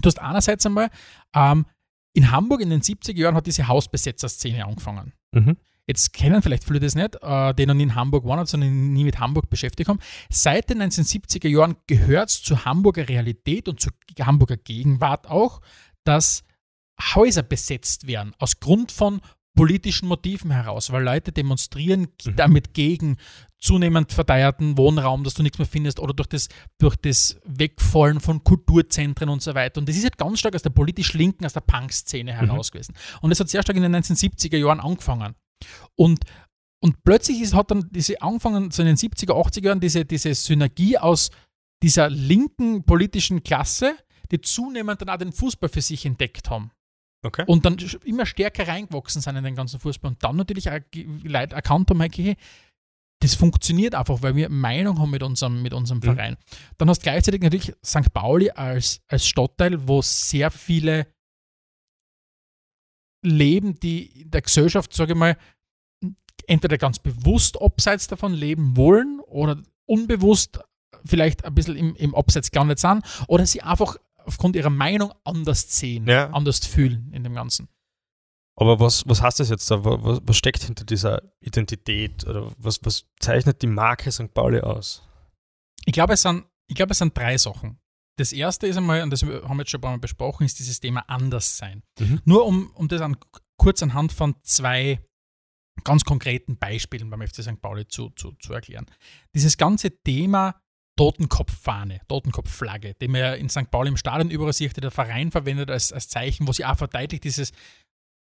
Du 0.02 0.06
hast 0.06 0.20
einerseits 0.20 0.66
einmal, 0.66 0.90
ähm, 1.34 1.66
in 2.14 2.30
Hamburg 2.30 2.62
in 2.62 2.70
den 2.70 2.80
70er 2.80 3.16
Jahren 3.16 3.34
hat 3.34 3.46
diese 3.46 3.68
Hausbesetzerszene 3.68 4.64
angefangen. 4.64 5.12
Mhm. 5.32 5.56
Jetzt 5.86 6.12
kennen 6.12 6.42
vielleicht 6.42 6.64
viele 6.64 6.80
das 6.80 6.94
nicht, 6.94 7.16
äh, 7.22 7.54
die 7.54 7.66
noch 7.66 7.74
nie 7.74 7.84
in 7.84 7.94
Hamburg 7.94 8.24
waren, 8.24 8.44
sondern 8.46 8.92
nie 8.92 9.04
mit 9.04 9.20
Hamburg 9.20 9.48
beschäftigt 9.48 9.88
haben. 9.88 10.00
Seit 10.30 10.70
den 10.70 10.82
1970er 10.82 11.48
Jahren 11.48 11.76
gehört 11.86 12.30
es 12.30 12.42
zur 12.42 12.64
Hamburger 12.64 13.08
Realität 13.08 13.68
und 13.68 13.80
zur 13.80 13.92
Hamburger 14.20 14.56
Gegenwart 14.56 15.28
auch, 15.28 15.60
dass 16.04 16.42
Häuser 17.14 17.42
besetzt 17.42 18.06
werden, 18.06 18.34
aus 18.38 18.58
Grund 18.58 18.90
von 18.90 19.20
politischen 19.56 20.06
Motiven 20.06 20.52
heraus, 20.52 20.92
weil 20.92 21.02
Leute 21.02 21.32
demonstrieren 21.32 22.08
Mhm. 22.24 22.36
damit 22.36 22.74
gegen 22.74 23.16
zunehmend 23.58 24.12
verteuerten 24.12 24.78
Wohnraum, 24.78 25.24
dass 25.24 25.34
du 25.34 25.42
nichts 25.42 25.58
mehr 25.58 25.66
findest, 25.66 25.98
oder 25.98 26.14
durch 26.14 26.28
das, 26.28 26.48
durch 26.78 26.94
das 26.94 27.40
Wegfallen 27.44 28.20
von 28.20 28.44
Kulturzentren 28.44 29.28
und 29.28 29.42
so 29.42 29.54
weiter. 29.54 29.80
Und 29.80 29.88
das 29.88 29.96
ist 29.96 30.04
halt 30.04 30.18
ganz 30.18 30.38
stark 30.38 30.54
aus 30.54 30.62
der 30.62 30.70
politisch 30.70 31.14
Linken, 31.14 31.44
aus 31.44 31.54
der 31.54 31.62
Punk-Szene 31.62 32.32
heraus 32.34 32.70
gewesen. 32.70 32.94
Und 33.22 33.30
das 33.30 33.40
hat 33.40 33.48
sehr 33.48 33.62
stark 33.62 33.76
in 33.76 33.82
den 33.82 33.96
1970er 33.96 34.58
Jahren 34.58 34.78
angefangen. 34.78 35.34
Und, 35.96 36.20
und 36.80 37.02
plötzlich 37.02 37.40
ist, 37.40 37.54
hat 37.54 37.70
dann 37.70 37.88
diese 37.90 38.20
angefangen, 38.20 38.70
so 38.70 38.82
in 38.82 38.86
den 38.86 38.96
70er, 38.96 39.32
80er 39.32 39.64
Jahren, 39.64 39.80
diese, 39.80 40.04
diese 40.04 40.34
Synergie 40.34 40.98
aus 40.98 41.30
dieser 41.82 42.10
linken 42.10 42.84
politischen 42.84 43.42
Klasse, 43.42 43.96
die 44.30 44.40
zunehmend 44.40 45.00
dann 45.00 45.08
auch 45.08 45.16
den 45.16 45.32
Fußball 45.32 45.70
für 45.70 45.80
sich 45.82 46.04
entdeckt 46.04 46.50
haben 46.50 46.70
Okay. 47.22 47.44
und 47.46 47.64
dann 47.64 47.76
immer 48.04 48.26
stärker 48.26 48.68
reingewachsen 48.68 49.20
sind 49.20 49.36
in 49.36 49.44
den 49.44 49.56
ganzen 49.56 49.80
Fußball 49.80 50.12
und 50.12 50.22
dann 50.22 50.36
natürlich 50.36 50.70
auch 50.70 50.78
Leute 51.24 51.56
erkannt 51.56 51.90
haben, 51.90 52.00
okay, 52.00 52.36
das 53.20 53.34
funktioniert 53.34 53.94
einfach, 53.94 54.22
weil 54.22 54.36
wir 54.36 54.48
Meinung 54.50 54.98
haben 55.00 55.10
mit 55.10 55.22
unserem, 55.22 55.62
mit 55.62 55.72
unserem 55.72 55.98
Mhm. 55.98 56.02
Verein. 56.02 56.36
Dann 56.76 56.88
hast 56.88 57.00
du 57.00 57.04
gleichzeitig 57.04 57.40
natürlich 57.40 57.72
St. 57.84 58.12
Pauli 58.12 58.50
als, 58.50 59.00
als 59.08 59.26
Stadtteil, 59.26 59.88
wo 59.88 60.02
sehr 60.02 60.50
viele 60.50 61.06
leben, 63.22 63.80
die 63.80 64.22
in 64.22 64.30
der 64.30 64.42
Gesellschaft, 64.42 64.92
sage 64.92 65.12
ich 65.14 65.18
mal, 65.18 65.36
entweder 66.46 66.78
ganz 66.78 66.98
bewusst 66.98 67.60
abseits 67.60 68.06
davon 68.06 68.34
leben 68.34 68.76
wollen 68.76 69.20
oder 69.20 69.60
unbewusst 69.86 70.60
vielleicht 71.04 71.44
ein 71.44 71.54
bisschen 71.54 71.76
im, 71.76 71.96
im 71.96 72.14
Abseits 72.14 72.50
gar 72.50 72.64
nicht 72.64 72.78
sind 72.78 73.02
oder 73.28 73.46
sie 73.46 73.62
einfach 73.62 73.96
aufgrund 74.26 74.56
ihrer 74.56 74.70
Meinung 74.70 75.12
anders 75.24 75.76
sehen, 75.78 76.06
Ja. 76.08 76.30
anders 76.30 76.64
fühlen 76.66 77.12
in 77.12 77.24
dem 77.24 77.34
Ganzen. 77.34 77.68
Aber 78.58 78.80
was, 78.80 79.06
was 79.06 79.20
heißt 79.20 79.38
das 79.40 79.50
jetzt 79.50 79.70
da? 79.70 79.84
Wa- 79.84 79.98
Was, 80.02 80.20
was 80.24 80.36
steckt 80.36 80.62
hinter 80.62 80.84
dieser 80.84 81.22
Identität? 81.40 82.26
Oder 82.26 82.52
was, 82.58 82.80
was 82.84 83.04
zeichnet 83.20 83.60
die 83.62 83.66
Marke 83.66 84.10
St. 84.10 84.32
Pauli 84.32 84.60
aus? 84.60 85.02
Ich 85.84 85.92
glaube, 85.92 86.14
es 86.14 86.22
sind, 86.22 86.44
ich 86.68 86.74
glaube, 86.74 86.92
es 86.92 86.98
sind 86.98 87.16
drei 87.16 87.36
Sachen. 87.36 87.78
Das 88.18 88.32
erste 88.32 88.66
ist 88.66 88.78
einmal, 88.78 89.02
und 89.02 89.10
das 89.10 89.22
haben 89.22 89.28
wir 89.56 89.58
jetzt 89.58 89.70
schon 89.70 89.78
ein 89.78 89.82
paar 89.82 89.90
Mal 89.90 89.98
besprochen, 89.98 90.44
ist 90.46 90.58
dieses 90.58 90.80
Thema 90.80 91.00
Anderssein. 91.08 91.82
Mhm. 92.00 92.22
Nur 92.24 92.46
um, 92.46 92.70
um 92.70 92.88
das 92.88 93.02
an, 93.02 93.16
kurz 93.58 93.82
anhand 93.82 94.10
von 94.12 94.34
zwei 94.42 95.04
ganz 95.84 96.04
konkreten 96.04 96.56
Beispielen 96.56 97.10
beim 97.10 97.20
FC 97.20 97.42
St. 97.42 97.60
Pauli 97.60 97.86
zu, 97.86 98.08
zu, 98.16 98.32
zu 98.40 98.54
erklären. 98.54 98.86
Dieses 99.34 99.58
ganze 99.58 99.90
Thema 100.02 100.58
Totenkopffahne, 100.96 102.00
Totenkopfflagge, 102.08 102.94
die 102.94 103.08
man 103.08 103.20
ja 103.20 103.34
in 103.34 103.48
St. 103.48 103.70
Pauli 103.70 103.88
im 103.90 103.96
Stadion 103.96 104.30
überall 104.30 104.52
sieht, 104.52 104.76
der 104.82 104.90
Verein 104.90 105.30
verwendet 105.30 105.70
als, 105.70 105.92
als 105.92 106.08
Zeichen, 106.08 106.48
wo 106.48 106.52
sie 106.52 106.64
auch 106.64 106.76
verteidigt 106.76 107.24
dieses 107.24 107.52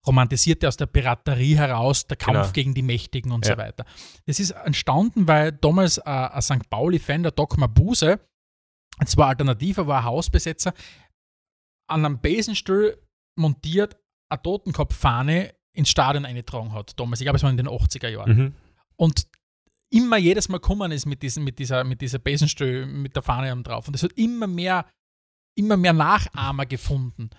romantisierte 0.06 0.68
aus 0.68 0.76
der 0.76 0.86
Piraterie 0.86 1.56
heraus, 1.56 2.06
der 2.06 2.16
Kampf 2.16 2.38
Genau. 2.38 2.52
gegen 2.52 2.74
die 2.74 2.82
Mächtigen 2.82 3.32
und 3.32 3.46
Ja. 3.46 3.52
so 3.52 3.58
weiter. 3.58 3.84
Das 4.26 4.38
ist 4.38 4.50
entstanden, 4.50 5.26
weil 5.28 5.52
damals 5.52 5.98
äh, 5.98 6.02
ein 6.04 6.42
St. 6.42 6.68
Pauli-Fan, 6.68 7.22
der 7.22 7.32
Doc 7.32 7.56
Mabuse, 7.56 8.20
zwar 9.06 9.28
Alternative, 9.28 9.86
war 9.86 9.98
ein 10.00 10.04
Hausbesetzer, 10.04 10.74
an 11.88 12.04
einem 12.04 12.18
Besenstuhl 12.20 12.98
montiert 13.38 13.96
eine 14.30 14.42
Totenkopffahne 14.42 15.54
ins 15.74 15.90
Stadion 15.90 16.24
eingetragen 16.24 16.72
hat. 16.72 16.98
Damals, 16.98 17.20
ich 17.20 17.24
glaube, 17.24 17.36
es 17.36 17.42
war 17.42 17.50
in 17.50 17.56
den 17.56 17.68
80er 17.68 18.08
Jahren. 18.08 18.36
Mhm. 18.36 18.54
Und 18.96 19.26
immer 19.94 20.16
jedes 20.18 20.48
Mal 20.48 20.58
gekommen 20.58 20.90
ist 20.92 21.06
mit, 21.06 21.22
diesen, 21.22 21.44
mit 21.44 21.58
dieser, 21.58 21.84
mit 21.84 22.00
dieser 22.00 22.18
Besenstuhl, 22.18 22.86
mit 22.86 23.14
der 23.14 23.22
Fahne 23.22 23.62
drauf. 23.62 23.86
Und 23.88 23.94
es 23.94 24.02
hat 24.02 24.12
immer 24.14 24.46
mehr, 24.46 24.86
immer 25.54 25.76
mehr 25.76 25.92
Nachahmer 25.92 26.66
gefunden. 26.66 27.30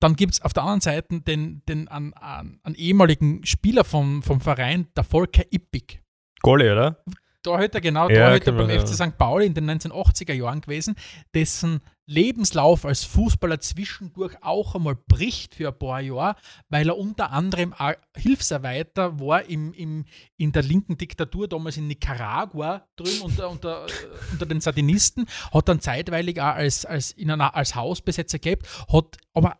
Dann 0.00 0.16
gibt 0.16 0.34
es 0.34 0.42
auf 0.42 0.52
der 0.52 0.62
anderen 0.62 0.80
Seite 0.80 1.20
den, 1.20 1.62
den 1.66 1.88
an, 1.88 2.12
an, 2.14 2.58
an 2.62 2.74
ehemaligen 2.74 3.44
Spieler 3.44 3.84
vom, 3.84 4.22
vom 4.22 4.40
Verein, 4.40 4.88
der 4.96 5.04
Volker 5.04 5.44
Ippig. 5.50 6.02
Goalie, 6.42 6.72
oder? 6.72 7.04
Torhüter, 7.42 7.80
genau, 7.80 8.08
Ja, 8.08 8.26
Torhüter 8.26 8.52
beim 8.52 8.70
ja. 8.70 8.80
FC 8.80 8.88
St. 8.88 9.16
Pauli 9.16 9.46
in 9.46 9.54
den 9.54 9.70
1980er 9.70 10.32
Jahren 10.32 10.60
gewesen, 10.60 10.96
dessen 11.34 11.80
Lebenslauf 12.10 12.84
als 12.84 13.04
Fußballer 13.04 13.60
zwischendurch 13.60 14.34
auch 14.42 14.74
einmal 14.74 14.96
bricht 14.96 15.54
für 15.54 15.68
ein 15.68 15.78
paar 15.78 16.00
Jahre, 16.00 16.34
weil 16.68 16.88
er 16.88 16.98
unter 16.98 17.30
anderem 17.30 17.72
Hilfsarbeiter 18.16 19.20
war 19.20 19.44
im, 19.44 19.72
im, 19.74 20.04
in 20.36 20.50
der 20.52 20.62
linken 20.62 20.98
Diktatur, 20.98 21.46
damals 21.46 21.76
in 21.76 21.86
Nicaragua 21.86 22.84
drüben 22.96 23.20
unter, 23.22 23.48
unter, 23.48 23.86
äh, 23.86 23.90
unter 24.32 24.46
den 24.46 24.60
Sandinisten, 24.60 25.26
hat 25.52 25.68
dann 25.68 25.80
zeitweilig 25.80 26.40
auch 26.40 26.54
als, 26.56 26.84
als, 26.84 27.12
in 27.12 27.30
einer, 27.30 27.54
als 27.54 27.74
Hausbesetzer 27.74 28.38
gelebt, 28.40 28.66
hat 28.92 29.16
aber 29.32 29.58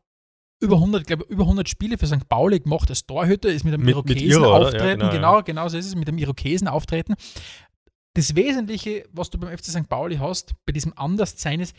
über 0.60 0.74
100, 0.76 1.06
glaube 1.06 1.24
über 1.28 1.44
100 1.44 1.68
Spiele 1.68 1.96
für 1.98 2.06
St. 2.06 2.28
Pauli 2.28 2.60
gemacht 2.60 2.90
als 2.90 3.06
Torhüter, 3.06 3.48
ist 3.48 3.64
mit 3.64 3.74
einem 3.74 3.84
Mit- 3.84 3.94
mit 3.96 4.20
Irokesen 4.20 4.30
Iro, 4.42 4.56
oder? 4.56 4.60
Ja, 4.60 4.66
auftreten, 4.66 4.98
genau, 5.00 5.12
genau, 5.12 5.34
ja. 5.36 5.40
genau 5.42 5.68
so 5.68 5.78
ist 5.78 5.86
es, 5.86 5.94
mit 5.94 6.08
dem 6.08 6.18
Irokesen 6.18 6.68
auftreten. 6.68 7.14
Das 8.14 8.34
Wesentliche, 8.34 9.08
was 9.12 9.30
du 9.30 9.38
beim 9.38 9.56
FC 9.56 9.66
St. 9.66 9.88
Pauli 9.88 10.16
hast, 10.16 10.52
bei 10.66 10.72
diesem 10.72 10.92
Anderssein 10.96 11.60
ist, 11.60 11.76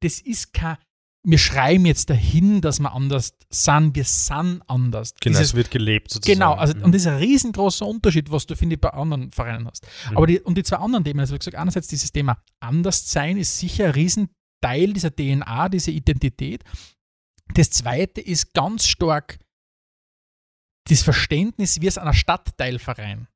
das 0.00 0.20
ist 0.20 0.52
kein 0.52 0.76
wir 1.22 1.36
schreiben 1.36 1.84
jetzt 1.84 2.08
dahin, 2.08 2.62
dass 2.62 2.80
wir 2.80 2.94
anders 2.94 3.34
sind, 3.50 3.94
wir 3.94 4.04
sind 4.04 4.62
anders. 4.66 5.12
Genau, 5.20 5.34
Dieses- 5.36 5.48
es 5.50 5.54
wird 5.54 5.70
gelebt 5.70 6.10
sozusagen. 6.10 6.38
Genau, 6.38 6.54
also, 6.54 6.74
Mhm. 6.74 6.84
und 6.84 6.92
das 6.94 7.02
ist 7.02 7.08
ein 7.08 7.18
riesengroßer 7.18 7.86
Unterschied, 7.86 8.30
was 8.30 8.46
du, 8.46 8.56
finde 8.56 8.76
ich, 8.76 8.80
bei 8.80 8.88
anderen 8.88 9.30
Vereinen 9.30 9.66
hast. 9.68 9.86
Mhm. 10.10 10.16
Aber 10.16 10.26
die, 10.26 10.40
und 10.40 10.56
die 10.56 10.62
zwei 10.62 10.76
anderen 10.78 11.04
Themen, 11.04 11.20
also 11.20 11.34
wie 11.34 11.38
gesagt, 11.38 11.56
einerseits 11.56 11.88
dieses 11.88 12.10
Thema 12.10 12.42
Anderssein 12.60 13.36
ist 13.36 13.58
sicher 13.58 13.84
ein 13.84 13.90
Riesenteil 13.90 14.94
dieser 14.94 15.14
DNA, 15.14 15.68
dieser 15.68 15.92
Identität. 15.92 16.64
Das 17.52 17.68
zweite 17.68 18.22
ist 18.22 18.54
ganz 18.54 18.86
stark 18.86 19.38
das 20.88 21.02
Verständnis, 21.02 21.82
wir 21.82 21.90
sind 21.90 22.04
ein 22.04 22.14
Stadtteilverein. 22.14 23.28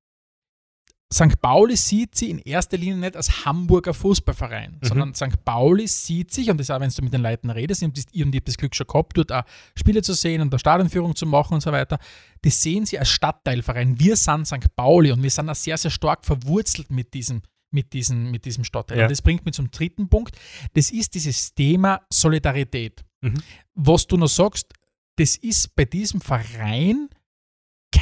St. 1.13 1.41
Pauli 1.41 1.77
sieht 1.77 2.17
sie 2.17 2.31
in 2.31 2.39
erster 2.39 2.77
Linie 2.77 2.97
nicht 2.97 3.17
als 3.17 3.45
Hamburger 3.45 3.95
Fußballverein, 3.95 4.79
Mhm. 4.81 4.87
sondern 4.87 5.15
St. 5.15 5.45
Pauli 5.45 5.87
sieht 5.87 6.33
sich, 6.33 6.51
und 6.51 6.59
das 6.59 6.71
auch, 6.71 6.81
wenn 6.81 6.91
du 6.91 7.03
mit 7.03 7.13
den 7.13 7.23
Leuten 7.23 7.51
redest, 7.51 7.83
ich 7.83 7.89
habe 8.25 8.41
das, 8.41 8.57
Glück 8.57 8.75
schon 8.75 8.87
gehabt, 8.87 9.17
dort 9.17 9.31
auch 9.31 9.45
Spiele 9.77 10.03
zu 10.03 10.15
sehen 10.15 10.41
und 10.41 10.53
da 10.53 10.59
Stadionführung 10.59 11.15
zu 11.15 11.27
machen 11.27 11.55
und 11.55 11.61
so 11.61 11.71
weiter, 11.71 11.99
die 12.45 12.51
sehen 12.51 12.85
sie 12.87 12.99
als 12.99 13.11
Stadtteilverein. 13.11 13.99
Wir 14.01 14.17
sind 14.17 14.47
St. 14.47 14.75
Pauli 14.75 15.13
und 15.13 15.23
wir 15.23 15.31
sind 15.31 15.49
auch 15.49 15.55
sehr, 15.55 15.79
sehr 15.79 15.91
stark 15.93 16.25
verwurzelt 16.25 16.91
mit 16.91 17.15
diesem, 17.15 17.43
mit 17.71 17.93
diesem, 17.93 18.31
mit 18.31 18.45
diesem 18.45 18.65
Stadtteil. 18.65 18.99
Ja. 18.99 19.05
Und 19.05 19.11
das 19.11 19.23
bringt 19.23 19.45
mich 19.45 19.55
zum 19.55 19.71
dritten 19.71 20.09
Punkt. 20.09 20.37
Das 20.73 20.91
ist 20.91 21.15
dieses 21.15 21.55
Thema 21.55 22.01
Solidarität. 22.13 23.05
Mhm. 23.21 23.35
Was 23.75 24.07
du 24.07 24.17
noch 24.17 24.29
sagst, 24.29 24.73
das 25.17 25.37
ist 25.37 25.77
bei 25.77 25.85
diesem 25.85 26.21
Verein 26.21 27.09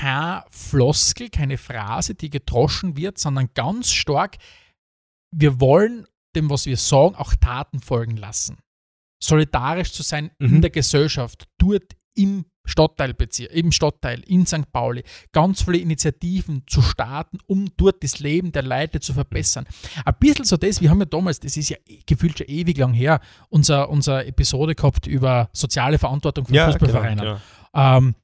keine 0.03 0.45
Floskel, 0.51 1.29
keine 1.31 1.59
Phrase, 1.59 2.15
die 2.15 2.31
gedroschen 2.31 2.97
wird, 2.97 3.19
sondern 3.19 3.49
ganz 3.55 3.93
stark, 3.93 4.37
wir 5.35 5.61
wollen 5.61 6.07
dem, 6.35 6.51
was 6.51 6.67
wir 6.67 6.77
sagen, 6.77 7.15
auch 7.15 7.35
Taten 7.35 7.81
folgen 7.81 8.17
lassen. 8.17 8.59
Solidarisch 9.23 9.93
zu 9.93 10.03
sein 10.03 10.31
in 10.38 10.57
Mhm. 10.57 10.61
der 10.62 10.71
Gesellschaft, 10.71 11.47
dort 11.59 11.93
im 12.17 12.45
Stadtteilbezirk, 12.65 13.51
im 13.53 13.73
Stadtteil, 13.73 14.21
in 14.27 14.47
St. 14.47 14.71
Pauli, 14.73 15.03
ganz 15.33 15.62
viele 15.62 15.79
Initiativen 15.79 16.62
zu 16.67 16.81
starten, 16.83 17.38
um 17.47 17.69
dort 17.77 18.03
das 18.05 18.19
Leben 18.21 18.53
der 18.53 18.62
Leute 18.62 19.01
zu 19.01 19.12
verbessern. 19.15 19.67
Ein 20.05 20.15
bisschen 20.21 20.45
so 20.45 20.57
das, 20.57 20.81
wir 20.81 20.91
haben 20.91 21.01
ja 21.01 21.07
damals, 21.07 21.41
das 21.41 21.57
ist 21.57 21.71
ja 21.71 21.77
eh- 21.88 22.01
gefühlt 22.07 22.38
schon 22.38 22.47
ewig 22.49 22.77
lang 22.79 22.93
her, 22.93 23.21
unser, 23.49 23.88
unsere 23.88 24.27
Episode 24.27 24.75
gehabt 24.75 25.07
über 25.07 25.49
soziale 25.53 25.99
Verantwortung 25.99 26.47
von 26.47 26.55
ja, 26.55 26.67
Fußballvereinen. 26.71 27.19
Genau, 27.19 27.38
genau. 27.73 27.99
Ähm, 27.99 28.15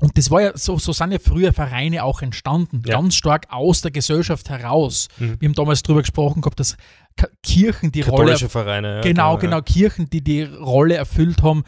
und 0.00 0.18
das 0.18 0.30
war 0.30 0.42
ja, 0.42 0.56
so, 0.56 0.78
so 0.78 0.92
sind 0.92 1.12
ja 1.12 1.18
früher 1.18 1.52
Vereine 1.52 2.04
auch 2.04 2.20
entstanden, 2.22 2.82
Ja. 2.84 2.96
ganz 2.96 3.14
stark 3.14 3.46
aus 3.50 3.80
der 3.80 3.90
Gesellschaft 3.90 4.50
heraus. 4.50 5.08
Mhm. 5.18 5.36
Wir 5.40 5.48
haben 5.48 5.54
damals 5.54 5.82
darüber 5.82 6.02
gesprochen 6.02 6.42
gehabt, 6.42 6.58
dass 6.60 6.76
Kirchen 7.42 7.92
die 7.92 8.00
Rolle, 8.00 8.16
Katholische 8.32 8.48
Vereine. 8.48 8.96
Ja, 8.96 9.00
genau, 9.02 9.34
ja. 9.34 9.38
genau, 9.40 9.62
Kirchen, 9.62 10.10
die 10.10 10.22
die 10.22 10.42
Rolle 10.42 10.96
erfüllt 10.96 11.42
haben, 11.42 11.62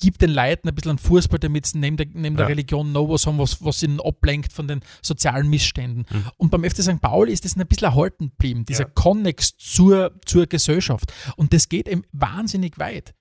gibt 0.00 0.20
den 0.20 0.30
Leuten 0.30 0.68
ein 0.68 0.74
bisschen 0.74 0.98
Fußball, 0.98 1.38
damit 1.38 1.64
sie 1.64 1.78
neben 1.78 1.96
der, 1.96 2.06
neben 2.12 2.36
der 2.36 2.44
Ja. 2.44 2.48
Religion 2.48 2.92
noch 2.92 3.08
was 3.08 3.26
haben, 3.26 3.38
was, 3.38 3.64
was 3.64 3.82
ihnen 3.82 4.00
ablenkt 4.00 4.52
von 4.52 4.66
den 4.68 4.80
sozialen 5.00 5.48
Missständen. 5.48 6.04
Mhm. 6.10 6.24
Und 6.36 6.50
beim 6.50 6.64
FC 6.64 6.82
St. 6.82 7.00
Pauli 7.00 7.32
ist 7.32 7.44
das 7.44 7.56
ein 7.56 7.66
bisschen 7.66 7.86
erhalten 7.86 8.30
geblieben, 8.30 8.64
dieser 8.64 8.84
Ja. 8.84 8.90
Konnex 8.94 9.56
zur, 9.56 10.12
zur 10.26 10.46
Gesellschaft. 10.46 11.12
Und 11.36 11.54
das 11.54 11.68
geht 11.68 11.88
eben 11.88 12.02
wahnsinnig 12.12 12.78
weit. 12.78 13.14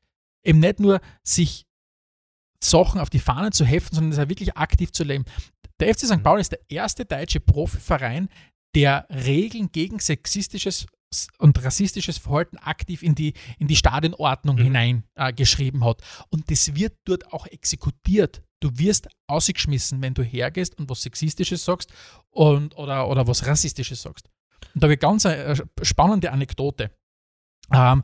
Eben 0.43 0.59
nicht 0.59 0.79
nur 0.79 0.99
sich 1.23 1.67
Sachen 2.63 2.99
auf 3.01 3.09
die 3.09 3.19
Fahne 3.19 3.51
zu 3.51 3.65
heften, 3.65 3.95
sondern 3.95 4.11
das 4.11 4.19
auch 4.25 4.29
wirklich 4.29 4.55
aktiv 4.57 4.91
zu 4.91 5.03
leben. 5.03 5.25
Der 5.79 5.93
FC 5.93 6.01
St. 6.05 6.23
Pauli 6.23 6.41
ist 6.41 6.51
der 6.51 6.59
erste 6.69 7.05
deutsche 7.05 7.39
Profiverein, 7.39 8.29
der 8.75 9.07
Regeln 9.09 9.71
gegen 9.71 9.99
sexistisches 9.99 10.85
und 11.39 11.61
rassistisches 11.63 12.17
Verhalten 12.17 12.57
aktiv 12.57 13.03
in 13.03 13.15
die, 13.15 13.33
in 13.59 13.67
die 13.67 13.75
Stadionordnung 13.75 14.55
Mhm. 14.55 14.63
hinein 14.63 15.03
äh, 15.15 15.33
hat. 15.33 16.01
Und 16.29 16.49
das 16.49 16.73
wird 16.75 16.93
dort 17.03 17.33
auch 17.33 17.47
exekutiert. 17.47 18.41
Du 18.61 18.69
wirst 18.77 19.09
ausgeschmissen, 19.27 20.01
wenn 20.01 20.13
du 20.13 20.23
hergehst 20.23 20.77
und 20.77 20.89
was 20.89 21.01
Sexistisches 21.01 21.65
sagst 21.65 21.91
und, 22.29 22.77
oder, 22.77 23.09
oder 23.09 23.27
was 23.27 23.45
Rassistisches 23.45 24.03
sagst. 24.03 24.29
Und 24.73 24.81
da 24.81 24.85
habe 24.85 24.93
ich 24.93 24.99
ganz 24.99 25.25
eine 25.25 25.37
äh, 25.37 25.55
spannende 25.81 26.31
Anekdote. 26.31 26.91
Ähm, 27.73 28.03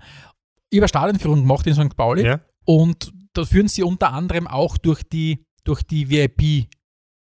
ich 0.70 0.80
habe 0.80 0.88
Stadionführung 0.90 1.42
gemacht 1.42 1.66
in 1.68 1.76
St. 1.76 1.96
Pauli 1.96 2.26
Ja. 2.26 2.42
Und 2.68 3.12
da 3.34 3.46
führen 3.46 3.68
sie 3.68 3.84
unter 3.84 4.14
anderem 4.14 4.48
auch 4.48 4.78
durch 4.78 5.04
die, 5.04 5.46
durch 5.64 5.84
die 5.84 6.10
VIP. 6.10 6.68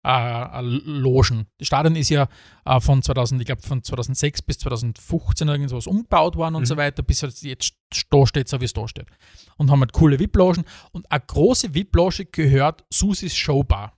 Äh, 0.04 0.62
Logen. 0.62 1.46
Das 1.60 1.68
Stadion 1.68 1.96
ist 1.96 2.10
ja 2.10 2.28
äh, 2.66 2.80
von 2.80 3.04
2000, 3.04 3.40
ich 3.40 3.46
glaube 3.46 3.62
von 3.62 3.84
2006 3.84 4.42
bis 4.42 4.58
2015 4.58 5.48
oder 5.48 5.54
irgendwas 5.60 5.86
umgebaut 5.86 6.36
worden 6.36 6.56
und 6.56 6.62
Mhm. 6.64 6.66
so 6.66 6.76
weiter, 6.78 7.04
bis 7.04 7.22
es 7.22 7.44
jetzt 7.44 7.76
da 8.10 8.26
steht, 8.26 8.50
so 8.50 8.60
wie 8.60 8.66
es 8.66 8.74
da 8.74 8.88
steht. 8.88 9.06
Und 9.58 9.70
haben 9.70 9.80
halt 9.80 9.94
coole 9.94 10.18
VIP-Logen. 10.20 10.64
Und 10.92 11.12
eine 11.12 11.22
große 11.22 11.76
VIP-Loge 11.76 12.26
gehört 12.26 12.84
Susis 12.92 13.36
Showbar. 13.36 13.94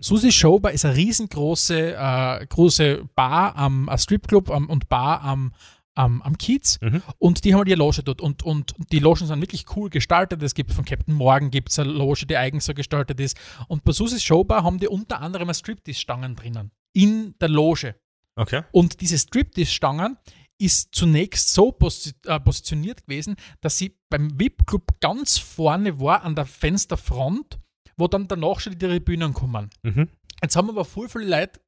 Susis 0.00 0.32
Showbar 0.32 0.70
ist 0.70 0.84
eine 0.84 0.94
riesengroße 0.94 1.96
äh, 1.96 2.46
große 2.46 3.08
Bar 3.16 3.56
am 3.56 3.88
ein 3.88 3.98
Stripclub 3.98 4.48
und 4.48 4.88
Bar 4.88 5.22
am, 5.22 5.52
am, 5.94 6.22
am 6.22 6.38
Kiez. 6.38 6.78
Mhm. 6.80 7.02
Und 7.18 7.44
die 7.44 7.52
haben 7.52 7.58
halt 7.58 7.68
ihre 7.68 7.78
Loge 7.78 8.02
dort. 8.02 8.20
Und, 8.20 8.42
und 8.42 8.74
die 8.90 8.98
Logen 8.98 9.26
sind 9.26 9.40
wirklich 9.40 9.64
cool 9.76 9.90
gestaltet. 9.90 10.42
Es 10.42 10.54
gibt 10.54 10.72
von 10.72 10.84
Captain 10.84 11.14
Morgan 11.14 11.50
gibt's 11.50 11.78
eine 11.78 11.90
Loge, 11.90 12.26
die 12.26 12.36
eigens 12.36 12.64
so 12.64 12.74
gestaltet 12.74 13.20
ist. 13.20 13.36
Und 13.68 13.84
bei 13.84 13.92
Susis 13.92 14.22
Showbar 14.22 14.64
haben 14.64 14.78
die 14.78 14.88
unter 14.88 15.20
anderem 15.20 15.48
eine 15.48 15.54
Striptease-Stangen 15.54 16.36
drinnen. 16.36 16.70
In 16.94 17.34
der 17.40 17.48
Loge. 17.48 17.94
Okay. 18.36 18.62
Und 18.72 19.00
diese 19.00 19.18
Striptease-Stangen 19.18 20.16
ist 20.58 20.94
zunächst 20.94 21.52
so 21.52 21.72
posi 21.72 22.12
äh, 22.26 22.38
positioniert 22.38 23.06
gewesen, 23.06 23.36
dass 23.60 23.78
sie 23.78 23.98
beim 24.08 24.38
VIP-Club 24.38 25.00
ganz 25.00 25.38
vorne 25.38 26.00
war 26.00 26.22
an 26.22 26.36
der 26.36 26.46
Fensterfront, 26.46 27.58
wo 27.96 28.06
dann 28.06 28.28
danach 28.28 28.60
schon 28.60 28.78
die 28.78 28.86
Tribünen 28.86 29.34
kommen. 29.34 29.70
Mhm. 29.82 30.08
Jetzt 30.40 30.56
haben 30.56 30.68
aber 30.68 30.84
voll 30.84 31.08
viele 31.08 31.24
Leute 31.24 31.60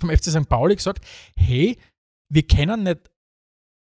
vom 0.00 0.10
FC 0.10 0.24
St. 0.24 0.48
Pauli 0.48 0.76
gesagt, 0.76 1.04
hey, 1.36 1.78
wir 2.30 2.46
können 2.46 2.84
nicht 2.84 3.10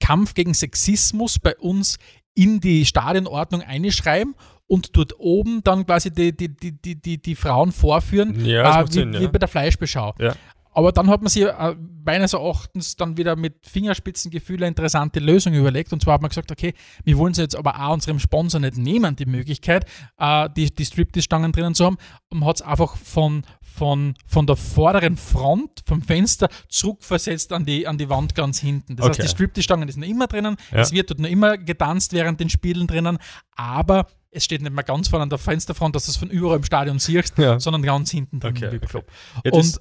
Kampf 0.00 0.34
gegen 0.34 0.54
Sexismus 0.54 1.38
bei 1.38 1.56
uns 1.56 1.98
in 2.34 2.60
die 2.60 2.84
Stadionordnung 2.84 3.62
einschreiben 3.62 4.34
und 4.66 4.96
dort 4.96 5.18
oben 5.18 5.62
dann 5.62 5.86
quasi 5.86 6.10
die, 6.10 6.36
die, 6.36 6.48
die, 6.48 7.00
die, 7.00 7.20
die, 7.20 7.34
Frauen 7.34 7.70
vorführen, 7.70 8.44
Ja, 8.44 8.82
äh, 8.82 8.86
wie, 8.88 9.12
wie 9.12 9.22
ja. 9.24 9.28
bei 9.28 9.38
der 9.38 9.48
Fleischbeschau. 9.48 10.14
Ja. 10.18 10.34
Aber 10.74 10.90
dann 10.92 11.08
hat 11.08 11.22
man 11.22 11.28
sich 11.30 11.44
äh, 11.44 11.76
meines 12.04 12.32
Erachtens 12.32 12.96
dann 12.96 13.16
wieder 13.16 13.36
mit 13.36 13.64
Fingerspitzengefühl 13.66 14.56
eine 14.56 14.66
interessante 14.68 15.20
Lösung 15.20 15.54
überlegt. 15.54 15.92
Und 15.92 16.02
zwar 16.02 16.14
hat 16.14 16.22
man 16.22 16.28
gesagt, 16.28 16.50
okay, 16.50 16.74
wir 17.04 17.16
wollen 17.16 17.32
sie 17.32 17.42
jetzt 17.42 17.56
aber 17.56 17.80
auch 17.80 17.92
unserem 17.94 18.18
Sponsor 18.18 18.60
nicht 18.60 18.76
nehmen, 18.76 19.14
die 19.16 19.26
Möglichkeit, 19.26 19.86
äh, 20.18 20.48
die, 20.56 20.74
die 20.74 20.84
Striptease-Stangen 20.84 21.52
drinnen 21.52 21.74
zu 21.74 21.84
haben. 21.86 21.96
Und 22.28 22.40
man 22.40 22.48
hat 22.48 22.56
es 22.56 22.62
einfach 22.62 22.96
von, 22.96 23.42
von, 23.62 24.14
von 24.26 24.46
der 24.46 24.56
vorderen 24.56 25.16
Front, 25.16 25.82
vom 25.86 26.02
Fenster, 26.02 26.48
zurückversetzt 26.68 27.52
an 27.52 27.64
die, 27.64 27.86
an 27.86 27.96
die 27.96 28.08
Wand 28.08 28.34
ganz 28.34 28.58
hinten. 28.58 28.96
Das 28.96 29.06
heißt, 29.08 29.20
Okay. 29.20 29.28
die 29.28 29.32
Striptease-Stangen 29.32 29.88
ist 29.88 29.96
noch 29.96 30.06
immer 30.08 30.26
drinnen. 30.26 30.56
Ja. 30.72 30.80
Es 30.80 30.90
wird 30.92 31.10
dort 31.10 31.20
noch 31.20 31.28
immer 31.28 31.56
getanzt 31.56 32.12
während 32.12 32.40
den 32.40 32.50
Spielen 32.50 32.86
drinnen. 32.86 33.18
Aber 33.56 34.08
es 34.30 34.44
steht 34.44 34.62
nicht 34.62 34.72
mehr 34.74 34.82
ganz 34.82 35.06
vorne 35.08 35.22
an 35.22 35.30
der 35.30 35.38
Fensterfront, 35.38 35.94
dass 35.94 36.06
du 36.06 36.10
es 36.10 36.16
von 36.16 36.28
überall 36.28 36.56
im 36.56 36.64
Stadion 36.64 36.98
siehst, 36.98 37.38
Ja. 37.38 37.60
sondern 37.60 37.82
ganz 37.82 38.10
hinten 38.10 38.40
drin 38.40 38.56
Okay, 38.56 38.66
im 38.66 38.72
VIP-Club. 38.72 39.06
Ja, 39.44 39.50
das 39.52 39.80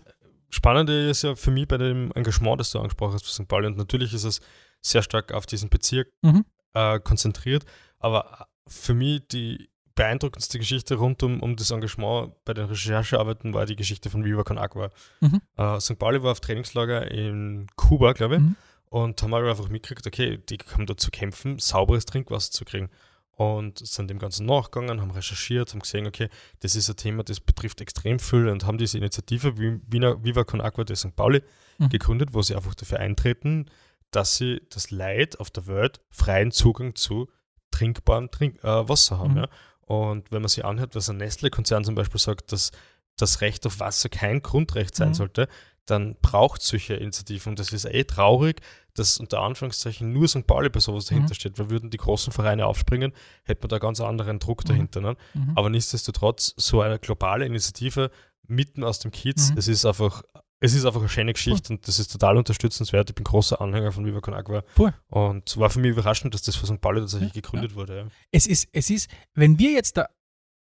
Spannende 0.53 1.09
ist 1.09 1.23
ja 1.23 1.35
für 1.35 1.51
mich 1.51 1.67
bei 1.67 1.77
dem 1.77 2.11
Engagement, 2.13 2.59
das 2.59 2.71
du 2.71 2.79
angesprochen 2.79 3.13
hast 3.13 3.25
für 3.25 3.31
St. 3.31 3.47
Pauli, 3.47 3.67
und 3.67 3.77
natürlich 3.77 4.13
ist 4.13 4.23
es 4.23 4.39
sehr 4.81 5.01
stark 5.01 5.31
auf 5.33 5.45
diesen 5.45 5.69
Bezirk 5.69 6.09
Mhm. 6.21 6.45
äh, 6.73 6.99
konzentriert, 6.99 7.65
aber 7.99 8.47
für 8.67 8.93
mich 8.93 9.27
die 9.27 9.69
beeindruckendste 9.95 10.57
Geschichte 10.59 10.95
rund 10.95 11.21
um, 11.23 11.39
um 11.41 11.55
das 11.55 11.71
Engagement 11.71 12.33
bei 12.45 12.53
den 12.53 12.65
Recherchearbeiten 12.65 13.53
war 13.53 13.65
die 13.65 13.75
Geschichte 13.75 14.09
von 14.09 14.23
Viva 14.25 14.43
Con 14.43 14.57
Agua. 14.57 14.89
Mhm. 15.21 15.41
Äh, 15.57 15.79
St. 15.79 15.97
Pauli 15.99 16.21
war 16.23 16.31
auf 16.31 16.39
Trainingslager 16.39 17.09
in 17.11 17.67
Kuba, 17.75 18.13
glaube 18.13 18.35
ich, 18.35 18.41
Mhm. 18.41 18.55
und 18.89 19.21
haben 19.21 19.33
einfach 19.33 19.69
mitgekriegt, 19.69 20.05
okay, 20.07 20.37
die 20.49 20.57
haben 20.73 20.85
da 20.85 20.95
zu 20.97 21.09
kämpfen, 21.11 21.59
sauberes 21.59 22.05
Trinkwasser 22.05 22.51
zu 22.51 22.65
kriegen. 22.65 22.89
Und 23.35 23.79
sind 23.79 24.09
dem 24.11 24.19
Ganzen 24.19 24.45
nachgegangen, 24.45 25.01
haben 25.01 25.09
recherchiert, 25.09 25.71
haben 25.73 25.79
gesehen, 25.79 26.05
okay, 26.05 26.29
das 26.59 26.75
ist 26.75 26.87
ein 26.89 26.97
Thema, 26.97 27.23
das 27.23 27.39
betrifft 27.39 27.81
extrem 27.81 28.19
viel 28.19 28.47
und 28.47 28.65
haben 28.65 28.77
diese 28.77 28.97
Initiative 28.99 29.57
wie 29.57 29.81
Wiener, 29.87 30.23
Viva 30.23 30.43
Con 30.43 30.61
Agua 30.61 30.83
de 30.83 30.95
St. 30.95 31.15
Pauli 31.15 31.41
Mhm. 31.79 31.89
gegründet, 31.89 32.29
wo 32.33 32.43
sie 32.43 32.55
einfach 32.55 32.75
dafür 32.75 32.99
eintreten, 32.99 33.65
dass 34.11 34.35
sie 34.37 34.61
das 34.69 34.91
Leid 34.91 35.39
auf 35.39 35.49
der 35.49 35.65
Welt 35.65 35.99
freien 36.11 36.51
Zugang 36.51 36.93
zu 36.93 37.27
trinkbarem 37.71 38.29
Trink 38.29 38.63
äh, 38.63 38.87
Wasser 38.87 39.17
haben. 39.17 39.31
Mhm. 39.31 39.37
Ja? 39.39 39.47
Und 39.81 40.31
wenn 40.31 40.43
man 40.43 40.49
sich 40.49 40.63
anhört, 40.63 40.93
was 40.95 41.09
ein 41.09 41.17
Nestle-Konzern 41.17 41.83
zum 41.83 41.95
Beispiel 41.95 42.19
sagt, 42.19 42.51
dass 42.51 42.71
das 43.17 43.41
Recht 43.41 43.65
auf 43.65 43.79
Wasser 43.79 44.09
kein 44.09 44.43
Grundrecht 44.43 44.93
sein 44.95 45.09
Mhm. 45.09 45.13
sollte, 45.15 45.47
dann 45.87 46.15
braucht 46.21 46.61
es 46.61 46.67
solche 46.67 46.93
Initiativen. 46.93 47.49
Und 47.53 47.59
das 47.59 47.73
ist 47.73 47.85
eh 47.85 48.03
traurig, 48.03 48.61
dass 48.95 49.17
unter 49.17 49.41
Anführungszeichen 49.41 50.11
nur 50.13 50.27
St. 50.27 50.45
Pauli 50.47 50.69
bei 50.69 50.79
sowas 50.79 51.05
Mhm. 51.09 51.15
dahinter 51.15 51.35
steht, 51.35 51.57
weil 51.59 51.69
würden 51.69 51.89
die 51.89 51.97
großen 51.97 52.31
Vereine 52.33 52.65
aufspringen, 52.67 53.11
hätte 53.43 53.61
man 53.61 53.69
da 53.69 53.79
ganz 53.79 53.99
anderen 54.01 54.39
Druck 54.39 54.63
Mhm. 54.63 54.67
dahinter. 54.67 55.01
Ne? 55.01 55.15
Mhm. 55.33 55.53
Aber 55.55 55.69
nichtsdestotrotz, 55.69 56.53
so 56.57 56.81
eine 56.81 56.99
globale 56.99 57.45
Initiative 57.45 58.11
mitten 58.47 58.83
aus 58.83 58.99
dem 58.99 59.11
Kiez, 59.11 59.51
Mhm. 59.51 59.57
es 59.57 59.67
ist 59.67 59.85
einfach 59.85 60.23
es 60.65 60.73
ist 60.73 60.85
einfach 60.85 61.01
eine 61.01 61.09
schöne 61.09 61.33
Geschichte 61.33 61.73
und 61.73 61.85
das 61.89 61.99
ist 61.99 62.09
total 62.09 62.37
unterstützenswert. 62.37 63.09
Ich 63.09 63.15
bin 63.15 63.25
großer 63.25 63.59
Anhänger 63.59 63.91
von 63.91 64.05
Viva 64.05 64.21
Con 64.21 64.33
Agua. 64.33 64.63
Voll. 64.75 64.93
Und 65.09 65.57
war 65.57 65.69
für 65.69 65.79
mich 65.81 65.91
überraschend, 65.91 66.33
dass 66.33 66.41
das 66.43 66.55
für 66.55 66.65
St. 66.65 66.79
Pauli 66.79 67.01
tatsächlich 67.01 67.33
Ja, 67.35 67.41
gegründet 67.41 67.75
wurde. 67.75 67.97
Ja. 67.97 68.07
Es 68.31 68.47
ist, 68.47 68.69
es 68.71 68.89
ist, 68.89 69.09
wenn 69.33 69.59
wir 69.59 69.71
jetzt 69.71 69.97
da 69.97 70.07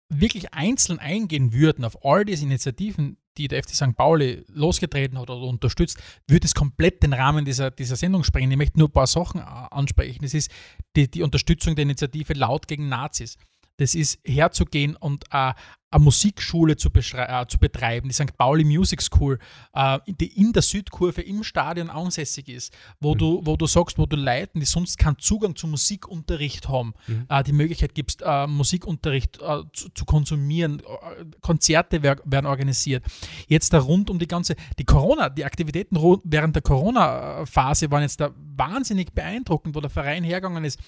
wirklich 0.09 0.55
einzeln 0.55 1.01
eingehen 1.01 1.53
würden 1.53 1.85
auf 1.85 2.05
all 2.05 2.25
diese 2.25 2.45
Initiativen, 2.45 3.17
die 3.39 3.49
der 3.49 3.63
FC 3.63 3.71
St. 3.71 3.97
Pauli 3.97 4.45
losgetreten 4.49 5.19
hat 5.19 5.31
oder 5.31 5.47
unterstützt, 5.47 5.99
würde 6.27 6.47
es 6.47 6.55
komplett 6.55 7.03
den 7.03 7.13
Rahmen 7.13 7.45
dieser, 7.45 7.71
dieser 7.71 7.97
Sendung 7.97 8.25
sprengen. 8.25 8.51
Ich 8.51 8.57
möchte 8.57 8.79
nur 8.79 8.89
ein 8.89 8.93
paar 8.93 9.07
Sachen 9.07 9.41
äh, 9.41 9.45
ansprechen. 9.45 10.21
Das 10.23 10.35
ist 10.35 10.51
die, 10.97 11.11
die 11.11 11.23
Unterstützung 11.23 11.75
der 11.75 11.85
Initiative 11.85 12.33
Laut 12.35 12.67
gegen 12.69 12.89
Nazis. 12.89 13.37
Das 13.81 13.95
ist 13.95 14.19
herzugehen 14.27 14.95
und 14.95 15.25
äh, 15.33 15.55
eine 15.93 16.05
Musikschule 16.05 16.77
zu, 16.77 16.91
äh, 16.95 17.47
zu 17.49 17.59
betreiben, 17.59 18.09
die 18.09 18.15
St. 18.15 18.37
Pauli 18.37 18.63
Music 18.63 19.01
School, 19.01 19.39
äh, 19.73 19.99
die 20.07 20.39
in 20.39 20.53
der 20.53 20.63
Südkurve 20.63 21.23
im 21.23 21.43
Stadion 21.43 21.89
ansässig 21.89 22.49
ist, 22.49 22.73
wo, 23.01 23.15
du, 23.15 23.41
wo 23.45 23.57
du 23.57 23.67
sagst, 23.67 23.99
wo 23.99 24.05
du 24.05 24.17
Leuten, 24.17 24.61
die 24.61 24.67
sonst 24.67 24.99
keinen 24.99 25.19
Zugang 25.19 25.57
zu 25.57 25.67
Musikunterricht 25.67 26.69
haben, 26.69 26.93
Mhm. 27.07 27.25
äh, 27.29 27.43
die 27.43 27.53
Möglichkeit 27.53 27.95
gibst, 27.95 28.23
äh, 28.23 28.47
Musikunterricht 28.47 29.41
äh, 29.41 29.63
zu, 29.73 29.89
zu 29.89 30.05
konsumieren. 30.05 30.81
Äh, 30.81 31.25
Konzerte 31.41 32.03
wer, 32.03 32.19
werden 32.25 32.47
organisiert. 32.47 33.03
Jetzt 33.49 33.73
da 33.73 33.79
rund 33.79 34.11
um 34.11 34.19
die 34.19 34.29
ganze, 34.29 34.57
die 34.79 34.85
Corona, 34.85 35.31
die 35.31 35.45
Aktivitäten 35.47 35.97
während 36.25 36.55
der 36.55 36.63
Corona-Phase 36.63 37.91
waren 37.91 38.03
jetzt 38.03 38.21
da 38.21 38.31
wahnsinnig 38.37 39.13
beeindruckend, 39.13 39.75
wo 39.75 39.81
der 39.81 39.91
Verein 39.91 40.23
hergegangen 40.23 40.65
ist, 40.65 40.79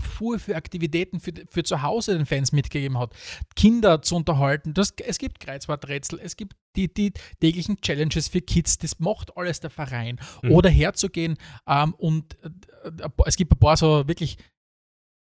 Fuhr 0.00 0.38
für 0.38 0.56
Aktivitäten 0.56 1.20
für, 1.20 1.32
für 1.48 1.62
zu 1.62 1.82
Hause 1.82 2.16
den 2.16 2.26
Fans 2.26 2.52
mitgegeben 2.52 2.98
hat, 2.98 3.14
Kinder 3.56 4.02
zu 4.02 4.16
unterhalten. 4.16 4.74
Das, 4.74 4.94
es 5.04 5.18
gibt 5.18 5.40
Kreuzworträtsel, 5.40 6.20
es 6.22 6.36
gibt 6.36 6.56
die, 6.76 6.92
die 6.92 7.12
täglichen 7.40 7.80
Challenges 7.80 8.28
für 8.28 8.40
Kids, 8.40 8.78
das 8.78 8.98
macht 8.98 9.36
alles 9.36 9.60
der 9.60 9.70
Verein. 9.70 10.18
Mhm. 10.42 10.52
Oder 10.52 10.70
herzugehen 10.70 11.36
ähm, 11.66 11.94
und 11.94 12.36
äh, 12.42 13.08
es 13.26 13.36
gibt 13.36 13.52
ein 13.52 13.58
paar 13.58 13.76
so 13.76 14.06
wirklich 14.08 14.36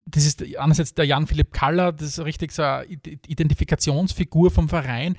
das 0.06 0.26
ist 0.26 0.42
einerseits 0.58 0.92
der 0.92 1.06
Jan-Philipp 1.06 1.50
Kaller, 1.52 1.90
das 1.90 2.08
ist 2.08 2.24
richtig 2.24 2.52
so 2.52 2.62
eine 2.62 2.84
Ide- 2.84 3.18
Identifikationsfigur 3.26 4.50
vom 4.50 4.68
Verein. 4.68 5.16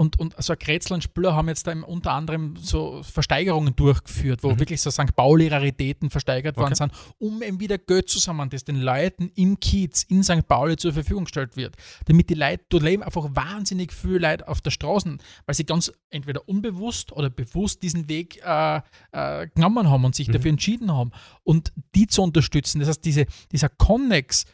Und, 0.00 0.18
und 0.18 0.34
so 0.42 0.54
ein 0.54 0.58
Kretzel 0.58 0.94
und 0.94 1.04
Spüler 1.04 1.34
haben 1.34 1.48
jetzt 1.48 1.66
da 1.66 1.72
unter 1.72 2.12
anderem 2.12 2.56
so 2.56 3.02
Versteigerungen 3.02 3.76
durchgeführt, 3.76 4.42
wo 4.42 4.48
Mhm. 4.52 4.58
wirklich 4.60 4.80
so 4.80 4.90
St. 4.90 5.14
Pauli-Raritäten 5.14 6.08
versteigert 6.08 6.56
worden 6.56 6.72
Okay. 6.72 6.88
sind, 6.90 6.92
um 7.18 7.42
eben 7.42 7.60
wieder 7.60 7.76
Geld 7.76 8.08
zu 8.08 8.18
sammeln, 8.18 8.48
das 8.48 8.64
den 8.64 8.76
Leuten 8.80 9.30
im 9.34 9.60
Kiez 9.60 10.04
in 10.04 10.22
St. 10.22 10.48
Pauli 10.48 10.76
zur 10.78 10.94
Verfügung 10.94 11.24
gestellt 11.24 11.54
wird. 11.54 11.76
Damit 12.06 12.30
die 12.30 12.34
Leute, 12.34 12.64
dort 12.70 12.82
leben 12.82 13.02
einfach 13.02 13.28
wahnsinnig 13.34 13.92
viele 13.92 14.20
Leute 14.20 14.48
auf 14.48 14.62
der 14.62 14.70
Straße, 14.70 15.18
weil 15.44 15.54
sie 15.54 15.64
ganz 15.66 15.92
entweder 16.08 16.48
unbewusst 16.48 17.12
oder 17.12 17.28
bewusst 17.28 17.82
diesen 17.82 18.08
Weg 18.08 18.40
äh, 18.42 18.80
äh, 19.12 19.48
genommen 19.54 19.90
haben 19.90 20.06
und 20.06 20.14
sich 20.14 20.28
Mhm. 20.28 20.32
dafür 20.32 20.50
entschieden 20.50 20.90
haben. 20.94 21.10
Und 21.44 21.72
die 21.94 22.06
zu 22.06 22.22
unterstützen, 22.22 22.78
das 22.80 22.88
heißt, 22.88 23.04
diese, 23.04 23.26
dieser 23.52 23.68
Connex 23.68 24.46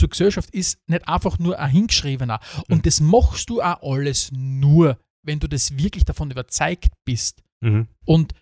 zur 0.00 0.08
Gesellschaft 0.08 0.50
ist 0.50 0.78
nicht 0.88 1.06
einfach 1.08 1.38
nur 1.38 1.58
ein 1.58 1.70
hingeschriebener. 1.70 2.40
Und 2.68 2.78
Mhm. 2.78 2.82
das 2.82 3.00
machst 3.00 3.48
du 3.50 3.62
auch 3.62 3.82
alles 3.82 4.32
nur, 4.32 4.98
wenn 5.22 5.38
du 5.38 5.48
das 5.48 5.76
wirklich 5.76 6.04
davon 6.04 6.30
überzeugt 6.30 6.92
bist. 7.04 7.42
Mhm. 7.60 7.86
Und 8.04 8.34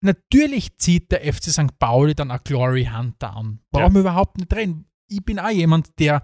natürlich 0.00 0.76
zieht 0.78 1.10
der 1.12 1.24
FC 1.32 1.50
St. 1.50 1.78
Pauli 1.78 2.14
dann 2.14 2.30
auch 2.30 2.42
Glory 2.44 2.86
Hunter 2.92 3.34
an. 3.36 3.60
Brauchen 3.70 3.86
Ja. 3.86 3.94
wir 3.94 4.00
überhaupt 4.00 4.38
nicht 4.38 4.52
reden. 4.54 4.86
Ich 5.08 5.24
bin 5.24 5.38
auch 5.38 5.50
jemand, 5.50 5.98
der 5.98 6.22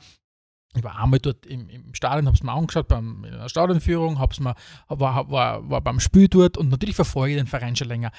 ich 0.76 0.84
war 0.84 1.00
einmal 1.00 1.18
dort 1.18 1.46
im, 1.46 1.68
im 1.68 1.92
Stadion, 1.96 2.26
habe 2.26 2.36
es 2.36 2.44
mir 2.44 2.52
angeschaut, 2.52 2.86
beim, 2.86 3.24
in 3.24 3.34
einer 3.34 3.48
Stadionführung, 3.48 4.20
hab's 4.20 4.38
mir, 4.38 4.54
war, 4.86 5.28
war, 5.28 5.68
war 5.68 5.80
beim 5.80 5.98
Spiel 5.98 6.28
dort 6.28 6.56
und 6.56 6.68
natürlich 6.68 6.94
verfolge 6.94 7.34
ich 7.34 7.40
den 7.40 7.48
Verein 7.48 7.74
schon 7.74 7.88
länger. 7.88 8.12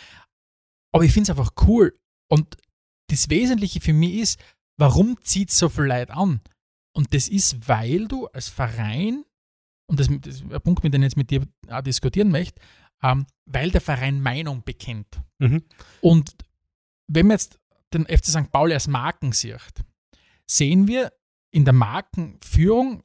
Aber 0.93 1.05
ich 1.05 1.13
finde 1.13 1.31
es 1.31 1.37
einfach 1.37 1.53
cool. 1.65 1.97
Und 2.29 2.57
das 3.07 3.29
Wesentliche 3.29 3.79
für 3.79 3.93
mich 3.93 4.15
ist, 4.15 4.39
warum 4.81 5.15
zieht 5.21 5.51
so 5.51 5.69
viel 5.69 5.85
Leute 5.85 6.13
an? 6.13 6.41
Und 6.93 7.13
das 7.13 7.29
ist, 7.29 7.69
weil 7.69 8.07
du 8.07 8.25
als 8.27 8.49
Verein, 8.49 9.23
und 9.87 9.99
das, 9.99 10.07
das 10.09 10.35
ist 10.35 10.51
ein 10.51 10.61
Punkt, 10.61 10.83
mit 10.83 10.93
dem 10.93 11.03
ich 11.03 11.05
jetzt 11.05 11.17
mit 11.17 11.29
dir 11.29 11.47
auch 11.69 11.81
diskutieren 11.81 12.31
möchte, 12.31 12.59
ähm, 13.03 13.27
weil 13.45 13.69
der 13.69 13.79
Verein 13.79 14.21
Meinung 14.21 14.63
bekennt. 14.63 15.21
Mhm. 15.37 15.63
Und 16.01 16.35
wenn 17.07 17.27
man 17.27 17.35
jetzt 17.35 17.59
den 17.93 18.05
FC 18.05 18.25
St. 18.25 18.51
Pauli 18.51 18.73
als 18.73 18.87
Marken 18.87 19.31
sieht, 19.33 19.83
sehen 20.47 20.87
wir 20.87 21.13
in 21.51 21.63
der 21.63 21.73
Markenführung 21.73 23.03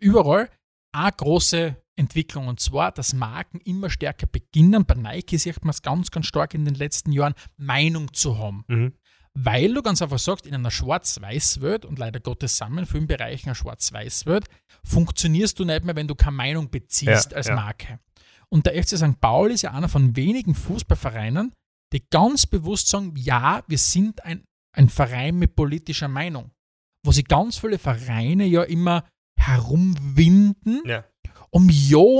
überall 0.00 0.50
eine 0.92 1.12
große 1.12 1.76
Entwicklung. 1.96 2.48
Und 2.48 2.60
zwar, 2.60 2.90
dass 2.90 3.12
Marken 3.12 3.60
immer 3.60 3.90
stärker 3.90 4.26
beginnen. 4.26 4.86
Bei 4.86 4.94
Nike 4.94 5.36
sieht 5.36 5.62
man 5.62 5.70
es 5.70 5.82
ganz, 5.82 6.10
ganz 6.10 6.26
stark 6.26 6.54
in 6.54 6.64
den 6.64 6.74
letzten 6.74 7.12
Jahren, 7.12 7.34
Meinung 7.56 8.14
zu 8.14 8.38
haben. 8.38 8.64
Mhm. 8.68 8.94
Weil 9.40 9.72
du 9.72 9.82
ganz 9.82 10.02
einfach 10.02 10.18
sagst, 10.18 10.46
in 10.46 10.54
einer 10.54 10.70
Schwarz-Weiß-Welt, 10.70 11.84
und 11.84 11.98
leider 11.98 12.18
Gottes 12.18 12.56
wir 12.74 12.80
in 12.80 12.86
vielen 12.86 13.06
Bereichen 13.06 13.48
eine 13.48 13.54
Schwarz-Weiß-Welt, 13.54 14.46
funktionierst 14.84 15.58
du 15.60 15.64
nicht 15.64 15.84
mehr, 15.84 15.94
wenn 15.94 16.08
du 16.08 16.16
keine 16.16 16.36
Meinung 16.36 16.70
beziehst 16.70 17.30
Ja, 17.30 17.36
als 17.36 17.46
ja. 17.46 17.54
Marke. 17.54 18.00
Und 18.48 18.66
der 18.66 18.82
FC 18.82 18.96
St. 18.96 19.20
Pauli 19.20 19.54
ist 19.54 19.62
ja 19.62 19.72
einer 19.72 19.88
von 19.88 20.16
wenigen 20.16 20.54
Fußballvereinen, 20.56 21.52
die 21.92 22.02
ganz 22.10 22.46
bewusst 22.46 22.88
sagen, 22.88 23.14
ja, 23.16 23.62
wir 23.68 23.78
sind 23.78 24.24
ein, 24.24 24.44
ein 24.76 24.88
Verein 24.88 25.36
mit 25.36 25.54
politischer 25.54 26.08
Meinung. 26.08 26.50
Wo 27.04 27.12
sie 27.12 27.22
ganz 27.22 27.58
viele 27.58 27.78
Vereine 27.78 28.44
ja 28.44 28.64
immer 28.64 29.04
herumwinden, 29.38 30.82
Ja. 30.84 31.04
Um 31.50 31.68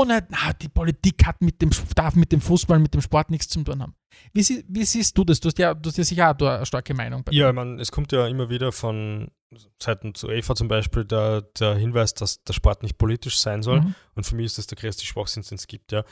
na, 0.07 0.21
die 0.61 0.69
Politik 0.69 1.27
hat 1.27 1.41
mit 1.41 1.61
dem, 1.61 1.71
darf 1.95 2.15
mit 2.15 2.33
dem 2.33 2.41
Fußball, 2.41 2.79
mit 2.79 2.95
dem 2.95 3.01
Sport 3.01 3.31
nichts 3.31 3.49
zu 3.49 3.63
tun 3.63 3.83
haben. 3.83 3.95
Wie, 4.33 4.43
sie, 4.43 4.65
wie 4.69 4.85
siehst 4.85 5.17
du 5.17 5.25
das? 5.25 5.41
Du 5.41 5.49
hast 5.49 5.59
ja, 5.59 5.75
du 5.75 5.89
hast 5.89 5.99
ja 5.99 6.05
sicher 6.05 6.31
auch 6.31 6.47
eine 6.47 6.67
starke 6.67 6.95
Meinung. 6.95 7.25
bei 7.25 7.33
Ja, 7.33 7.49
ich 7.49 7.55
meine, 7.55 7.81
es 7.81 7.93
kommt 7.93 8.13
ja 8.13 8.27
immer 8.27 8.49
wieder 8.49 8.73
von 8.73 9.31
Seiten 9.79 10.15
zu 10.15 10.29
UEFA 10.29 10.55
zum 10.55 10.69
Beispiel 10.69 11.05
der, 11.05 11.43
der 11.43 11.75
Hinweis, 11.75 12.15
dass 12.15 12.43
der 12.45 12.53
Sport 12.53 12.83
nicht 12.83 12.99
politisch 12.99 13.39
sein 13.39 13.63
soll. 13.63 13.81
Mhm. 13.81 13.95
Und 14.15 14.25
für 14.25 14.35
mich 14.35 14.47
ist 14.47 14.59
das 14.59 14.67
der 14.67 14.79
größte 14.79 15.05
Schwachsinn, 15.05 15.43
den 15.43 15.57
es 15.57 15.67
gibt. 15.67 15.93
Ja. 15.93 16.05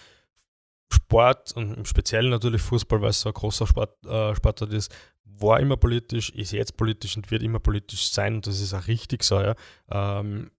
Sport 0.93 1.53
und 1.53 1.75
im 1.75 1.85
Speziellen 1.85 2.31
natürlich 2.31 2.63
Fußball, 2.63 3.01
weil 3.01 3.11
es 3.11 3.21
so 3.21 3.31
ein 3.31 3.35
großer 3.35 3.67
Sport, 3.67 4.05
äh, 4.07 4.35
Sportart 4.35 4.73
ist, 4.73 4.95
war 5.25 5.61
immer 5.61 5.77
politisch, 5.77 6.31
ist 6.31 6.53
jetzt 6.53 6.77
politisch 6.77 7.17
und 7.17 7.31
wird 7.31 7.43
immer 7.43 7.59
politisch 7.59 8.11
sein. 8.11 8.37
Und 8.37 8.47
das 8.47 8.61
ist 8.61 8.73
auch 8.73 8.87
richtig 8.87 9.25
so. 9.25 9.41
Ja. 9.41 9.55
Ähm, 9.91 10.51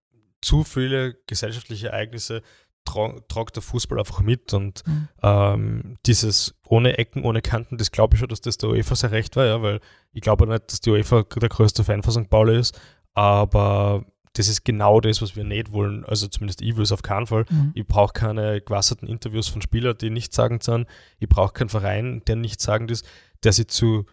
zu 0.41 0.63
viele 0.63 1.15
gesellschaftliche 1.27 1.87
Ereignisse 1.89 2.41
tra 2.85 3.19
tragt 3.27 3.55
der 3.57 3.63
Fußball 3.63 3.99
einfach 3.99 4.21
mit 4.21 4.53
und 4.53 4.83
Mhm. 4.87 5.09
ähm, 5.21 5.97
dieses 6.05 6.55
ohne 6.65 6.97
Ecken, 6.97 7.23
ohne 7.23 7.41
Kanten, 7.41 7.77
das 7.77 7.91
glaube 7.91 8.15
ich 8.15 8.19
schon, 8.19 8.29
dass 8.29 8.39
das 8.41 8.57
der 8.57 8.69
UEFA 8.69 8.95
sehr 8.95 9.11
recht 9.11 9.35
war, 9.35 9.45
ja, 9.45 9.61
weil 9.61 9.81
ich 10.13 10.21
glaube 10.21 10.47
nicht, 10.47 10.71
dass 10.71 10.79
die 10.79 10.91
UEFA 10.91 11.23
der 11.23 11.49
größte 11.49 11.83
Fan 11.83 12.01
von 12.03 12.13
St. 12.13 12.29
Pauli 12.29 12.57
ist, 12.57 12.79
aber 13.13 14.05
das 14.33 14.47
ist 14.47 14.63
genau 14.63 15.01
das, 15.01 15.21
was 15.21 15.35
wir 15.35 15.43
nicht 15.43 15.71
wollen. 15.71 16.05
Also 16.05 16.27
zumindest 16.27 16.61
ich 16.61 16.75
will 16.75 16.83
es 16.83 16.91
auf 16.91 17.01
keinen 17.01 17.25
Fall. 17.25 17.45
Mhm. 17.49 17.71
Ich 17.73 17.87
brauche 17.87 18.13
keine 18.13 18.61
gewasserten 18.61 19.07
Interviews 19.07 19.47
von 19.47 19.61
Spielern, 19.63 19.97
die 19.97 20.11
nichtssagend 20.11 20.61
sind. 20.63 20.87
Ich 21.17 21.27
brauche 21.27 21.53
keinen 21.53 21.69
Verein, 21.69 22.21
der 22.27 22.35
nichtssagend 22.35 22.91
ist, 22.91 23.03
der 23.43 23.51
sich 23.53 23.67
zu 23.67 24.05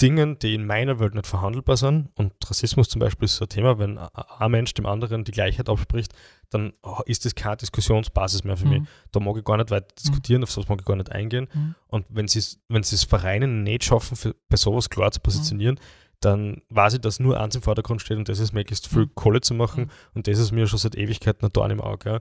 Dingen, 0.00 0.38
die 0.38 0.54
in 0.54 0.66
meiner 0.66 0.98
Welt 1.00 1.14
nicht 1.14 1.26
verhandelbar 1.26 1.76
sind, 1.76 2.10
und 2.16 2.32
Rassismus 2.48 2.88
zum 2.88 3.00
Beispiel 3.00 3.24
ist 3.24 3.36
so 3.36 3.46
ein 3.46 3.48
Thema, 3.48 3.78
wenn 3.78 3.96
ein 3.98 4.50
Mensch 4.50 4.74
dem 4.74 4.84
anderen 4.84 5.24
die 5.24 5.32
Gleichheit 5.32 5.68
abspricht, 5.68 6.12
dann 6.50 6.74
ist 7.06 7.24
das 7.24 7.34
keine 7.34 7.56
Diskussionsbasis 7.56 8.44
mehr 8.44 8.56
für 8.56 8.66
mich. 8.66 8.80
Mhm. 8.80 8.86
Da 9.12 9.20
mag 9.20 9.36
ich 9.38 9.44
gar 9.44 9.56
nicht 9.56 9.70
weiter 9.70 9.88
diskutieren, 9.98 10.42
auf 10.42 10.50
sowas 10.50 10.68
mag 10.68 10.80
ich 10.80 10.86
gar 10.86 10.96
nicht 10.96 11.12
eingehen. 11.12 11.48
Mhm. 11.52 11.74
Und 11.88 12.06
wenn 12.10 12.28
sie 12.28 12.40
es 12.40 12.60
wenn 12.68 12.82
sie's 12.82 13.04
Vereine 13.04 13.48
nicht 13.48 13.84
schaffen, 13.84 14.16
für, 14.16 14.34
bei 14.48 14.56
sowas 14.56 14.90
klar 14.90 15.10
zu 15.12 15.20
positionieren, 15.20 15.80
dann 16.20 16.62
weiß 16.70 16.94
ich, 16.94 17.00
dass 17.00 17.20
nur 17.20 17.40
eins 17.40 17.56
im 17.56 17.62
Vordergrund 17.62 18.02
steht 18.02 18.18
und 18.18 18.28
das 18.28 18.38
ist 18.38 18.52
möglichst 18.52 18.88
viel 18.88 19.06
Mhm. 19.06 19.14
Kohle 19.14 19.40
zu 19.40 19.54
machen. 19.54 19.84
Mhm. 19.84 19.90
Und 20.14 20.26
das 20.28 20.38
ist 20.38 20.52
mir 20.52 20.66
schon 20.66 20.78
seit 20.78 20.94
Ewigkeiten 20.94 21.46
ein 21.46 21.52
Dorn 21.52 21.70
im 21.70 21.80
Auge. 21.80 22.10
Ja. 22.10 22.20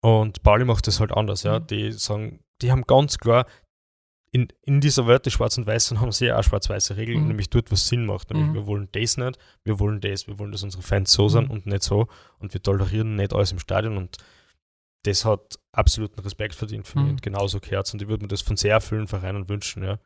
Und 0.00 0.42
Pauli 0.42 0.64
macht 0.64 0.86
das 0.86 1.00
halt 1.00 1.12
anders. 1.12 1.42
Ja. 1.42 1.60
Mhm. 1.60 1.66
Die 1.66 1.92
sagen, 1.92 2.40
die 2.62 2.70
haben 2.70 2.82
ganz 2.82 3.18
klar, 3.18 3.46
in, 4.32 4.48
in 4.62 4.80
dieser 4.80 5.06
Welt 5.08 5.26
des 5.26 5.32
Schwarz 5.32 5.58
und 5.58 5.66
Weißen 5.66 6.00
haben 6.00 6.12
sie 6.12 6.26
ja 6.26 6.38
auch 6.38 6.44
schwarz-weiße 6.44 6.96
Regeln, 6.96 7.22
Mhm. 7.22 7.28
nämlich 7.28 7.50
dort, 7.50 7.72
was 7.72 7.88
Sinn 7.88 8.06
macht. 8.06 8.30
Nämlich, 8.30 8.50
Mhm. 8.50 8.54
wir 8.54 8.66
wollen 8.66 8.88
das 8.92 9.16
nicht, 9.16 9.38
wir 9.64 9.80
wollen 9.80 10.00
das, 10.00 10.26
wir 10.28 10.38
wollen, 10.38 10.52
dass 10.52 10.62
unsere 10.62 10.82
Fans 10.82 11.12
so 11.12 11.28
sind 11.28 11.46
Mhm. 11.46 11.50
und 11.50 11.66
nicht 11.66 11.82
so. 11.82 12.06
Und 12.38 12.52
wir 12.54 12.62
tolerieren 12.62 13.16
nicht 13.16 13.32
alles 13.34 13.50
im 13.52 13.58
Stadion. 13.58 13.96
Und 13.96 14.18
das 15.04 15.24
hat 15.24 15.58
absoluten 15.72 16.20
Respekt 16.20 16.54
verdient 16.54 16.86
für 16.86 16.98
mich 16.98 17.06
Mhm. 17.06 17.10
und 17.14 17.22
genauso 17.22 17.58
gehört. 17.58 17.92
Und 17.92 18.02
ich 18.02 18.08
würde 18.08 18.22
mir 18.24 18.28
das 18.28 18.42
von 18.42 18.56
sehr 18.56 18.80
vielen 18.80 19.08
Vereinen 19.08 19.48
wünschen. 19.48 19.82
Ja. 19.82 19.98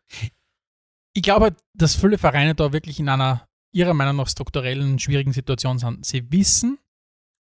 Ich 1.15 1.23
glaube, 1.23 1.55
dass 1.75 1.95
viele 1.95 2.17
Vereine 2.19 2.55
da 2.55 2.73
wirklich 2.73 2.99
in 3.01 3.09
einer 3.09 3.47
ihrer 3.73 3.93
Meinung 3.95 4.17
nach 4.17 4.29
strukturellen, 4.29 4.99
schwierigen 4.99 5.33
Situation 5.33 5.79
sind. 5.79 6.07
Sie 6.07 6.31
wissen, 6.33 6.79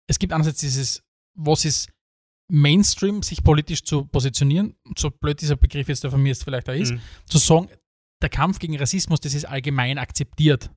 es 0.07 0.17
gibt 0.17 0.33
einerseits 0.33 0.59
dieses, 0.61 1.03
was 1.35 1.65
ist 1.65 1.89
Mainstream, 2.53 3.23
sich 3.23 3.43
politisch 3.43 3.83
zu 3.83 4.05
positionieren, 4.05 4.75
so 4.97 5.09
blöd 5.09 5.39
dieser 5.41 5.55
Begriff 5.55 5.87
jetzt 5.87 6.03
der 6.03 6.11
von 6.11 6.21
mir 6.21 6.29
jetzt 6.29 6.43
vielleicht 6.43 6.69
auch 6.69 6.73
ist, 6.73 6.91
Mhm. 6.91 7.01
zu 7.25 7.37
sagen, 7.37 7.69
der 8.21 8.29
Kampf 8.29 8.59
gegen 8.59 8.77
Rassismus, 8.77 9.21
das 9.21 9.33
ist 9.33 9.45
allgemein 9.45 9.97
akzeptiert. 9.97 10.69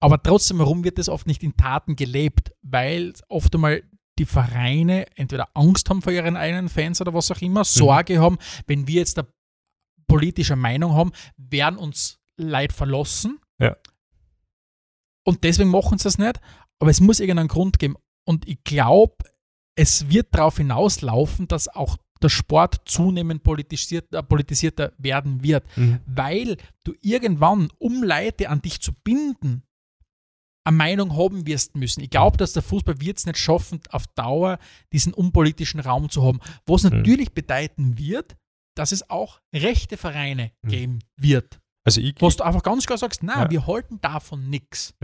Aber 0.00 0.20
trotzdem, 0.22 0.58
warum 0.58 0.82
wird 0.82 0.98
das 0.98 1.08
oft 1.08 1.26
nicht 1.26 1.42
in 1.42 1.56
Taten 1.56 1.94
gelebt? 1.94 2.52
Weil 2.62 3.12
oft 3.28 3.54
einmal 3.54 3.82
die 4.18 4.24
Vereine 4.24 5.06
entweder 5.16 5.48
Angst 5.54 5.88
haben 5.90 6.02
vor 6.02 6.12
ihren 6.12 6.36
eigenen 6.36 6.68
Fans 6.68 7.00
oder 7.00 7.14
was 7.14 7.30
auch 7.30 7.40
immer, 7.40 7.64
Sorge 7.64 8.18
haben, 8.20 8.38
wenn 8.66 8.86
wir 8.88 8.96
jetzt 8.96 9.18
eine 9.18 9.28
politische 10.08 10.56
Meinung 10.56 10.94
haben, 10.94 11.12
werden 11.36 11.78
uns 11.78 12.18
Leid 12.36 12.72
verlassen. 12.72 13.38
Ja. 13.60 13.76
Und 15.24 15.44
deswegen 15.44 15.70
machen 15.70 15.98
sie 15.98 16.04
das 16.04 16.18
nicht. 16.18 16.40
Aber 16.80 16.90
es 16.90 17.00
muss 17.00 17.20
irgendeinen 17.20 17.48
Grund 17.48 17.78
geben. 17.78 17.96
Und 18.24 18.48
ich 18.48 18.62
glaube, 18.64 19.14
es 19.74 20.08
wird 20.08 20.28
darauf 20.34 20.56
hinauslaufen, 20.58 21.48
dass 21.48 21.68
auch 21.68 21.96
der 22.22 22.28
Sport 22.28 22.82
zunehmend 22.84 23.42
politisiert, 23.42 24.12
äh, 24.14 24.22
politisierter 24.22 24.92
werden 24.98 25.42
wird, 25.42 25.64
Mhm. 25.76 26.00
weil 26.06 26.56
du 26.84 26.94
irgendwann, 27.00 27.68
um 27.78 28.02
Leute 28.04 28.48
an 28.48 28.62
dich 28.62 28.80
zu 28.80 28.92
binden, 29.02 29.62
eine 30.64 30.76
Meinung 30.76 31.16
haben 31.16 31.44
wirst 31.46 31.74
müssen. 31.74 32.02
Ich 32.02 32.10
glaube, 32.10 32.36
dass 32.36 32.52
der 32.52 32.62
Fußball 32.62 33.00
wird 33.00 33.18
es 33.18 33.26
nicht 33.26 33.38
schaffen, 33.38 33.80
auf 33.90 34.06
Dauer 34.08 34.58
diesen 34.92 35.12
unpolitischen 35.12 35.80
Raum 35.80 36.08
zu 36.08 36.22
haben. 36.22 36.38
Was 36.66 36.84
Mhm. 36.84 36.90
natürlich 36.98 37.32
bedeuten 37.32 37.98
wird, 37.98 38.36
dass 38.76 38.92
es 38.92 39.10
auch 39.10 39.40
rechte 39.52 39.96
Vereine 39.96 40.52
Mhm. 40.62 40.68
geben 40.68 40.98
wird. 41.16 41.58
Also 41.84 42.00
ich, 42.00 42.14
Wo 42.20 42.28
du 42.28 42.44
einfach 42.44 42.62
ganz 42.62 42.86
klar 42.86 42.98
sagst, 42.98 43.22
nein, 43.22 43.38
Ja. 43.44 43.50
wir 43.50 43.66
halten 43.66 44.00
davon 44.00 44.48
nichts. 44.48 44.94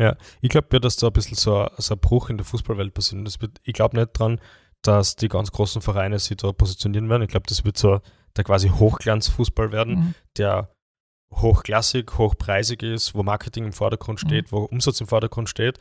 ich 0.41 0.49
glaube 0.51 0.69
ja, 0.73 0.79
dass 0.79 0.97
da 0.97 1.09
ein 1.09 1.13
bisschen 1.13 1.37
so, 1.37 1.63
ein- 1.63 1.71
so 1.79 1.95
ein 1.95 2.01
Bruch 2.01 2.31
in 2.31 2.37
der 2.39 2.45
Fußballwelt 2.47 2.95
passiert. 2.95 3.27
Das 3.27 3.41
wird, 3.41 3.59
ich 3.65 3.73
glaube 3.75 3.97
nicht 3.97 4.11
dran, 4.13 4.41
dass 4.83 5.17
die 5.17 5.29
ganz 5.29 5.51
großen 5.51 5.83
Vereine 5.83 6.19
sich 6.21 6.37
da 6.37 6.53
positionieren 6.53 7.09
werden. 7.09 7.23
Ich 7.23 7.29
glaube, 7.31 7.47
das 7.49 7.65
wird 7.65 7.77
so 7.77 8.01
der 8.37 8.45
quasi 8.45 8.69
Hochglanzfußball 8.69 9.73
werden, 9.73 9.95
Mhm. 9.99 10.15
der 10.37 10.71
hochklassig, 11.35 12.17
hochpreisig 12.17 12.83
ist, 12.83 13.15
wo 13.15 13.23
Marketing 13.23 13.65
im 13.67 13.73
Vordergrund 13.73 14.21
steht, 14.21 14.51
wo 14.53 14.59
Umsatz 14.65 15.01
im 15.01 15.07
Vordergrund 15.09 15.49
steht. 15.49 15.79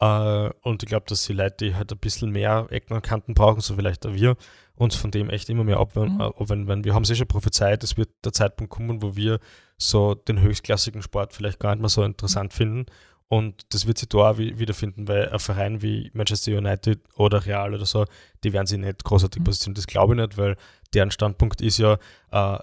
Äh, 0.00 0.50
und 0.62 0.82
ich 0.82 0.88
glaube, 0.88 1.06
dass 1.08 1.24
die 1.24 1.32
Leute, 1.32 1.64
die 1.66 1.74
halt 1.74 1.92
ein 1.92 1.98
bisschen 1.98 2.30
mehr 2.30 2.66
Ecken 2.70 2.94
und 2.94 3.02
Kanten 3.02 3.34
brauchen, 3.34 3.60
so 3.60 3.74
vielleicht 3.76 4.04
auch 4.06 4.12
wir, 4.14 4.36
uns 4.80 4.96
von 4.96 5.10
dem 5.10 5.28
echt 5.30 5.48
immer 5.50 5.64
mehr 5.64 5.78
abwenden. 5.78 6.14
Mhm. 6.16 6.20
Äh, 6.22 6.48
wenn, 6.48 6.66
wenn 6.68 6.84
wir 6.84 6.94
haben 6.94 7.02
es 7.02 7.10
eh 7.10 7.14
schon 7.16 7.26
prophezeit, 7.28 7.84
es 7.84 7.96
wird 7.96 8.08
der 8.24 8.32
Zeitpunkt 8.32 8.72
kommen, 8.72 9.02
wo 9.02 9.14
wir 9.14 9.38
so 9.76 10.14
den 10.14 10.40
höchstklassigen 10.40 11.02
Sport 11.02 11.32
vielleicht 11.34 11.58
gar 11.60 11.74
nicht 11.74 11.80
mehr 11.80 11.88
so 11.90 12.02
interessant 12.02 12.52
finden. 12.54 12.86
Und 13.28 13.62
das 13.74 13.86
wird 13.86 13.98
sich 13.98 14.08
da 14.08 14.18
auch 14.30 14.38
wi- 14.38 14.58
wiederfinden, 14.58 15.06
weil 15.06 15.28
ein 15.28 15.38
Verein 15.38 15.82
wie 15.82 16.10
Manchester 16.14 16.56
United 16.56 16.98
oder 17.14 17.44
Real 17.46 17.74
oder 17.74 17.86
so, 17.86 18.04
die 18.42 18.52
werden 18.52 18.66
sich 18.66 18.78
nicht 18.78 19.04
großartig 19.04 19.40
Mhm. 19.40 19.44
positionieren. 19.44 19.74
Das 19.76 19.86
glaube 19.86 20.14
ich 20.14 20.20
nicht, 20.20 20.36
weil 20.38 20.56
deren 20.94 21.10
Standpunkt 21.10 21.60
ist 21.60 21.78
ja, 21.78 21.98
äh, 22.32 22.58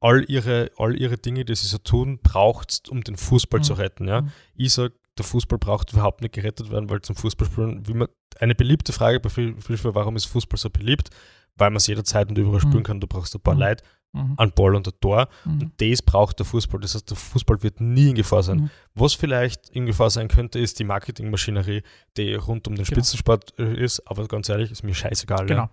all 0.00 0.24
ihre, 0.28 0.70
all 0.78 0.94
ihre 1.00 1.16
Dinge, 1.16 1.44
die 1.44 1.54
sie 1.54 1.66
so 1.66 1.78
tun, 1.78 2.18
braucht 2.22 2.88
um 2.90 3.02
den 3.02 3.16
Fußball 3.16 3.60
Mhm. 3.60 3.64
zu 3.64 3.72
retten. 3.74 4.06
Ja? 4.08 4.22
Mhm. 4.22 4.32
Ich 4.54 4.72
sage, 4.74 4.94
der 5.18 5.24
Fußball 5.24 5.58
braucht 5.58 5.92
überhaupt 5.92 6.20
nicht 6.22 6.34
gerettet 6.34 6.70
werden, 6.70 6.88
weil 6.90 7.02
zum 7.02 7.16
Fußballspielen, 7.16 7.86
wie 7.88 7.94
man, 7.94 8.08
eine 8.40 8.54
beliebte 8.54 8.92
Frage 8.92 9.20
bei 9.20 9.28
FIFA, 9.28 9.94
warum 9.94 10.16
ist 10.16 10.24
Fußball 10.26 10.58
so 10.58 10.70
beliebt? 10.70 11.10
Weil 11.56 11.70
man 11.70 11.76
es 11.76 11.86
jederzeit 11.86 12.28
und 12.28 12.38
überall 12.38 12.60
spielen 12.60 12.78
Mhm. 12.78 12.82
kann. 12.84 13.00
Du 13.00 13.06
brauchst 13.06 13.34
ein 13.34 13.40
paar 13.40 13.54
Mhm. 13.54 13.60
Leute, 13.60 13.84
Mhm. 14.14 14.34
einen 14.38 14.52
Ball 14.52 14.74
und 14.74 14.86
ein 14.88 14.94
Tor. 15.00 15.28
Und 15.44 15.72
das 15.78 16.02
braucht 16.02 16.38
der 16.38 16.46
Fußball. 16.46 16.80
Das 16.80 16.94
heißt, 16.94 17.08
der 17.10 17.16
Fußball 17.16 17.62
wird 17.62 17.80
nie 17.80 18.10
in 18.10 18.14
Gefahr 18.14 18.42
sein. 18.42 18.70
Was 18.94 19.14
vielleicht 19.14 19.68
in 19.70 19.86
Gefahr 19.86 20.10
sein 20.10 20.28
könnte, 20.28 20.58
ist 20.58 20.78
die 20.78 20.84
Marketingmaschinerie, 20.84 21.82
die 22.16 22.34
rund 22.34 22.66
um 22.68 22.74
den 22.74 22.84
Genau. 22.84 22.94
Spitzensport 22.94 23.58
äh, 23.58 23.74
ist. 23.84 24.00
Aber 24.06 24.26
ganz 24.28 24.48
ehrlich, 24.48 24.70
ist 24.70 24.82
mir 24.82 24.94
scheißegal. 24.94 25.46
Genau. 25.46 25.62
Ja. 25.62 25.70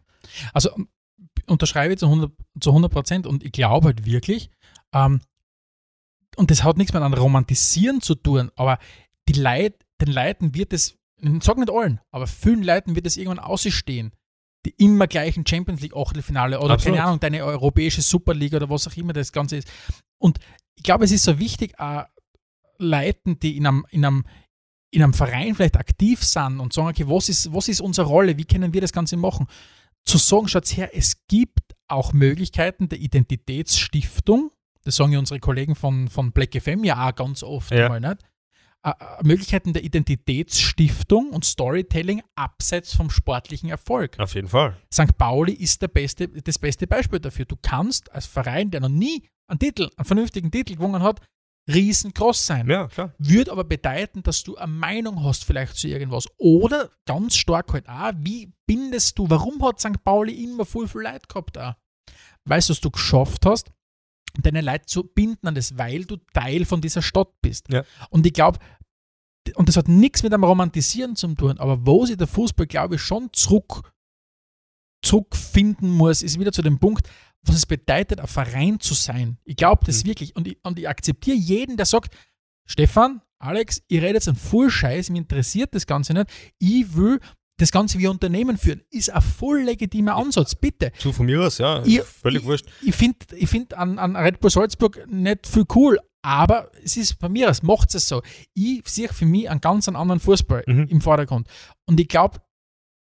Also 0.54 0.70
unterschreibe 1.48 1.94
ich 1.94 2.00
zu 2.00 2.08
100 2.08 2.32
zu 2.60 2.72
100 2.72 2.92
Prozent 2.92 3.28
und 3.28 3.44
ich 3.44 3.52
glaube 3.52 3.88
halt 3.88 4.06
wirklich, 4.06 4.50
ähm, 4.94 5.22
und 6.38 6.52
das 6.52 6.64
hat 6.64 6.78
nichts 6.78 6.94
mit 6.94 7.02
einem 7.02 7.14
Romantisieren 7.14 8.02
zu 8.02 8.16
tun, 8.16 8.52
aber 8.56 8.78
die 9.28 9.34
Leute, 9.34 9.78
den 10.02 10.12
Leuten 10.14 10.54
wird 10.56 10.74
es, 10.74 10.98
ich 11.22 11.44
sage 11.44 11.60
nicht 11.60 11.72
allen, 11.72 12.00
aber 12.12 12.28
vielen 12.28 12.64
Leuten 12.64 12.96
wird 12.96 13.06
es 13.08 13.18
irgendwann 13.18 13.40
ausstehen, 13.40 14.12
die 14.66 14.74
immer 14.78 15.08
gleichen 15.08 15.46
Champions 15.46 15.82
League 15.82 15.96
Achtelfinale 15.96 16.60
oder 16.60 16.74
Absolut. 16.74 16.98
keine 16.98 17.08
Ahnung, 17.08 17.20
deine 17.20 17.44
europäische 17.44 18.02
Superliga 18.02 18.58
oder 18.58 18.70
was 18.70 18.88
auch 18.88 18.98
immer 18.98 19.14
das 19.14 19.32
Ganze 19.32 19.58
ist. 19.58 19.72
Und 20.18 20.40
ich 20.76 20.84
glaube, 20.84 21.06
es 21.06 21.12
ist 21.12 21.24
so 21.24 21.40
wichtig, 21.40 21.80
auch 21.80 22.06
Leuten, 22.78 23.40
die 23.40 23.58
in 23.58 23.68
einem, 23.68 23.86
in 23.92 24.06
einem 24.06 24.26
in 24.92 25.04
einem 25.04 25.14
Verein 25.14 25.54
vielleicht 25.56 25.78
aktiv 25.78 26.24
sind 26.24 26.60
und 26.60 26.74
sagen, 26.74 26.88
okay, 26.90 27.08
was 27.08 27.30
ist, 27.30 27.54
was 27.54 27.68
ist 27.68 27.82
unsere 27.82 28.08
Rolle, 28.08 28.38
wie 28.38 28.46
können 28.46 28.74
wir 28.74 28.82
das 28.82 28.92
Ganze 28.92 29.18
machen, 29.18 29.46
zu 30.04 30.18
sagen, 30.18 30.48
schaut 30.48 30.66
her, 30.66 30.90
es 30.94 31.28
gibt 31.28 31.76
auch 31.88 32.14
Möglichkeiten 32.14 32.90
der 32.90 33.00
Identitätsstiftung, 33.00 34.52
das 34.84 34.96
sagen 34.96 35.12
ja 35.12 35.20
unsere 35.20 35.40
Kollegen 35.40 35.76
von, 35.76 36.08
von 36.08 36.32
Black 36.32 36.60
FM 36.60 36.84
ja 36.84 37.08
auch 37.08 37.16
ganz 37.16 37.44
oft 37.44 37.72
Ja. 37.72 37.90
mal, 37.90 38.00
nicht? 38.00 38.18
Äh, 38.82 38.92
äh, 38.92 38.94
Möglichkeiten 39.24 39.74
der 39.74 39.84
Identitätsstiftung 39.84 41.32
und 41.32 41.44
Storytelling 41.44 42.22
abseits 42.36 42.94
vom 42.96 43.10
sportlichen 43.10 43.70
Erfolg. 43.70 44.18
Auf 44.20 44.36
jeden 44.36 44.48
Fall. 44.48 44.78
St. 44.94 45.18
Pauli 45.18 45.52
ist 45.52 45.82
beste, 45.92 46.30
das 46.30 46.58
beste 46.58 46.88
Beispiel 46.88 47.20
dafür. 47.20 47.44
Du 47.44 47.58
kannst 47.62 48.10
als 48.14 48.26
Verein, 48.26 48.72
der 48.72 48.80
noch 48.80 48.90
nie 48.90 49.28
einen 49.48 49.60
Titel, 49.60 49.90
einen 49.98 50.06
vernünftigen 50.06 50.50
Titel 50.50 50.76
gewonnen 50.76 51.04
hat, 51.04 51.20
riesengroß 51.68 52.46
sein 52.46 52.70
Ja, 52.70 52.88
klar. 52.88 53.14
würde 53.18 53.52
aber 53.52 53.66
bedeuten, 53.66 54.24
dass 54.24 54.44
du 54.44 54.56
eine 54.56 54.72
Meinung 54.72 55.26
hast 55.26 55.44
vielleicht 55.44 55.76
zu 55.76 55.90
irgendwas. 55.90 56.28
Oder 56.38 56.90
ganz 57.06 57.36
stark 57.36 57.74
halt 57.74 57.90
auch, 57.90 58.14
wie 58.20 58.54
bindest 58.66 59.20
du, 59.20 59.30
warum 59.30 59.62
hat 59.66 59.82
St. 59.82 60.02
Pauli 60.06 60.42
immer 60.42 60.66
voll 60.66 60.88
viel 60.88 61.02
Leid 61.02 61.28
gehabt 61.28 61.58
auch? 61.58 61.76
Weißt 62.46 62.70
du, 62.70 62.74
dass 62.74 62.82
du 62.82 62.92
geschafft 62.92 63.46
hast, 63.46 63.72
deine 64.42 64.62
Leute 64.62 64.86
zu 64.86 65.04
binden 65.04 65.48
an 65.48 65.56
das, 65.56 65.78
weil 65.78 66.06
du 66.06 66.18
Teil 66.34 66.66
von 66.66 66.82
dieser 66.82 67.02
Stadt 67.02 67.42
bist. 67.42 67.72
Ja. 67.72 67.84
Und 68.10 68.26
ich 68.26 68.34
glaube, 68.34 68.60
und 69.56 69.68
das 69.70 69.78
hat 69.78 69.88
nichts 69.88 70.22
mit 70.24 70.34
einem 70.34 70.44
Romantisieren 70.44 71.16
zu 71.16 71.34
tun, 71.34 71.58
aber 71.60 71.86
wo 71.86 72.06
sich 72.06 72.18
der 72.18 72.28
Fußball, 72.28 72.68
glaube 72.68 72.96
ich, 72.96 73.02
schon 73.02 73.30
zurück, 73.34 73.92
zurückfinden 75.04 75.90
muss, 75.90 76.22
ist 76.22 76.40
wieder 76.40 76.52
zu 76.52 76.62
dem 76.62 76.80
Punkt, 76.80 77.10
was 77.42 77.56
es 77.56 77.66
bedeutet, 77.66 78.20
ein 78.20 78.28
Verein 78.28 78.80
zu 78.80 78.94
sein. 78.94 79.38
Ich 79.46 79.56
glaube 79.56 79.86
das 79.86 80.04
Mhm. 80.04 80.10
wirklich. 80.10 80.36
Und 80.36 80.48
ich, 80.48 80.58
und 80.64 80.78
ich 80.78 80.88
akzeptiere 80.88 81.38
jeden, 81.38 81.78
der 81.78 81.86
sagt, 81.86 82.16
Stefan, 82.66 83.22
Alex, 83.40 83.82
ihr 83.88 84.02
redet 84.02 84.16
jetzt 84.16 84.28
einen 84.28 84.38
voll 84.38 84.70
Scheiß, 84.70 85.10
mich 85.10 85.20
interessiert 85.20 85.74
das 85.74 85.88
Ganze 85.88 86.14
nicht. 86.14 86.30
Ich 86.60 86.94
will 86.96 87.20
das 87.60 87.72
Ganze 87.72 88.00
wie 88.00 88.08
Unternehmen 88.08 88.58
führen. 88.58 88.82
Ist 88.90 89.12
ein 89.12 89.22
voll 89.22 89.62
legitimer 89.62 90.16
Ansatz, 90.16 90.56
bitte. 90.56 90.92
Du 91.04 91.12
von 91.12 91.26
mir 91.28 91.42
aus, 91.46 91.60
ja. 91.60 91.84
Ich- 91.86 92.02
völlig 92.02 92.42
ich, 92.42 92.48
wurscht. 92.48 92.66
Ich 92.82 92.96
finde 92.96 93.18
ich 93.36 93.48
find 93.50 93.74
an, 93.76 94.00
an 94.00 94.16
Red 94.16 94.40
Bull 94.40 94.50
Salzburg 94.50 95.06
nicht 95.08 95.46
viel 95.46 95.66
cool, 95.76 96.00
aber 96.24 96.72
es 96.84 96.98
ist 96.98 97.20
bei 97.20 97.30
mir, 97.30 97.48
es 97.50 97.62
macht 97.64 97.94
es 97.96 98.08
so. 98.08 98.22
Ich 98.54 98.82
sehe 98.88 99.10
für 99.10 99.26
mich 99.26 99.50
einen 99.50 99.62
ganz 99.62 99.88
anderen 99.88 100.20
Fußball 100.20 100.64
Mhm. 100.68 100.88
im 100.90 101.02
Vordergrund. 101.02 101.48
Und 101.86 102.00
ich 102.00 102.08
glaube, 102.08 102.40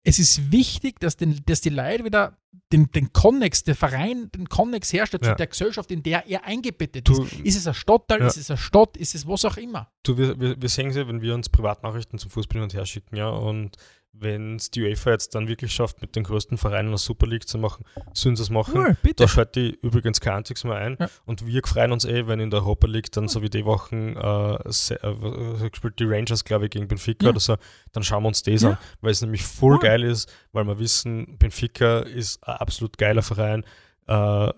es 0.04 0.18
ist 0.20 0.52
wichtig, 0.52 1.00
dass, 1.00 1.16
den, 1.16 1.42
dass 1.46 1.60
die 1.60 1.68
Leute 1.70 2.04
wieder 2.04 2.38
den, 2.72 2.90
den 2.92 3.12
Konnex, 3.12 3.64
der 3.64 3.74
Verein, 3.76 4.30
den 4.32 4.48
Konnex 4.48 4.92
herstellt 4.92 5.24
Ja. 5.24 5.32
zu 5.32 5.36
der 5.36 5.46
Gesellschaft, 5.48 5.90
in 5.90 6.02
der 6.02 6.26
er 6.28 6.44
eingebettet 6.44 7.08
Du- 7.08 7.24
ist. 7.24 7.32
Ist 7.40 7.56
es 7.56 7.66
ein 7.66 7.74
Stadtteil, 7.74 8.20
Ja. 8.20 8.26
ist 8.26 8.36
es 8.36 8.50
eine 8.50 8.56
Stadt, 8.56 8.96
ist 8.96 9.14
es 9.14 9.26
was 9.26 9.44
auch 9.44 9.56
immer. 9.56 9.90
Du, 10.04 10.16
wir, 10.16 10.38
wir, 10.40 10.60
wir 10.60 10.68
sehen 10.68 10.92
sie, 10.92 11.06
wenn 11.06 11.22
wir 11.22 11.34
uns 11.34 11.48
Privatnachrichten 11.48 12.18
zum 12.18 12.30
Fußball 12.30 12.54
hin 12.56 12.62
und 12.64 12.74
her 12.74 12.86
schicken, 12.86 13.16
ja. 13.16 13.28
Und 13.28 13.76
wenn 14.18 14.56
es 14.56 14.70
die 14.70 14.82
UEFA 14.82 15.10
jetzt 15.10 15.34
dann 15.34 15.46
wirklich 15.48 15.72
schafft, 15.72 16.00
mit 16.00 16.16
den 16.16 16.24
größten 16.24 16.56
Vereinen 16.58 16.88
eine 16.88 16.98
Super 16.98 17.26
League 17.26 17.46
zu 17.46 17.58
machen, 17.58 17.84
sollen 18.14 18.34
sie 18.36 18.42
es 18.42 18.50
machen. 18.50 18.74
Cool, 18.76 18.96
bitte. 19.02 19.24
Da 19.24 19.28
schaut 19.28 19.54
die 19.54 19.78
übrigens 19.82 20.20
kein 20.20 20.34
einziges 20.38 20.64
Mal 20.64 20.76
ein. 20.78 20.96
Ja. 20.98 21.08
Und 21.26 21.46
wir 21.46 21.60
freuen 21.66 21.92
uns 21.92 22.04
eh, 22.04 22.26
wenn 22.26 22.40
in 22.40 22.50
der 22.50 22.60
Europa 22.60 22.86
League 22.86 23.12
dann 23.12 23.28
so 23.28 23.42
wie 23.42 23.50
die 23.50 23.64
Wochen 23.64 24.16
äh, 24.16 24.58
se- 24.72 24.94
äh, 25.02 25.68
gespielt 25.70 25.98
die 25.98 26.04
Rangers, 26.04 26.44
glaube 26.44 26.64
ich, 26.64 26.70
gegen 26.70 26.88
Benfica 26.88 27.24
Ja. 27.26 27.30
oder 27.30 27.40
so, 27.40 27.56
dann 27.92 28.02
schauen 28.04 28.22
wir 28.22 28.28
uns 28.28 28.42
das 28.42 28.62
Ja. 28.62 28.70
an, 28.70 28.78
weil 29.02 29.10
es 29.12 29.20
nämlich 29.20 29.42
voll 29.44 29.74
Cool. 29.74 29.80
geil 29.80 30.02
ist, 30.02 30.32
weil 30.52 30.64
wir 30.64 30.78
wissen, 30.78 31.36
Benfica 31.38 32.00
ist 32.00 32.42
ein 32.46 32.56
absolut 32.56 32.96
geiler 32.98 33.22
Verein. 33.22 33.64
Äh, 34.06 34.50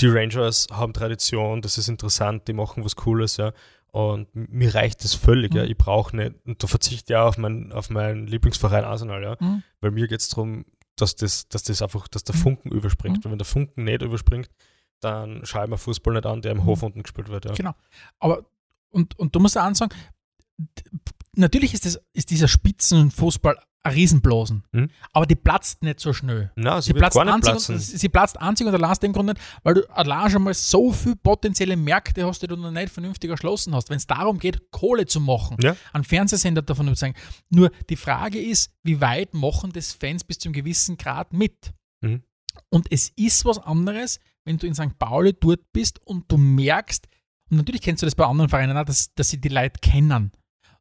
die 0.00 0.08
Rangers 0.08 0.66
haben 0.72 0.92
Tradition, 0.92 1.62
das 1.62 1.78
ist 1.78 1.88
interessant, 1.88 2.48
die 2.48 2.52
machen 2.52 2.84
was 2.84 2.96
Cooles, 2.96 3.36
ja. 3.36 3.52
Und 3.94 4.26
mir 4.34 4.74
reicht 4.74 5.04
das 5.04 5.14
völlig, 5.14 5.54
ja. 5.54 5.62
Mhm. 5.62 5.70
Ich 5.70 5.76
brauche 5.76 6.16
nicht, 6.16 6.34
und 6.44 6.60
da 6.60 6.66
verzichte 6.66 7.12
ich 7.12 7.16
auch 7.16 7.28
auf, 7.28 7.38
mein, 7.38 7.70
auf 7.72 7.90
meinen 7.90 8.26
Lieblingsverein 8.26 8.82
Arsenal, 8.82 9.22
ja. 9.22 9.36
Mhm. 9.38 9.62
Weil 9.80 9.92
mir 9.92 10.08
geht 10.08 10.18
es 10.20 10.28
darum, 10.30 10.64
dass 10.96 11.14
das, 11.14 11.48
dass 11.48 11.62
das 11.62 11.80
einfach, 11.80 12.08
dass 12.08 12.24
der 12.24 12.34
Mhm. 12.34 12.40
Funken 12.40 12.72
überspringt. 12.72 13.18
Mhm. 13.18 13.24
Weil 13.24 13.30
wenn 13.32 13.38
der 13.38 13.44
Funken 13.46 13.84
nicht 13.84 14.02
überspringt, 14.02 14.50
dann 14.98 15.46
schaue 15.46 15.64
ich 15.64 15.70
mir 15.70 15.78
Fußball 15.78 16.12
nicht 16.14 16.26
an, 16.26 16.42
der 16.42 16.50
im 16.52 16.58
Mhm. 16.58 16.64
Hof 16.64 16.82
unten 16.82 17.04
gespielt 17.04 17.28
wird, 17.28 17.44
ja. 17.44 17.52
Genau. 17.52 17.72
Aber, 18.18 18.44
und, 18.90 19.16
und 19.16 19.32
du 19.36 19.38
musst 19.38 19.56
auch 19.56 19.72
sagen, 19.74 19.94
d- 20.58 20.82
natürlich 21.36 21.72
ist, 21.72 21.86
das, 21.86 22.00
ist 22.14 22.30
dieser 22.30 22.48
Spitzenfußball 22.48 23.56
Riesenblasen, 23.86 24.64
Mhm. 24.72 24.88
aber 25.12 25.26
die 25.26 25.34
platzt 25.36 25.82
nicht 25.82 26.00
so 26.00 26.12
schnell. 26.12 26.50
Nein, 26.56 26.80
sie, 26.80 26.88
Sie 26.88 26.92
platzt, 26.94 27.16
gar 27.16 27.24
nicht 27.24 27.34
einzig 27.48 27.68
und, 27.74 27.78
sie 27.80 28.08
platzt 28.08 28.40
einzig 28.40 28.66
und 28.66 28.74
allein 28.74 28.94
dem 29.02 29.12
Grund 29.12 29.28
nicht, 29.28 29.40
weil 29.62 29.74
du 29.74 29.90
allein 29.94 30.30
schon 30.30 30.42
mal 30.42 30.54
so 30.54 30.92
viele 30.92 31.16
potenzielle 31.16 31.76
Märkte 31.76 32.26
hast, 32.26 32.42
die 32.42 32.46
du 32.46 32.56
noch 32.56 32.70
nicht 32.70 32.90
vernünftig 32.90 33.30
erschlossen 33.30 33.74
hast. 33.74 33.90
Wenn 33.90 33.96
es 33.98 34.06
darum 34.06 34.38
geht, 34.38 34.70
Kohle 34.70 35.06
zu 35.06 35.20
machen, 35.20 35.56
Ja. 35.60 35.76
einen 35.92 36.04
Fernsehsender 36.04 36.62
davon 36.62 36.86
überzeugen. 36.86 37.14
Nur 37.50 37.70
die 37.90 37.96
Frage 37.96 38.40
ist, 38.40 38.70
wie 38.82 39.00
weit 39.00 39.34
machen 39.34 39.72
das 39.72 39.92
Fans 39.92 40.24
bis 40.24 40.38
zu 40.38 40.48
einem 40.48 40.54
gewissen 40.54 40.96
Grad 40.96 41.32
mit? 41.32 41.72
Mhm. 42.00 42.22
Und 42.70 42.90
es 42.90 43.10
ist 43.16 43.44
was 43.44 43.58
anderes, 43.58 44.18
wenn 44.44 44.58
du 44.58 44.66
in 44.66 44.74
St. 44.74 44.98
Pauli 44.98 45.32
dort 45.38 45.72
bist 45.72 46.00
und 46.06 46.30
du 46.30 46.36
merkst, 46.36 47.06
und 47.50 47.58
natürlich 47.58 47.82
kennst 47.82 48.02
du 48.02 48.06
das 48.06 48.14
bei 48.14 48.24
anderen 48.24 48.48
Vereinen 48.48 48.76
auch, 48.76 48.84
dass, 48.84 49.12
dass 49.14 49.28
sie 49.28 49.40
die 49.40 49.48
Leute 49.48 49.78
kennen. 49.80 50.32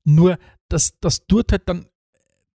Nur, 0.06 0.38
dass, 0.70 1.00
dass 1.00 1.26
dort 1.28 1.52
halt 1.52 1.68
dann 1.68 1.86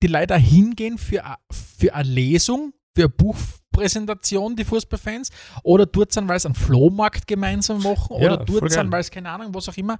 die 0.03 0.07
leider 0.07 0.36
hingehen 0.36 0.99
für, 0.99 1.24
a- 1.24 1.38
für 1.51 1.94
eine 1.94 2.09
Lesung, 2.09 2.72
für 2.94 3.03
eine 3.05 3.09
Buchpräsentation, 3.11 4.57
die 4.57 4.64
Fußballfans, 4.64 5.30
oder 5.62 5.86
dort 5.86 6.12
sind, 6.12 6.28
weil 6.28 6.38
sie 6.40 6.46
einen 6.49 6.55
Flohmarkt 6.55 7.26
gemeinsam 7.26 7.82
machen, 7.82 8.16
Ja, 8.20 8.26
oder 8.34 8.36
dort 8.38 8.59
voll 8.61 8.70
sind, 8.70 8.82
geil. 8.84 8.92
weil 8.92 9.01
es 9.01 9.11
keine 9.11 9.30
Ahnung, 9.30 9.55
was 9.55 9.68
auch 9.68 9.76
immer. 9.76 9.99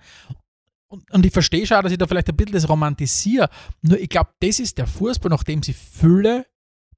Und, 0.91 1.11
und 1.13 1.27
ich 1.27 1.33
verstehe 1.33 1.67
schon, 1.67 1.83
dass 1.83 1.93
ich 1.93 1.99
da 1.99 2.07
vielleicht 2.07 2.29
ein 2.31 2.37
bisschen 2.37 2.53
das 2.55 2.69
romantisiere. 2.69 3.49
Nur 3.83 3.99
ich 3.99 4.09
glaube, 4.09 4.31
das 4.41 4.59
ist 4.59 4.79
der 4.79 4.87
Fußball, 4.87 5.29
nachdem 5.31 5.63
sie 5.63 5.75
Fülle 5.75 6.47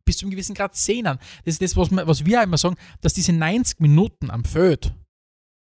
bis 0.05 0.18
zu 0.18 0.24
einem 0.26 0.30
gewissen 0.30 0.55
Grad 0.55 0.76
sehnen. 0.76 1.18
Das 1.44 1.55
ist 1.55 1.62
das, 1.62 1.76
was, 1.76 1.90
wir, 1.90 2.07
was 2.07 2.24
wir 2.24 2.42
immer 2.42 2.57
sagen, 2.57 2.76
dass 3.01 3.14
diese 3.14 3.32
90 3.32 3.80
Minuten 3.80 4.30
am 4.30 4.44
Feld 4.44 4.92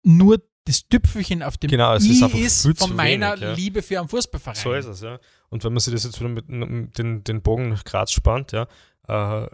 nur 0.05 0.43
das 0.65 0.87
Tüpfelchen 0.89 1.43
auf 1.43 1.57
dem 1.59 1.71
Genau, 1.71 1.95
es 1.95 2.05
I 2.05 2.25
ist 2.45 2.67
ist 2.67 2.79
von 2.79 2.95
meiner 2.95 3.31
wenig, 3.33 3.41
ja. 3.43 3.53
Liebe 3.55 3.83
für 3.83 3.99
einen 4.01 4.09
Fußballverein. 4.09 4.57
So 4.57 4.73
ist 4.75 4.87
es, 4.87 5.01
ja. 5.01 5.19
Und 5.51 5.65
wenn 5.65 5.73
man 5.73 5.81
sich 5.81 5.93
das 5.95 6.05
jetzt 6.05 6.21
wieder 6.21 6.29
mit 6.29 6.49
n- 6.49 6.91
den, 6.97 7.25
den 7.25 7.43
Bogen 7.43 7.71
nach 7.71 7.85
Graz 7.85 8.13
spannt, 8.13 8.53
ja, 8.53 8.67
äh, 9.09 9.49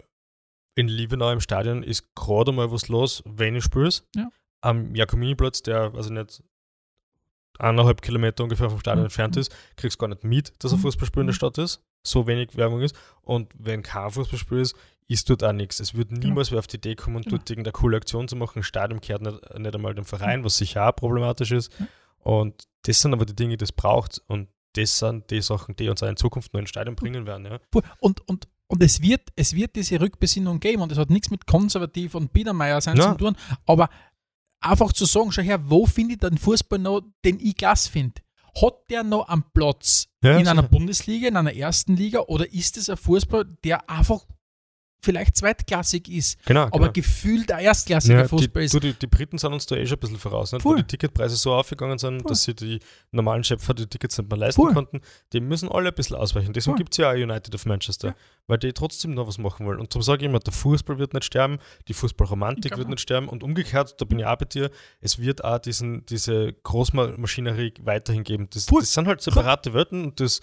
in 0.75 0.87
Liebenau 0.89 1.31
im 1.31 1.39
Stadion 1.39 1.83
ist 1.83 2.13
gerade 2.15 2.51
mal 2.51 2.71
was 2.71 2.89
los, 2.89 3.23
wenn 3.25 3.55
ich 3.55 3.63
spielst. 3.63 4.05
Ja. 4.15 4.29
Am 4.61 4.93
Jakominiplatz, 4.93 5.61
der 5.63 5.93
also 5.95 6.11
nicht 6.11 6.43
eineinhalb 7.57 8.01
Kilometer 8.01 8.43
ungefähr 8.43 8.69
vom 8.69 8.79
Stadion 8.79 9.03
Mhm. 9.03 9.05
entfernt 9.05 9.37
ist, 9.37 9.55
kriegst 9.77 9.97
gar 9.97 10.07
nicht 10.07 10.23
mit, 10.25 10.53
dass 10.63 10.73
ein 10.73 10.79
Mhm. 10.79 10.81
Fußballspiel 10.83 11.21
in 11.21 11.27
der 11.27 11.33
Mhm. 11.33 11.37
Stadt 11.37 11.57
ist. 11.57 11.81
So 12.03 12.27
wenig 12.27 12.55
Werbung 12.57 12.81
ist. 12.81 12.95
Und 13.21 13.53
wenn 13.57 13.81
kein 13.81 14.11
Fußballspiel 14.11 14.59
ist, 14.59 14.75
ist 15.07 15.29
dort 15.29 15.43
auch 15.43 15.53
nichts. 15.53 15.79
Es 15.79 15.95
wird 15.95 16.11
niemals 16.11 16.51
wer 16.51 16.59
auf 16.59 16.67
die 16.67 16.77
Idee 16.77 16.95
kommen, 16.95 17.21
Genau. 17.23 17.37
dort 17.37 17.49
irgendeine 17.49 17.71
coole 17.71 17.97
Aktion 17.97 18.27
zu 18.27 18.35
machen. 18.35 18.59
Ein 18.59 18.63
Stadion 18.63 18.99
kehrt 19.01 19.21
nicht, 19.21 19.57
nicht 19.57 19.75
einmal 19.75 19.95
dem 19.95 20.05
Verein, 20.05 20.43
was 20.43 20.57
sicher 20.57 20.89
auch 20.89 20.95
problematisch 20.95 21.51
ist. 21.51 21.71
Ja. 21.79 21.87
Und 22.19 22.67
das 22.83 23.01
sind 23.01 23.13
aber 23.13 23.25
die 23.25 23.35
Dinge, 23.35 23.55
die 23.55 23.63
es 23.63 23.71
braucht. 23.71 24.21
Und 24.27 24.49
das 24.77 24.99
sind 24.99 25.29
die 25.31 25.41
Sachen, 25.41 25.75
die 25.75 25.89
uns 25.89 26.01
auch 26.03 26.07
in 26.09 26.17
Zukunft 26.17 26.53
noch 26.53 26.59
ins 26.59 26.69
Stadion 26.69 26.95
bringen 26.95 27.25
werden. 27.25 27.45
Ja. 27.45 27.59
Und, 27.99 28.27
und, 28.27 28.47
und 28.67 28.81
es, 28.83 29.01
wird, 29.01 29.21
es 29.35 29.53
wird 29.53 29.75
diese 29.75 29.99
Rückbesinnung 29.99 30.59
geben 30.59 30.81
und 30.81 30.91
es 30.91 30.97
hat 30.97 31.09
nichts 31.09 31.29
mit 31.29 31.45
konservativ 31.47 32.15
und 32.15 32.33
Biedermeier 32.33 32.81
sein 32.81 32.97
Ja. 32.97 33.11
zu 33.11 33.17
tun, 33.17 33.35
aber 33.65 33.89
einfach 34.59 34.91
zu 34.93 35.05
sagen, 35.05 35.31
schau 35.31 35.41
her, 35.43 35.59
wo 35.69 35.85
finde 35.85 36.13
ich 36.15 36.19
den 36.19 36.37
Fußball 36.37 36.79
noch, 36.79 37.01
den 37.23 37.39
ich 37.39 37.55
klasse 37.55 37.89
finde? 37.91 38.21
Hat 38.61 38.89
der 38.89 39.03
noch 39.03 39.27
einen 39.27 39.43
Platz 39.53 40.07
Ja, 40.23 40.37
in 40.37 40.47
einer. 40.47 40.63
Bundesliga, 40.63 41.27
in 41.27 41.35
einer 41.35 41.53
ersten 41.53 41.95
Liga 41.95 42.21
oder 42.21 42.51
ist 42.51 42.77
es 42.77 42.89
ein 42.89 42.97
Fußball, 42.97 43.45
der 43.63 43.89
einfach 43.89 44.25
vielleicht 45.01 45.35
zweitklassig 45.37 46.07
ist, 46.09 46.43
Genau, 46.45 46.63
aber 46.63 46.79
genau. 46.79 46.91
gefühlt 46.93 47.51
ein 47.51 47.63
erstklassiger 47.63 48.21
Ja, 48.21 48.27
Fußball 48.27 48.61
die, 48.61 48.65
ist? 48.65 48.73
du, 48.73 48.79
die, 48.79 48.93
die 48.93 49.05
Briten 49.07 49.37
sind 49.37 49.53
uns 49.53 49.65
da 49.67 49.75
eh 49.75 49.85
schon 49.85 49.97
ein 49.97 49.99
bisschen 49.99 50.17
voraus, 50.17 50.51
nicht? 50.51 50.65
wo 50.65 50.73
die 50.73 50.83
Ticketpreise 50.83 51.35
so 51.35 51.53
aufgegangen 51.53 51.99
sind, 51.99 52.21
Voll. 52.23 52.29
dass 52.29 52.43
sie 52.43 52.55
die 52.55 52.79
normalen 53.11 53.43
Schöpfer 53.43 53.75
die 53.75 53.85
Tickets 53.85 54.17
nicht 54.17 54.29
mehr 54.29 54.37
leisten 54.39 54.61
Voll. 54.61 54.73
konnten. 54.73 55.01
Die 55.33 55.39
müssen 55.41 55.69
alle 55.69 55.89
ein 55.89 55.95
bisschen 55.95 56.15
ausweichen. 56.15 56.53
Deswegen 56.53 56.75
gibt 56.77 56.93
es 56.93 56.97
ja 56.97 57.11
auch 57.11 57.13
United 57.15 57.53
of 57.53 57.65
Manchester, 57.67 58.07
Ja. 58.09 58.15
weil 58.47 58.57
die 58.57 58.73
trotzdem 58.73 59.13
noch 59.13 59.27
was 59.27 59.37
machen 59.37 59.65
wollen. 59.67 59.79
Und 59.79 59.93
darum 59.93 60.01
sage 60.01 60.23
ich 60.23 60.29
immer, 60.29 60.39
der 60.39 60.53
Fußball 60.53 60.97
wird 60.97 61.13
nicht 61.13 61.25
sterben, 61.25 61.59
die 61.87 61.93
Fußballromantik 61.93 62.71
glaub 62.71 62.79
wird 62.79 62.89
nicht 62.89 63.01
sterben 63.01 63.29
und 63.29 63.43
umgekehrt, 63.43 63.95
da 64.01 64.05
bin 64.05 64.17
ich 64.17 64.25
auch 64.25 64.37
bei 64.37 64.45
dir, 64.45 64.71
es 65.01 65.19
wird 65.19 65.43
auch 65.43 65.59
diesen, 65.59 66.05
diese 66.07 66.53
Großmaschinerie 66.63 67.73
weiterhin 67.81 68.23
geben. 68.23 68.47
Das, 68.51 68.65
das 68.65 68.93
sind 68.93 69.07
halt 69.07 69.21
separate 69.21 69.73
Welten 69.73 70.03
und 70.05 70.19
das 70.19 70.41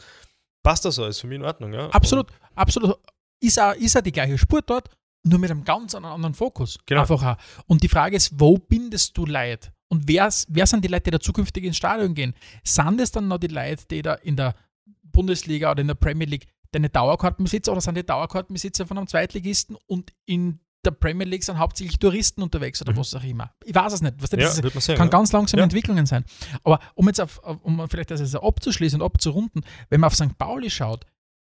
passt 0.63 0.87
also, 0.87 1.05
ist 1.07 1.19
für 1.21 1.27
mich 1.27 1.37
in 1.41 1.45
Ordnung. 1.45 1.73
Ja? 1.73 1.89
Absolut, 1.91 2.29
absolut. 2.55 2.97
Ist 3.43 3.59
auch, 3.61 3.75
ist 3.75 3.97
auch 3.97 4.01
die 4.03 4.13
gleiche 4.13 4.39
Sportart, 4.39 4.89
nur 5.25 5.39
mit 5.39 5.51
einem 5.51 5.65
ganz 5.65 5.95
anderen 5.95 6.35
Fokus. 6.35 6.79
Genau. 6.87 7.03
Einfach 7.03 7.23
auch. 7.23 7.37
Und 7.67 7.83
die 7.83 7.89
Frage 7.89 8.17
ist, 8.17 8.31
wo 8.39 8.57
bindest 8.59 9.17
du 9.17 9.27
Leute? 9.27 9.73
Und 9.89 10.09
wer, 10.09 10.31
wer 10.49 10.67
sind 10.67 10.85
die 10.85 10.89
Leute, 10.89 11.05
die 11.05 11.11
da 11.11 11.21
zukünftig 11.21 11.65
ins 11.65 11.77
Stadion 11.77 12.15
gehen? 12.15 12.35
Sind 12.65 13.01
es 13.01 13.11
dann 13.13 13.29
noch 13.29 13.39
die 13.39 13.49
Leute, 13.49 13.85
die 13.91 14.03
da 14.03 14.15
in 14.15 14.37
der 14.37 14.55
Bundesliga 15.03 15.71
oder 15.71 15.81
in 15.83 15.89
der 15.89 15.95
Premier 15.95 16.27
League 16.27 16.47
deine 16.71 16.89
Dauerkartenbesitzer 16.89 17.73
oder 17.73 17.81
sind 17.83 17.97
die 17.97 18.07
Dauerkartenbesitzer 18.07 18.87
von 18.87 18.97
einem 18.97 19.07
Zweitligisten 19.07 19.77
und 19.87 20.13
in 20.25 20.61
der 20.85 20.93
Premier 20.93 21.27
League 21.27 21.45
sind 21.45 21.59
hauptsächlich 21.59 21.99
Touristen 21.99 22.43
unterwegs 22.43 22.81
oder 22.81 22.93
Mhm. 22.93 22.97
was 22.97 23.15
auch 23.15 23.23
immer? 23.23 23.53
Ich 23.65 23.75
weiß 23.75 23.93
es 23.93 24.01
nicht. 24.03 24.15
Was 24.19 24.31
Ja, 24.33 24.39
das 24.39 24.59
ist, 24.59 24.85
sehen. 24.87 24.97
kann 24.97 25.07
ja. 25.09 25.11
ganz 25.13 25.31
langsame 25.33 25.61
Ja. 25.61 25.65
Entwicklungen 25.65 26.07
sein. 26.07 26.25
Aber 26.65 26.81
um 26.95 27.07
jetzt 27.07 27.21
auf, 27.21 27.39
um 27.63 27.87
vielleicht 27.89 28.11
das 28.11 28.21
jetzt 28.21 28.35
abzuschließen 28.35 29.01
und 29.01 29.07
abzurunden, 29.07 29.63
wenn 29.91 30.01
man 30.01 30.09
auf 30.09 30.15
St. 30.17 30.37
Pauli 30.39 30.71
schaut, 30.71 31.07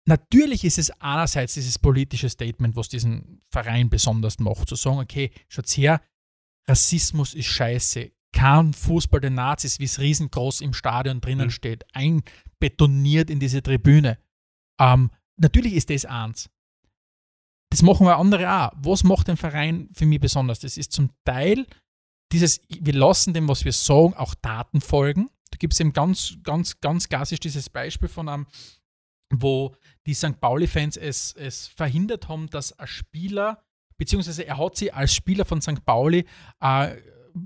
natürlich 0.07 0.65
ist 0.65 0.79
es 0.79 0.91
einerseits 1.01 1.55
dieses 1.55 1.79
politische 1.79 2.29
Statement, 2.29 2.77
was 2.77 2.89
diesen 2.89 3.43
Verein 3.51 3.89
besonders 3.91 4.39
macht, 4.39 4.69
zu 4.69 4.75
sagen, 4.75 4.99
okay, 4.99 5.31
schaut's 5.49 5.77
her, 5.77 6.01
Rassismus 6.69 7.35
ist 7.35 7.47
scheiße. 7.47 8.13
Kein 8.35 8.73
Fußball 8.73 9.21
der 9.21 9.31
Nazis, 9.31 9.79
wie 9.79 9.85
es 9.85 9.99
riesengroß 9.99 10.63
im 10.63 10.73
Stadion 10.73 11.21
drinnen 11.21 11.49
Mhm. 11.49 11.51
steht, 11.51 11.85
einbetoniert 11.95 13.29
in 13.29 13.41
diese 13.41 13.63
Tribüne. 13.63 14.19
Ähm, 14.81 15.11
natürlich 15.37 15.75
ist 15.75 15.91
das 15.91 16.05
eins. 16.07 16.49
Das 17.71 17.83
machen 17.83 18.07
wir 18.07 18.17
andere 18.17 18.51
auch. 18.51 18.73
Was 18.77 19.05
macht 19.05 19.29
den 19.29 19.37
Verein 19.37 19.89
für 19.93 20.07
mich 20.07 20.21
besonders? 20.21 20.61
Das 20.61 20.77
ist 20.77 20.93
zum 20.93 21.11
Teil 21.25 21.67
dieses, 22.33 22.61
wir 22.69 22.95
lassen 22.95 23.35
dem, 23.35 23.49
was 23.49 23.65
wir 23.65 23.73
sagen, 23.73 24.15
auch 24.15 24.35
Daten 24.35 24.81
folgen. 24.81 25.29
Da 25.51 25.59
gibt 25.59 25.75
es 25.75 25.81
eben 25.81 25.93
ganz, 25.93 26.37
ganz, 26.43 26.81
ganz 26.81 27.09
klassisch 27.09 27.41
dieses 27.41 27.69
Beispiel 27.69 28.09
von 28.09 28.29
einem, 28.29 28.47
wo 29.35 29.75
die 30.07 30.15
St. 30.15 30.41
Pauli-Fans 30.41 30.97
es, 30.97 31.33
es 31.33 31.67
verhindert 31.69 32.29
haben, 32.29 32.49
dass 32.51 32.79
ein 32.79 32.87
Spieler, 32.87 33.63
beziehungsweise 33.97 34.45
er 34.47 34.59
hat 34.59 34.77
sich 34.77 34.93
als 34.95 35.15
Spieler 35.15 35.45
von 35.45 35.61
St. 35.63 35.85
Pauli 35.85 36.27
äh, 36.61 36.97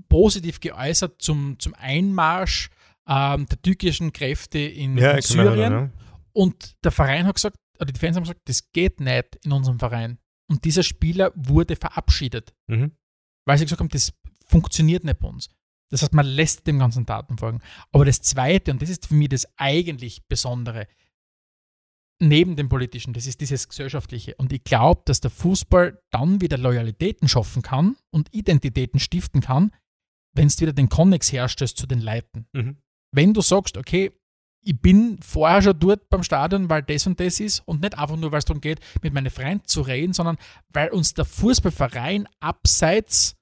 positiv 0.09 0.59
geäußert 0.59 1.21
zum, 1.21 1.57
zum 1.59 1.73
Einmarsch 1.75 2.69
ähm, 3.07 3.45
der 3.45 3.61
türkischen 3.61 4.11
Kräfte 4.11 4.59
in, 4.59 4.97
Ja, 4.97 5.11
in 5.11 5.21
Syrien. 5.21 5.59
erinnern, 5.59 5.93
Und 6.33 6.75
der 6.83 6.91
Verein 6.91 7.25
hat 7.25 7.35
gesagt, 7.35 7.57
oder 7.79 7.91
die 7.91 7.99
Fans 7.99 8.15
haben 8.15 8.23
gesagt, 8.23 8.41
das 8.45 8.71
geht 8.73 8.99
nicht 8.99 9.37
in 9.45 9.51
unserem 9.51 9.79
Verein. 9.79 10.17
Und 10.49 10.65
dieser 10.65 10.83
Spieler 10.83 11.31
wurde 11.35 11.75
verabschiedet. 11.75 12.53
Mhm. 12.67 12.91
weil 13.45 13.57
sie 13.57 13.63
gesagt 13.65 13.79
haben, 13.79 13.89
das 13.89 14.11
funktioniert 14.45 15.03
nicht 15.05 15.19
bei 15.19 15.27
uns. 15.29 15.47
Das 15.89 16.01
heißt, 16.01 16.13
man 16.13 16.25
lässt 16.25 16.67
dem 16.67 16.79
ganzen 16.79 17.05
Daten 17.05 17.37
folgen. 17.37 17.61
Aber 17.93 18.03
das 18.03 18.21
Zweite, 18.21 18.71
und 18.71 18.81
das 18.81 18.89
ist 18.89 19.07
für 19.07 19.13
mich 19.13 19.29
das 19.29 19.47
eigentlich 19.55 20.25
Besondere, 20.27 20.87
neben 22.19 22.55
dem 22.55 22.67
Politischen, 22.69 23.13
das 23.13 23.27
ist 23.27 23.41
dieses 23.41 23.67
Gesellschaftliche. 23.67 24.35
Und 24.35 24.51
ich 24.51 24.63
glaube, 24.63 25.01
dass 25.05 25.19
der 25.21 25.31
Fußball 25.31 26.01
dann 26.11 26.41
wieder 26.41 26.57
Loyalitäten 26.57 27.27
schaffen 27.27 27.61
kann 27.61 27.95
und 28.11 28.33
Identitäten 28.33 28.99
stiften 28.99 29.41
kann, 29.41 29.71
wenn 30.33 30.47
du 30.47 30.59
wieder 30.59 30.73
den 30.73 30.89
Konnex 30.89 31.31
herstellst 31.31 31.77
zu 31.77 31.87
den 31.87 32.01
Leuten 32.01 32.47
Mhm. 32.53 32.77
wenn 33.11 33.33
du 33.33 33.41
sagst, 33.41 33.77
okay, 33.77 34.11
ich 34.61 34.79
bin 34.81 35.17
vorher 35.21 35.61
schon 35.61 35.79
dort 35.79 36.09
beim 36.09 36.23
Stadion, 36.23 36.69
weil 36.69 36.83
das 36.83 37.07
und 37.07 37.19
das 37.19 37.39
ist 37.39 37.61
und 37.61 37.81
nicht 37.81 37.97
einfach 37.97 38.17
nur, 38.17 38.31
weil 38.31 38.39
es 38.39 38.45
darum 38.45 38.59
geht, 38.59 38.79
mit 39.01 39.13
meinen 39.13 39.29
Freunden 39.29 39.65
zu 39.65 39.81
reden, 39.81 40.13
sondern 40.13 40.37
weil 40.73 40.89
uns 40.89 41.13
der 41.13 41.23
Fußballverein 41.25 42.27
abseits 42.41 43.35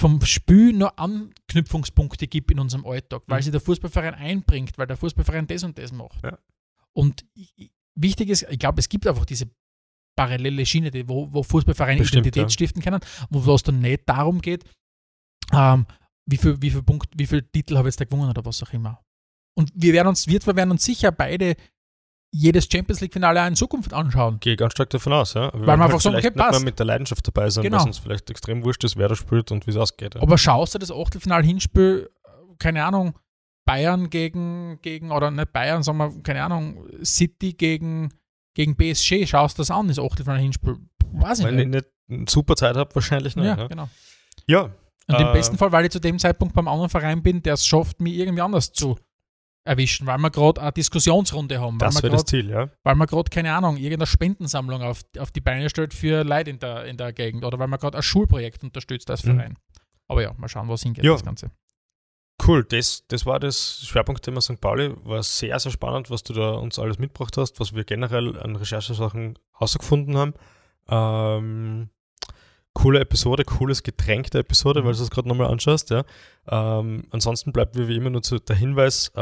vom 0.00 0.20
Spiel 0.22 0.72
nur 0.72 0.98
Anknüpfungspunkte 0.98 2.26
gibt 2.26 2.50
in 2.50 2.58
unserem 2.58 2.84
Alltag, 2.86 3.22
weil 3.26 3.38
Mhm. 3.38 3.42
sich 3.44 3.52
der 3.52 3.60
Fußballverein 3.60 4.14
einbringt, 4.14 4.76
weil 4.78 4.86
der 4.88 4.96
Fußballverein 4.96 5.46
das 5.46 5.62
und 5.62 5.78
das 5.78 5.92
macht. 5.92 6.22
Ja. 6.24 6.38
Und 6.92 7.24
ich, 7.34 7.52
ich- 7.56 7.70
wichtig 7.94 8.28
ist, 8.28 8.46
ich 8.50 8.58
glaube, 8.58 8.80
es 8.80 8.88
gibt 8.88 9.06
einfach 9.06 9.24
diese 9.24 9.50
parallele 10.16 10.66
Schiene, 10.66 10.90
die, 10.90 11.08
wo, 11.08 11.32
wo 11.32 11.42
Fußballvereine 11.42 12.00
Bestimmt, 12.00 12.26
Identität 12.26 12.44
ja. 12.44 12.50
stiften 12.50 12.82
können, 12.82 13.00
wo 13.30 13.54
es 13.54 13.62
dann 13.62 13.80
nicht 13.80 14.02
darum 14.06 14.40
geht, 14.40 14.64
ähm, 15.52 15.86
wie 16.26 16.36
viel, 16.36 16.60
wie 16.60 16.70
viel 16.70 16.82
Punkt, 16.82 17.08
wie 17.16 17.26
viel 17.26 17.42
Titel 17.42 17.76
habe 17.76 17.88
ich 17.88 17.94
jetzt 17.94 18.00
da 18.00 18.04
gewonnen 18.04 18.30
oder 18.30 18.44
was 18.44 18.62
auch 18.62 18.72
immer. 18.72 19.00
Und 19.54 19.70
wir 19.74 19.92
werden 19.92 20.08
uns, 20.08 20.26
wir 20.26 20.40
werden 20.44 20.70
uns 20.70 20.84
sicher 20.84 21.12
beide 21.12 21.56
jedes 22.34 22.66
Champions 22.70 23.00
League-Finale 23.00 23.42
auch 23.42 23.46
in 23.46 23.56
Zukunft 23.56 23.92
anschauen. 23.92 24.40
Gehe 24.40 24.56
ganz 24.56 24.72
stark 24.72 24.88
davon 24.88 25.12
aus, 25.12 25.34
ja. 25.34 25.52
Weil 25.52 25.76
man 25.76 25.82
einfach 25.82 26.00
sagen, 26.00 26.14
vielleicht 26.14 26.28
okay, 26.28 26.38
passt. 26.38 26.60
mehr 26.60 26.64
mit 26.64 26.78
der 26.78 26.86
Leidenschaft 26.86 27.26
dabei 27.26 27.50
sein, 27.50 27.62
Genau. 27.62 27.76
weil 27.76 27.82
es 27.82 27.86
uns 27.86 27.98
vielleicht 27.98 28.30
extrem 28.30 28.64
wurscht 28.64 28.82
ist, 28.84 28.96
wer 28.96 29.08
da 29.08 29.14
spielt 29.14 29.52
und 29.52 29.66
wie 29.66 29.70
es 29.70 29.76
ausgeht. 29.76 30.14
Ja. 30.14 30.22
Aber 30.22 30.38
schaust 30.38 30.74
du 30.74 30.78
das 30.78 30.90
Achtelfinal-Hinspiel, 30.90 32.10
keine 32.58 32.84
Ahnung, 32.84 33.18
Bayern 33.64 34.10
gegen, 34.10 34.78
gegen, 34.82 35.10
oder 35.12 35.30
nicht 35.30 35.52
Bayern, 35.52 35.82
sagen 35.82 35.98
wir, 35.98 36.22
keine 36.22 36.42
Ahnung, 36.44 36.86
City 37.04 37.52
gegen, 37.52 38.12
gegen 38.54 38.76
PSG, 38.76 39.26
schaust 39.26 39.58
du 39.58 39.62
das 39.62 39.70
an, 39.70 39.88
das 39.88 39.98
Achtelfinal-Hinspiel? 39.98 40.76
Weiß 41.12 41.38
ich 41.40 41.44
Weil 41.44 41.60
ich 41.60 41.66
nicht. 41.68 41.74
nicht 41.74 41.86
eine 42.10 42.24
super 42.28 42.56
Zeit 42.56 42.76
habe, 42.76 42.94
wahrscheinlich 42.94 43.36
nicht. 43.36 43.44
Ja, 43.44 43.56
Ja, 43.56 43.66
genau. 43.68 43.88
ja. 44.46 44.62
Und 45.08 45.20
im 45.20 45.26
Äh, 45.28 45.32
besten 45.32 45.58
Fall, 45.58 45.72
weil 45.72 45.84
ich 45.84 45.90
zu 45.90 46.00
dem 46.00 46.18
Zeitpunkt 46.18 46.54
beim 46.54 46.68
anderen 46.68 46.88
Verein 46.88 47.22
bin, 47.22 47.42
der 47.42 47.54
es 47.54 47.66
schafft, 47.66 48.00
mich 48.00 48.14
irgendwie 48.14 48.40
anders 48.42 48.72
zu 48.72 48.96
erwischen, 49.64 50.06
weil 50.06 50.18
wir 50.18 50.30
gerade 50.30 50.60
eine 50.60 50.72
Diskussionsrunde 50.72 51.60
haben, 51.60 51.78
das 51.78 51.96
wir 51.96 52.02
wäre 52.04 52.12
das 52.14 52.24
Ziel, 52.24 52.50
ja. 52.50 52.68
weil 52.82 52.94
man 52.96 53.06
gerade, 53.06 53.30
keine 53.30 53.52
Ahnung, 53.54 53.76
irgendeine 53.76 54.06
Spendensammlung 54.06 54.82
auf, 54.82 55.02
auf 55.18 55.30
die 55.30 55.40
Beine 55.40 55.68
stellt 55.70 55.94
für 55.94 56.24
Leute 56.24 56.50
in 56.50 56.58
der, 56.58 56.84
in 56.86 56.96
der 56.96 57.12
Gegend 57.12 57.44
oder 57.44 57.58
weil 57.60 57.68
man 57.68 57.78
gerade 57.78 57.96
ein 57.98 58.02
Schulprojekt 58.02 58.62
unterstützt 58.64 59.08
als 59.10 59.24
Mhm. 59.24 59.36
Verein. 59.36 59.58
Aber 60.08 60.22
ja, 60.22 60.32
mal 60.36 60.48
schauen, 60.48 60.68
was 60.68 60.82
hingeht, 60.82 61.04
Ja. 61.04 61.12
das 61.12 61.24
Ganze. 61.24 61.50
Cool, 62.44 62.64
das, 62.64 63.04
das 63.06 63.24
war 63.24 63.38
das 63.38 63.82
Schwerpunktthema 63.84 64.40
St. 64.40 64.60
Pauli. 64.60 64.92
War 65.04 65.22
sehr, 65.22 65.58
sehr 65.60 65.70
spannend, 65.70 66.10
was 66.10 66.24
du 66.24 66.32
da 66.32 66.52
uns 66.52 66.78
alles 66.78 66.98
mitgebracht 66.98 67.36
hast, 67.36 67.60
was 67.60 67.74
wir 67.74 67.84
generell 67.84 68.38
an 68.38 68.56
Recherchesachen 68.56 69.38
herausgefunden 69.52 70.16
haben. 70.16 70.34
Ähm, 70.88 71.90
coole 72.72 73.00
Episode, 73.00 73.44
cooles 73.44 73.84
Getränk 73.84 74.30
der 74.32 74.40
Episode, 74.40 74.84
weil 74.84 74.94
du 74.94 75.02
es 75.02 75.10
gerade 75.10 75.28
nochmal 75.28 75.52
anschaust. 75.52 75.90
Ja. 75.90 76.04
Ähm, 76.48 77.04
ansonsten 77.10 77.52
bleibt 77.52 77.76
wie 77.76 77.96
immer 77.96 78.10
nur 78.10 78.22
zu, 78.22 78.40
der 78.40 78.56
Hinweis, 78.56 79.12
äh, 79.14 79.20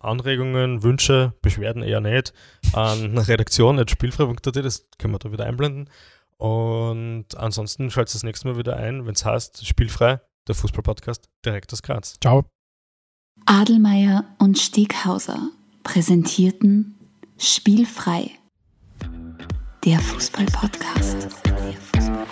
Anregungen, 0.00 0.82
Wünsche, 0.82 1.34
Beschwerden 1.42 1.82
eher 1.82 2.00
nicht, 2.00 2.32
an 2.72 3.18
redaktion.spielfrei.at, 3.18 4.56
das 4.56 4.86
können 4.98 5.12
wir 5.12 5.18
da 5.18 5.30
wieder 5.30 5.44
einblenden. 5.44 5.90
Und 6.38 7.36
ansonsten 7.36 7.90
schaltet 7.90 8.14
das 8.14 8.22
nächste 8.22 8.48
Mal 8.48 8.56
wieder 8.56 8.76
ein, 8.76 9.04
wenn 9.06 9.14
es 9.14 9.24
heißt 9.24 9.66
Spielfrei, 9.66 10.20
der 10.48 10.54
Fußballpodcast 10.54 11.28
direkt 11.44 11.72
aus 11.72 11.82
Graz. 11.82 12.18
Ciao. 12.20 12.46
Adelmeier 13.46 14.24
und 14.38 14.58
Steghauser 14.58 15.50
präsentierten 15.82 16.94
Spielfrei, 17.38 18.30
der 19.84 19.98
Fußballpodcast. 19.98 21.28
Fußball 21.30 22.26